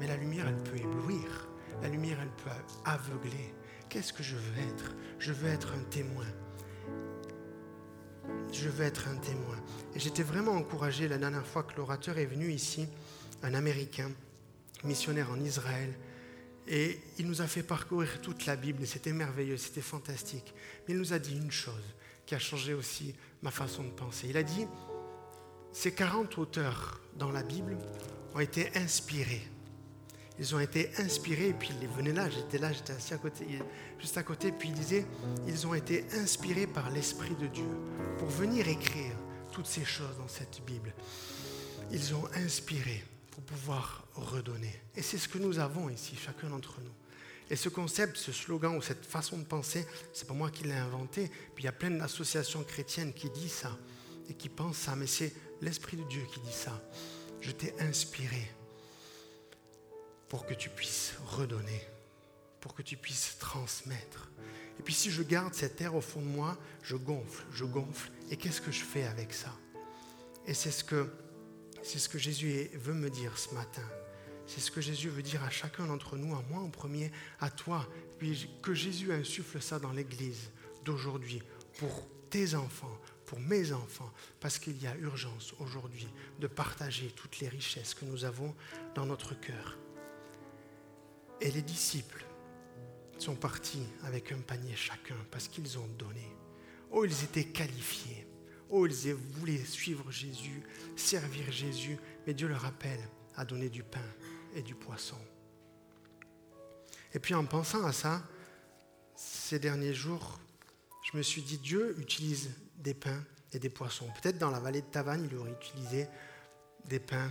Mais 0.00 0.06
la 0.06 0.16
lumière, 0.16 0.48
elle 0.48 0.62
peut 0.62 0.78
éblouir. 0.78 1.50
La 1.82 1.90
lumière, 1.90 2.16
elle 2.22 2.30
peut 2.30 2.50
aveugler. 2.86 3.52
Qu'est-ce 3.90 4.14
que 4.14 4.22
je 4.22 4.36
veux 4.36 4.58
être? 4.70 4.94
Je 5.18 5.34
veux 5.34 5.50
être 5.50 5.74
un 5.74 5.82
témoin. 5.90 6.24
Je 8.50 8.70
veux 8.70 8.86
être 8.86 9.06
un 9.08 9.16
témoin. 9.16 9.62
Et 9.94 10.00
j'étais 10.00 10.22
vraiment 10.22 10.52
encouragé 10.52 11.08
la 11.08 11.18
dernière 11.18 11.46
fois 11.46 11.62
que 11.62 11.76
l'orateur 11.76 12.16
est 12.16 12.24
venu 12.24 12.50
ici, 12.50 12.88
un 13.42 13.52
Américain, 13.52 14.10
missionnaire 14.82 15.30
en 15.30 15.40
Israël, 15.40 15.92
et 16.66 16.98
il 17.18 17.26
nous 17.26 17.42
a 17.42 17.46
fait 17.46 17.62
parcourir 17.62 18.22
toute 18.22 18.46
la 18.46 18.56
Bible, 18.56 18.82
et 18.82 18.86
c'était 18.86 19.12
merveilleux, 19.12 19.58
c'était 19.58 19.82
fantastique. 19.82 20.54
Mais 20.88 20.94
il 20.94 20.98
nous 20.98 21.12
a 21.12 21.18
dit 21.18 21.36
une 21.36 21.52
chose 21.52 21.94
qui 22.24 22.34
a 22.34 22.38
changé 22.38 22.72
aussi 22.72 23.14
ma 23.42 23.50
façon 23.50 23.84
de 23.84 23.90
penser. 23.90 24.28
Il 24.30 24.38
a 24.38 24.42
dit, 24.42 24.66
ces 25.74 25.92
40 25.92 26.38
auteurs 26.38 27.00
dans 27.16 27.32
la 27.32 27.42
Bible 27.42 27.76
ont 28.32 28.40
été 28.40 28.70
inspirés. 28.76 29.42
Ils 30.38 30.54
ont 30.54 30.60
été 30.60 30.90
inspirés, 30.98 31.48
et 31.48 31.52
puis 31.52 31.70
ils 31.82 31.88
venaient 31.88 32.12
là, 32.12 32.30
j'étais 32.30 32.58
là, 32.58 32.72
j'étais 32.72 32.92
assis 32.92 33.14
juste 33.98 34.16
à 34.16 34.22
côté, 34.22 34.52
puis 34.52 34.68
il 34.68 34.74
disait, 34.74 35.04
ils 35.48 35.66
ont 35.66 35.74
été 35.74 36.04
inspirés 36.14 36.68
par 36.68 36.90
l'Esprit 36.90 37.34
de 37.34 37.48
Dieu 37.48 37.68
pour 38.18 38.28
venir 38.28 38.68
écrire 38.68 39.12
toutes 39.52 39.66
ces 39.66 39.84
choses 39.84 40.16
dans 40.16 40.28
cette 40.28 40.62
Bible. 40.64 40.94
Ils 41.90 42.14
ont 42.14 42.28
inspiré 42.36 43.04
pour 43.32 43.42
pouvoir 43.42 44.06
redonner. 44.14 44.80
Et 44.96 45.02
c'est 45.02 45.18
ce 45.18 45.28
que 45.28 45.38
nous 45.38 45.58
avons 45.58 45.90
ici, 45.90 46.16
chacun 46.16 46.50
d'entre 46.50 46.80
nous. 46.82 46.94
Et 47.50 47.56
ce 47.56 47.68
concept, 47.68 48.16
ce 48.16 48.30
slogan 48.30 48.76
ou 48.76 48.82
cette 48.82 49.04
façon 49.04 49.38
de 49.38 49.44
penser, 49.44 49.86
c'est 50.12 50.26
pas 50.26 50.34
moi 50.34 50.50
qui 50.50 50.64
l'ai 50.64 50.72
inventé. 50.72 51.30
Puis 51.54 51.64
il 51.64 51.66
y 51.66 51.68
a 51.68 51.72
plein 51.72 51.90
d'associations 51.90 52.62
chrétiennes 52.62 53.12
qui 53.12 53.28
disent 53.30 53.52
ça 53.52 53.76
et 54.30 54.34
qui 54.34 54.48
pensent 54.48 54.78
ça, 54.78 54.96
mais 54.96 55.06
c'est 55.06 55.32
l'Esprit 55.64 55.96
de 55.96 56.04
Dieu 56.04 56.22
qui 56.32 56.40
dit 56.40 56.52
ça. 56.52 56.80
Je 57.40 57.50
t'ai 57.50 57.74
inspiré 57.80 58.50
pour 60.28 60.46
que 60.46 60.54
tu 60.54 60.68
puisses 60.68 61.14
redonner, 61.26 61.82
pour 62.60 62.74
que 62.74 62.82
tu 62.82 62.96
puisses 62.96 63.38
transmettre. 63.38 64.30
Et 64.78 64.82
puis 64.82 64.94
si 64.94 65.10
je 65.10 65.22
garde 65.22 65.54
cette 65.54 65.80
air 65.80 65.94
au 65.94 66.00
fond 66.00 66.20
de 66.20 66.26
moi, 66.26 66.56
je 66.82 66.96
gonfle, 66.96 67.44
je 67.52 67.64
gonfle. 67.64 68.10
Et 68.30 68.36
qu'est-ce 68.36 68.60
que 68.60 68.72
je 68.72 68.82
fais 68.82 69.04
avec 69.04 69.32
ça? 69.32 69.52
Et 70.46 70.54
c'est 70.54 70.70
ce 70.70 70.84
que 70.84 71.10
c'est 71.82 71.98
ce 71.98 72.08
que 72.08 72.18
Jésus 72.18 72.70
veut 72.74 72.94
me 72.94 73.10
dire 73.10 73.36
ce 73.36 73.54
matin. 73.54 73.86
C'est 74.46 74.60
ce 74.60 74.70
que 74.70 74.80
Jésus 74.80 75.10
veut 75.10 75.22
dire 75.22 75.42
à 75.44 75.50
chacun 75.50 75.86
d'entre 75.86 76.16
nous, 76.16 76.34
à 76.34 76.42
moi 76.50 76.60
en 76.60 76.70
premier, 76.70 77.12
à 77.40 77.50
toi. 77.50 77.86
Puis 78.18 78.48
que 78.62 78.72
Jésus 78.72 79.12
insuffle 79.12 79.60
ça 79.60 79.78
dans 79.78 79.92
l'Église 79.92 80.50
d'aujourd'hui, 80.84 81.42
pour 81.78 82.06
tes 82.30 82.54
enfants, 82.54 82.98
pour 83.26 83.40
mes 83.40 83.72
enfants, 83.72 84.12
parce 84.40 84.58
qu'il 84.58 84.80
y 84.82 84.86
a 84.86 84.96
urgence 84.96 85.54
aujourd'hui 85.60 86.08
de 86.40 86.46
partager 86.46 87.10
toutes 87.16 87.40
les 87.40 87.48
richesses 87.48 87.94
que 87.94 88.04
nous 88.04 88.24
avons 88.24 88.54
dans 88.94 89.06
notre 89.06 89.38
cœur. 89.38 89.78
Et 91.40 91.50
les 91.50 91.62
disciples 91.62 92.24
sont 93.18 93.34
partis 93.34 93.86
avec 94.04 94.32
un 94.32 94.38
panier 94.38 94.76
chacun 94.76 95.16
parce 95.30 95.48
qu'ils 95.48 95.78
ont 95.78 95.88
donné. 95.98 96.26
Oh, 96.90 97.04
ils 97.04 97.24
étaient 97.24 97.44
qualifiés. 97.44 98.26
Oh, 98.70 98.86
ils 98.86 99.14
voulaient 99.14 99.64
suivre 99.64 100.10
Jésus, 100.10 100.62
servir 100.96 101.50
Jésus, 101.50 101.98
mais 102.26 102.34
Dieu 102.34 102.48
leur 102.48 102.62
rappelle 102.62 103.00
à 103.36 103.44
donner 103.44 103.68
du 103.68 103.82
pain 103.82 104.00
et 104.54 104.62
du 104.62 104.74
poisson. 104.74 105.18
Et 107.12 107.18
puis 107.18 107.34
en 107.34 107.44
pensant 107.44 107.84
à 107.84 107.92
ça, 107.92 108.22
ces 109.14 109.58
derniers 109.58 109.94
jours, 109.94 110.40
je 111.02 111.16
me 111.16 111.22
suis 111.22 111.42
dit, 111.42 111.58
Dieu 111.58 111.94
utilise 111.98 112.50
des 112.76 112.94
pains 112.94 113.24
et 113.52 113.58
des 113.58 113.70
poissons. 113.70 114.08
Peut-être 114.20 114.38
dans 114.38 114.50
la 114.50 114.60
vallée 114.60 114.82
de 114.82 114.86
Tavannes, 114.86 115.28
il 115.30 115.36
aurait 115.36 115.52
utilisé 115.52 116.08
des 116.86 117.00
pains 117.00 117.30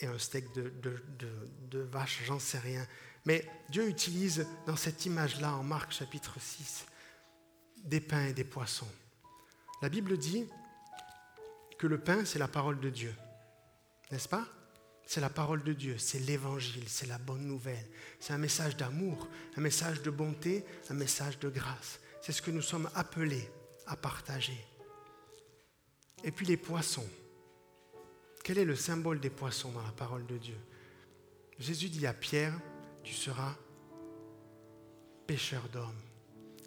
et 0.00 0.06
un 0.06 0.18
steak 0.18 0.52
de, 0.54 0.72
de 1.70 1.78
vache, 1.78 2.22
j'en 2.24 2.38
sais 2.38 2.58
rien. 2.58 2.86
Mais 3.24 3.46
Dieu 3.68 3.88
utilise 3.88 4.46
dans 4.66 4.76
cette 4.76 5.06
image-là, 5.06 5.54
en 5.54 5.62
Marc 5.62 5.92
chapitre 5.92 6.40
6, 6.40 6.86
des 7.84 8.00
pains 8.00 8.26
et 8.26 8.32
des 8.32 8.44
poissons. 8.44 8.88
La 9.80 9.88
Bible 9.88 10.16
dit 10.18 10.46
que 11.78 11.86
le 11.86 11.98
pain, 11.98 12.24
c'est 12.24 12.38
la 12.38 12.48
parole 12.48 12.80
de 12.80 12.90
Dieu. 12.90 13.14
N'est-ce 14.10 14.28
pas? 14.28 14.46
C'est 15.06 15.20
la 15.20 15.30
parole 15.30 15.62
de 15.64 15.72
Dieu, 15.72 15.98
c'est 15.98 16.20
l'évangile, 16.20 16.84
c'est 16.88 17.06
la 17.06 17.18
bonne 17.18 17.46
nouvelle. 17.46 17.86
C'est 18.20 18.32
un 18.32 18.38
message 18.38 18.76
d'amour, 18.76 19.28
un 19.56 19.60
message 19.60 20.00
de 20.02 20.10
bonté, 20.10 20.64
un 20.90 20.94
message 20.94 21.38
de 21.38 21.48
grâce. 21.48 22.00
C'est 22.20 22.32
ce 22.32 22.40
que 22.40 22.50
nous 22.50 22.62
sommes 22.62 22.88
appelés 22.94 23.50
à 23.86 23.96
partager. 23.96 24.64
Et 26.24 26.30
puis 26.30 26.46
les 26.46 26.56
poissons. 26.56 27.08
Quel 28.44 28.58
est 28.58 28.64
le 28.64 28.76
symbole 28.76 29.20
des 29.20 29.30
poissons 29.30 29.72
dans 29.72 29.82
la 29.82 29.92
parole 29.92 30.26
de 30.26 30.36
Dieu? 30.36 30.56
Jésus 31.58 31.88
dit 31.88 32.06
à 32.06 32.12
Pierre, 32.12 32.54
tu 33.04 33.14
seras 33.14 33.56
pêcheur 35.26 35.68
d'hommes. 35.68 36.00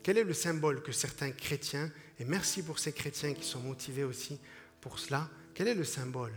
Quel 0.03 0.17
est 0.17 0.23
le 0.23 0.33
symbole 0.33 0.81
que 0.81 0.91
certains 0.91 1.31
chrétiens, 1.31 1.91
et 2.19 2.25
merci 2.25 2.63
pour 2.63 2.79
ces 2.79 2.93
chrétiens 2.93 3.33
qui 3.33 3.43
sont 3.43 3.59
motivés 3.59 4.03
aussi 4.03 4.39
pour 4.79 4.99
cela, 4.99 5.29
quel 5.53 5.67
est 5.67 5.73
le 5.73 5.83
symbole 5.83 6.33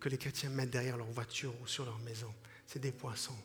que 0.00 0.08
les 0.08 0.18
chrétiens 0.18 0.50
mettent 0.50 0.70
derrière 0.70 0.96
leur 0.96 1.06
voiture 1.06 1.54
ou 1.62 1.66
sur 1.66 1.84
leur 1.84 1.98
maison? 2.00 2.32
C'est 2.66 2.80
des 2.80 2.92
poissons. 2.92 3.36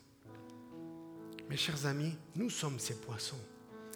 Mes 1.48 1.56
chers 1.56 1.86
amis, 1.86 2.16
nous 2.36 2.50
sommes 2.50 2.78
ces 2.78 2.94
poissons. 2.94 3.40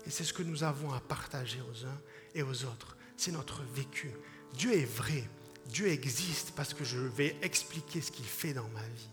Et 0.07 0.11
c'est 0.11 0.25
ce 0.25 0.33
que 0.33 0.43
nous 0.43 0.65
avons 0.65 0.93
à 0.93 1.01
partager 1.01 1.61
aux 1.61 1.87
uns 1.87 2.01
et 2.35 2.43
aux 2.43 2.65
autres. 2.65 2.97
C'est 3.17 3.33
notre 3.33 3.63
vécu. 3.63 4.11
Dieu 4.57 4.75
est 4.75 4.85
vrai. 4.85 5.25
Dieu 5.69 5.89
existe 5.89 6.53
parce 6.53 6.75
que 6.75 6.85
je 6.85 6.99
vais 6.99 7.37
expliquer 7.43 8.01
ce 8.01 8.11
qu'il 8.11 8.25
fait 8.25 8.53
dans 8.53 8.69
ma 8.69 8.83
vie. 8.83 9.11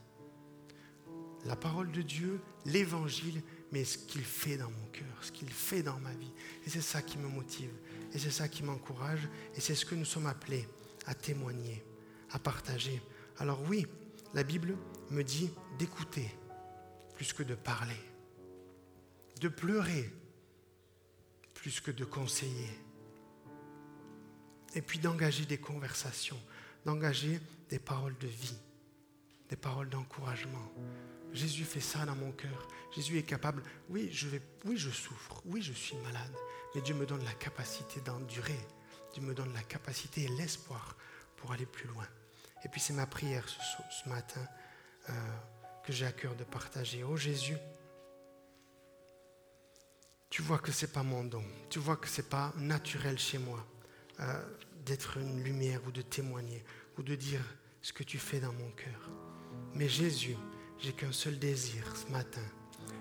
La 1.46 1.56
parole 1.56 1.92
de 1.92 2.02
Dieu, 2.02 2.40
l'évangile, 2.66 3.42
mais 3.72 3.84
ce 3.84 3.98
qu'il 3.98 4.24
fait 4.24 4.58
dans 4.58 4.70
mon 4.70 4.86
cœur, 4.92 5.18
ce 5.22 5.32
qu'il 5.32 5.50
fait 5.50 5.82
dans 5.82 5.98
ma 6.00 6.14
vie. 6.14 6.32
Et 6.66 6.70
c'est 6.70 6.82
ça 6.82 7.02
qui 7.02 7.18
me 7.18 7.28
motive. 7.28 7.72
Et 8.14 8.20
c'est 8.20 8.32
ça 8.32 8.48
qui 8.48 8.64
m'encourage. 8.64 9.28
Et 9.56 9.62
c'est 9.62 9.76
ce 9.76 9.86
que 9.86 9.96
nous 9.96 10.06
sommes 10.06 10.28
appelés 10.28 10.68
à 11.08 11.16
témoigner, 11.16 11.84
à 12.32 12.40
partager. 12.40 13.02
Alors 13.40 13.62
oui, 13.68 13.88
la 14.34 14.44
Bible 14.44 14.78
me 15.10 15.24
dit 15.24 15.50
d'écouter 15.80 16.30
plus 17.16 17.34
que 17.34 17.44
de 17.44 17.56
parler, 17.56 18.00
de 19.40 19.48
pleurer 19.48 20.12
plus 21.54 21.80
que 21.80 21.92
de 21.92 22.04
conseiller, 22.06 22.70
et 24.74 24.82
puis 24.82 25.00
d'engager 25.00 25.46
des 25.46 25.58
conversations, 25.58 26.40
d'engager 26.86 27.40
des 27.70 27.80
paroles 27.80 28.18
de 28.20 28.28
vie, 28.28 28.58
des 29.50 29.56
paroles 29.56 29.90
d'encouragement. 29.90 30.72
Jésus 31.34 31.64
fait 31.64 31.82
ça 31.82 32.06
dans 32.06 32.16
mon 32.16 32.32
cœur. 32.32 32.68
Jésus 32.94 33.18
est 33.18 33.24
capable. 33.24 33.64
Oui, 33.90 34.10
je 34.12 34.28
vais, 34.28 34.42
oui, 34.66 34.78
je 34.78 34.90
souffre. 34.90 35.42
Oui, 35.46 35.62
je 35.62 35.72
suis 35.72 35.96
malade. 35.98 36.34
Mais 36.76 36.82
Dieu 36.82 36.94
me 36.94 37.06
donne 37.06 37.24
la 37.24 37.34
capacité 37.34 38.02
d'endurer 38.02 38.60
Dieu 39.14 39.22
me 39.24 39.34
donne 39.34 39.54
la 39.54 39.64
capacité 39.64 40.24
et 40.24 40.28
l'espoir 40.30 40.96
pour 41.36 41.52
aller 41.52 41.66
plus 41.66 41.88
loin. 41.88 42.08
Et 42.64 42.70
puis 42.70 42.80
c'est 42.80 42.94
ma 42.94 43.08
prière 43.08 43.48
ce, 43.48 44.10
matin 44.10 44.42
euh, 45.10 45.14
que 45.84 45.92
j'ai 45.92 46.06
à 46.06 46.12
cœur 46.12 46.36
de 46.36 46.44
partager. 46.44 47.04
Oh 47.04 47.18
Jésus, 47.18 47.58
tu 50.30 50.42
vois 50.42 50.60
que 50.60 50.72
ce 50.72 50.86
n'est 50.86 50.92
pas 50.92 51.04
mon 51.04 51.24
don, 51.24 51.44
tu 51.70 51.80
vois 51.80 51.98
que 51.98 52.08
ce 52.08 52.22
n'est 52.22 52.28
pas 52.28 52.54
naturel 52.56 53.20
chez 53.20 53.38
moi 53.38 53.66
euh, 54.22 54.42
d'être 54.86 55.18
une 55.18 55.44
lumière 55.44 55.82
ou 55.88 55.92
de 55.92 56.02
témoigner 56.02 56.64
ou 56.98 57.04
de 57.04 57.16
dire 57.16 57.44
ce 57.82 57.94
que 57.94 58.04
tu 58.04 58.18
fais 58.18 58.40
dans 58.40 58.54
mon 58.54 58.72
cœur. 58.72 59.10
Mais 59.76 59.88
Jésus, 59.88 60.36
j'ai 60.80 60.94
qu'un 60.94 61.12
seul 61.12 61.38
désir 61.38 61.96
ce 61.96 62.12
matin, 62.12 62.46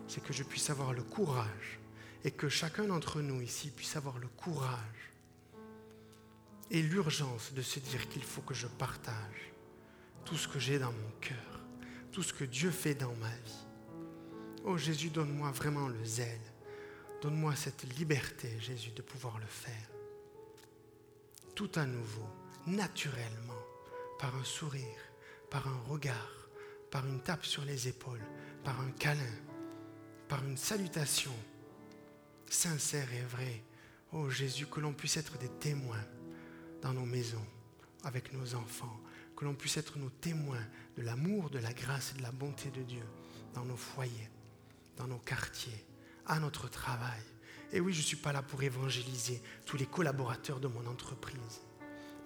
c'est 0.06 0.22
que 0.22 0.32
je 0.32 0.42
puisse 0.42 0.70
avoir 0.70 0.92
le 0.92 1.02
courage 1.02 1.80
et 2.24 2.30
que 2.30 2.48
chacun 2.48 2.84
d'entre 2.84 3.22
nous 3.22 3.40
ici 3.40 3.70
puisse 3.70 3.96
avoir 3.96 4.18
le 4.18 4.28
courage 4.28 5.12
et 6.70 6.82
l'urgence 6.82 7.52
de 7.52 7.62
se 7.62 7.80
dire 7.80 8.08
qu'il 8.08 8.22
faut 8.22 8.42
que 8.42 8.54
je 8.54 8.66
partage 8.66 9.52
tout 10.24 10.36
ce 10.36 10.46
que 10.46 10.58
j'ai 10.58 10.78
dans 10.78 10.92
mon 10.92 11.10
cœur, 11.20 11.60
tout 12.12 12.22
ce 12.22 12.32
que 12.32 12.44
Dieu 12.44 12.70
fait 12.70 12.94
dans 12.94 13.14
ma 13.16 13.28
vie. 13.28 13.66
Oh 14.64 14.76
Jésus, 14.76 15.10
donne-moi 15.10 15.50
vraiment 15.52 15.88
le 15.88 16.04
zèle. 16.04 16.40
Donne-moi 17.22 17.56
cette 17.56 17.82
liberté, 17.98 18.48
Jésus, 18.60 18.90
de 18.90 19.02
pouvoir 19.02 19.38
le 19.38 19.46
faire. 19.46 19.89
Tout 21.60 21.78
à 21.78 21.84
nouveau, 21.84 22.26
naturellement, 22.68 23.62
par 24.18 24.34
un 24.34 24.44
sourire, 24.44 25.12
par 25.50 25.68
un 25.68 25.78
regard, 25.90 26.48
par 26.90 27.06
une 27.06 27.20
tape 27.20 27.44
sur 27.44 27.66
les 27.66 27.86
épaules, 27.86 28.24
par 28.64 28.80
un 28.80 28.90
câlin, 28.92 29.36
par 30.26 30.42
une 30.42 30.56
salutation 30.56 31.34
sincère 32.48 33.12
et 33.12 33.26
vraie. 33.26 33.62
Oh 34.12 34.30
Jésus, 34.30 34.68
que 34.68 34.80
l'on 34.80 34.94
puisse 34.94 35.18
être 35.18 35.36
des 35.36 35.50
témoins 35.50 36.02
dans 36.80 36.94
nos 36.94 37.04
maisons, 37.04 37.46
avec 38.04 38.32
nos 38.32 38.54
enfants, 38.54 38.98
que 39.36 39.44
l'on 39.44 39.54
puisse 39.54 39.76
être 39.76 39.98
nos 39.98 40.08
témoins 40.08 40.66
de 40.96 41.02
l'amour, 41.02 41.50
de 41.50 41.58
la 41.58 41.74
grâce 41.74 42.12
et 42.14 42.18
de 42.20 42.22
la 42.22 42.32
bonté 42.32 42.70
de 42.70 42.84
Dieu 42.84 43.04
dans 43.52 43.66
nos 43.66 43.76
foyers, 43.76 44.30
dans 44.96 45.08
nos 45.08 45.18
quartiers, 45.18 45.84
à 46.24 46.40
notre 46.40 46.70
travail. 46.70 47.20
Et 47.72 47.80
oui, 47.80 47.92
je 47.92 48.00
ne 48.00 48.04
suis 48.04 48.16
pas 48.16 48.32
là 48.32 48.42
pour 48.42 48.62
évangéliser 48.62 49.42
tous 49.64 49.76
les 49.76 49.86
collaborateurs 49.86 50.60
de 50.60 50.68
mon 50.68 50.86
entreprise, 50.86 51.60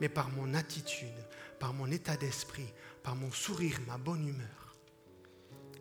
mais 0.00 0.08
par 0.08 0.30
mon 0.30 0.54
attitude, 0.54 1.08
par 1.58 1.74
mon 1.74 1.90
état 1.90 2.16
d'esprit, 2.16 2.72
par 3.02 3.14
mon 3.14 3.30
sourire, 3.30 3.78
ma 3.86 3.98
bonne 3.98 4.26
humeur, 4.26 4.74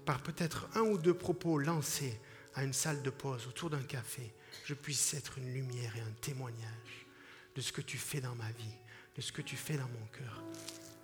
par 0.06 0.22
peut-être 0.22 0.68
un 0.76 0.82
ou 0.82 0.98
deux 0.98 1.14
propos 1.14 1.58
lancés 1.58 2.20
à 2.56 2.64
une 2.64 2.74
salle 2.74 3.02
de 3.02 3.10
pause, 3.10 3.48
autour 3.48 3.70
d'un 3.70 3.82
café, 3.82 4.34
je 4.66 4.74
puisse 4.74 5.14
être 5.14 5.38
une 5.38 5.54
lumière 5.54 5.96
et 5.96 6.02
un 6.02 6.14
témoignage 6.22 7.08
de 7.56 7.62
ce 7.62 7.72
que 7.72 7.82
tu 7.82 7.98
fais 7.98 8.22
dans 8.22 8.36
ma 8.36 8.52
vie, 8.52 8.78
de 9.16 9.22
ce 9.22 9.32
que 9.32 9.42
tu 9.42 9.56
fais 9.56 9.78
dans 9.78 9.88
mon 9.88 10.06
cœur. 10.12 10.44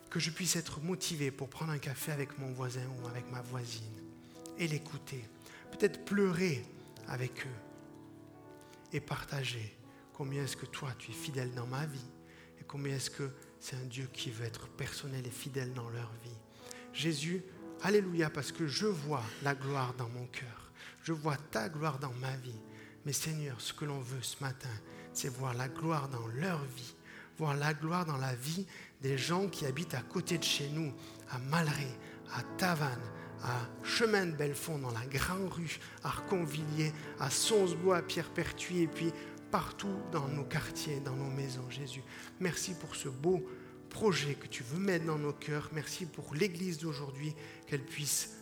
Que 0.10 0.20
je 0.20 0.32
puisse 0.32 0.56
être 0.56 0.82
motivé 0.82 1.32
pour 1.32 1.50
prendre 1.50 1.72
un 1.72 1.78
café 1.78 2.12
avec 2.12 2.38
mon 2.40 2.52
voisin 2.52 2.88
ou 3.02 3.08
avec 3.08 3.30
ma 3.32 3.42
voisine 3.42 3.84
et 4.58 4.68
l'écouter. 4.68 5.24
Peut-être 5.72 6.04
pleurer 6.04 6.66
avec 7.08 7.46
eux 7.46 7.69
et 8.94 9.00
partager 9.00 9.78
combien 10.14 10.44
est-ce 10.44 10.58
que 10.58 10.66
toi 10.66 10.90
tu 10.98 11.12
es 11.12 11.14
fidèle 11.14 11.54
dans 11.54 11.68
ma 11.68 11.86
vie 11.86 12.10
et 12.60 12.64
combien 12.64 12.96
est-ce 12.96 13.10
que 13.10 13.32
c'est 13.60 13.76
un 13.76 13.86
Dieu 13.86 14.10
qui 14.12 14.32
veut 14.32 14.46
être 14.46 14.68
personnel 14.70 15.26
et 15.26 15.32
fidèle 15.32 15.74
dans 15.74 15.90
leur 15.90 16.12
vie. 16.24 16.38
Jésus, 16.94 17.44
alléluia, 17.82 18.30
parce 18.30 18.52
que 18.52 18.68
je 18.68 18.86
vois 18.86 19.24
la 19.44 19.56
gloire 19.56 19.94
dans 19.96 20.10
mon 20.10 20.26
cœur. 20.28 20.72
Je 21.04 21.14
vois 21.14 21.38
ta 21.38 21.70
gloire 21.70 22.00
dans 22.00 22.14
ma 22.14 22.36
vie. 22.38 22.60
Mais 23.06 23.14
Seigneur, 23.14 23.60
ce 23.60 23.74
que 23.74 23.86
l'on 23.86 24.00
veut 24.00 24.22
ce 24.22 24.42
matin, 24.42 24.70
c'est 25.14 25.30
voir 25.30 25.54
la 25.54 25.68
gloire 25.68 26.10
dans 26.10 26.28
leur 26.28 26.64
vie, 26.66 26.96
voir 27.38 27.56
la 27.56 27.74
gloire 27.74 28.06
dans 28.06 28.18
la 28.18 28.36
vie 28.36 28.66
des 29.02 29.18
gens 29.18 29.48
qui 29.48 29.66
habitent 29.66 29.94
à 29.94 30.02
côté 30.02 30.38
de 30.38 30.44
chez 30.44 30.70
nous, 30.70 30.94
à 31.30 31.40
Malray, 31.40 31.98
à 32.34 32.44
Tavannes, 32.58 33.00
à 33.44 33.68
Chemin 33.84 34.26
de 34.26 34.32
Belfond, 34.32 34.80
dans 34.80 34.92
la 34.92 35.06
Grande 35.06 35.52
Rue, 35.52 35.80
à 36.04 36.08
Arconvilliers, 36.10 36.94
à 37.20 37.30
Sonsbois, 37.30 37.98
à 37.98 38.02
Pierre-Pertuis, 38.02 38.82
et 38.84 38.88
puis 38.88 39.12
partout 39.52 40.02
dans 40.12 40.28
nos 40.28 40.44
quartiers, 40.44 41.00
dans 41.00 41.16
nos 41.16 41.30
maisons, 41.30 41.70
Jésus. 41.70 42.04
Merci 42.40 42.74
pour 42.74 42.96
ce 42.96 43.10
beau 43.10 43.46
projet 43.90 44.36
que 44.36 44.48
tu 44.48 44.64
veux 44.64 44.80
mettre 44.80 45.06
dans 45.06 45.18
nos 45.18 45.34
cœurs. 45.34 45.70
Merci 45.74 46.06
pour 46.06 46.34
l'Église 46.36 46.78
d'aujourd'hui, 46.80 47.34
qu'elle 47.68 47.84
puisse 47.84 48.36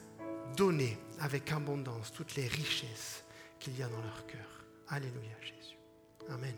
donner 0.56 0.98
avec 1.20 1.52
abondance 1.52 2.12
toutes 2.12 2.36
les 2.36 2.48
richesses 2.48 3.24
qu'il 3.60 3.78
y 3.78 3.84
a 3.84 3.88
dans 3.88 4.02
leur 4.02 4.26
cœur. 4.28 4.66
Alléluia, 4.90 5.36
Jésus. 5.42 5.78
Amen. 6.30 6.56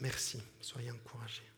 Merci. 0.00 0.42
Soyez 0.60 0.90
encouragés. 0.90 1.55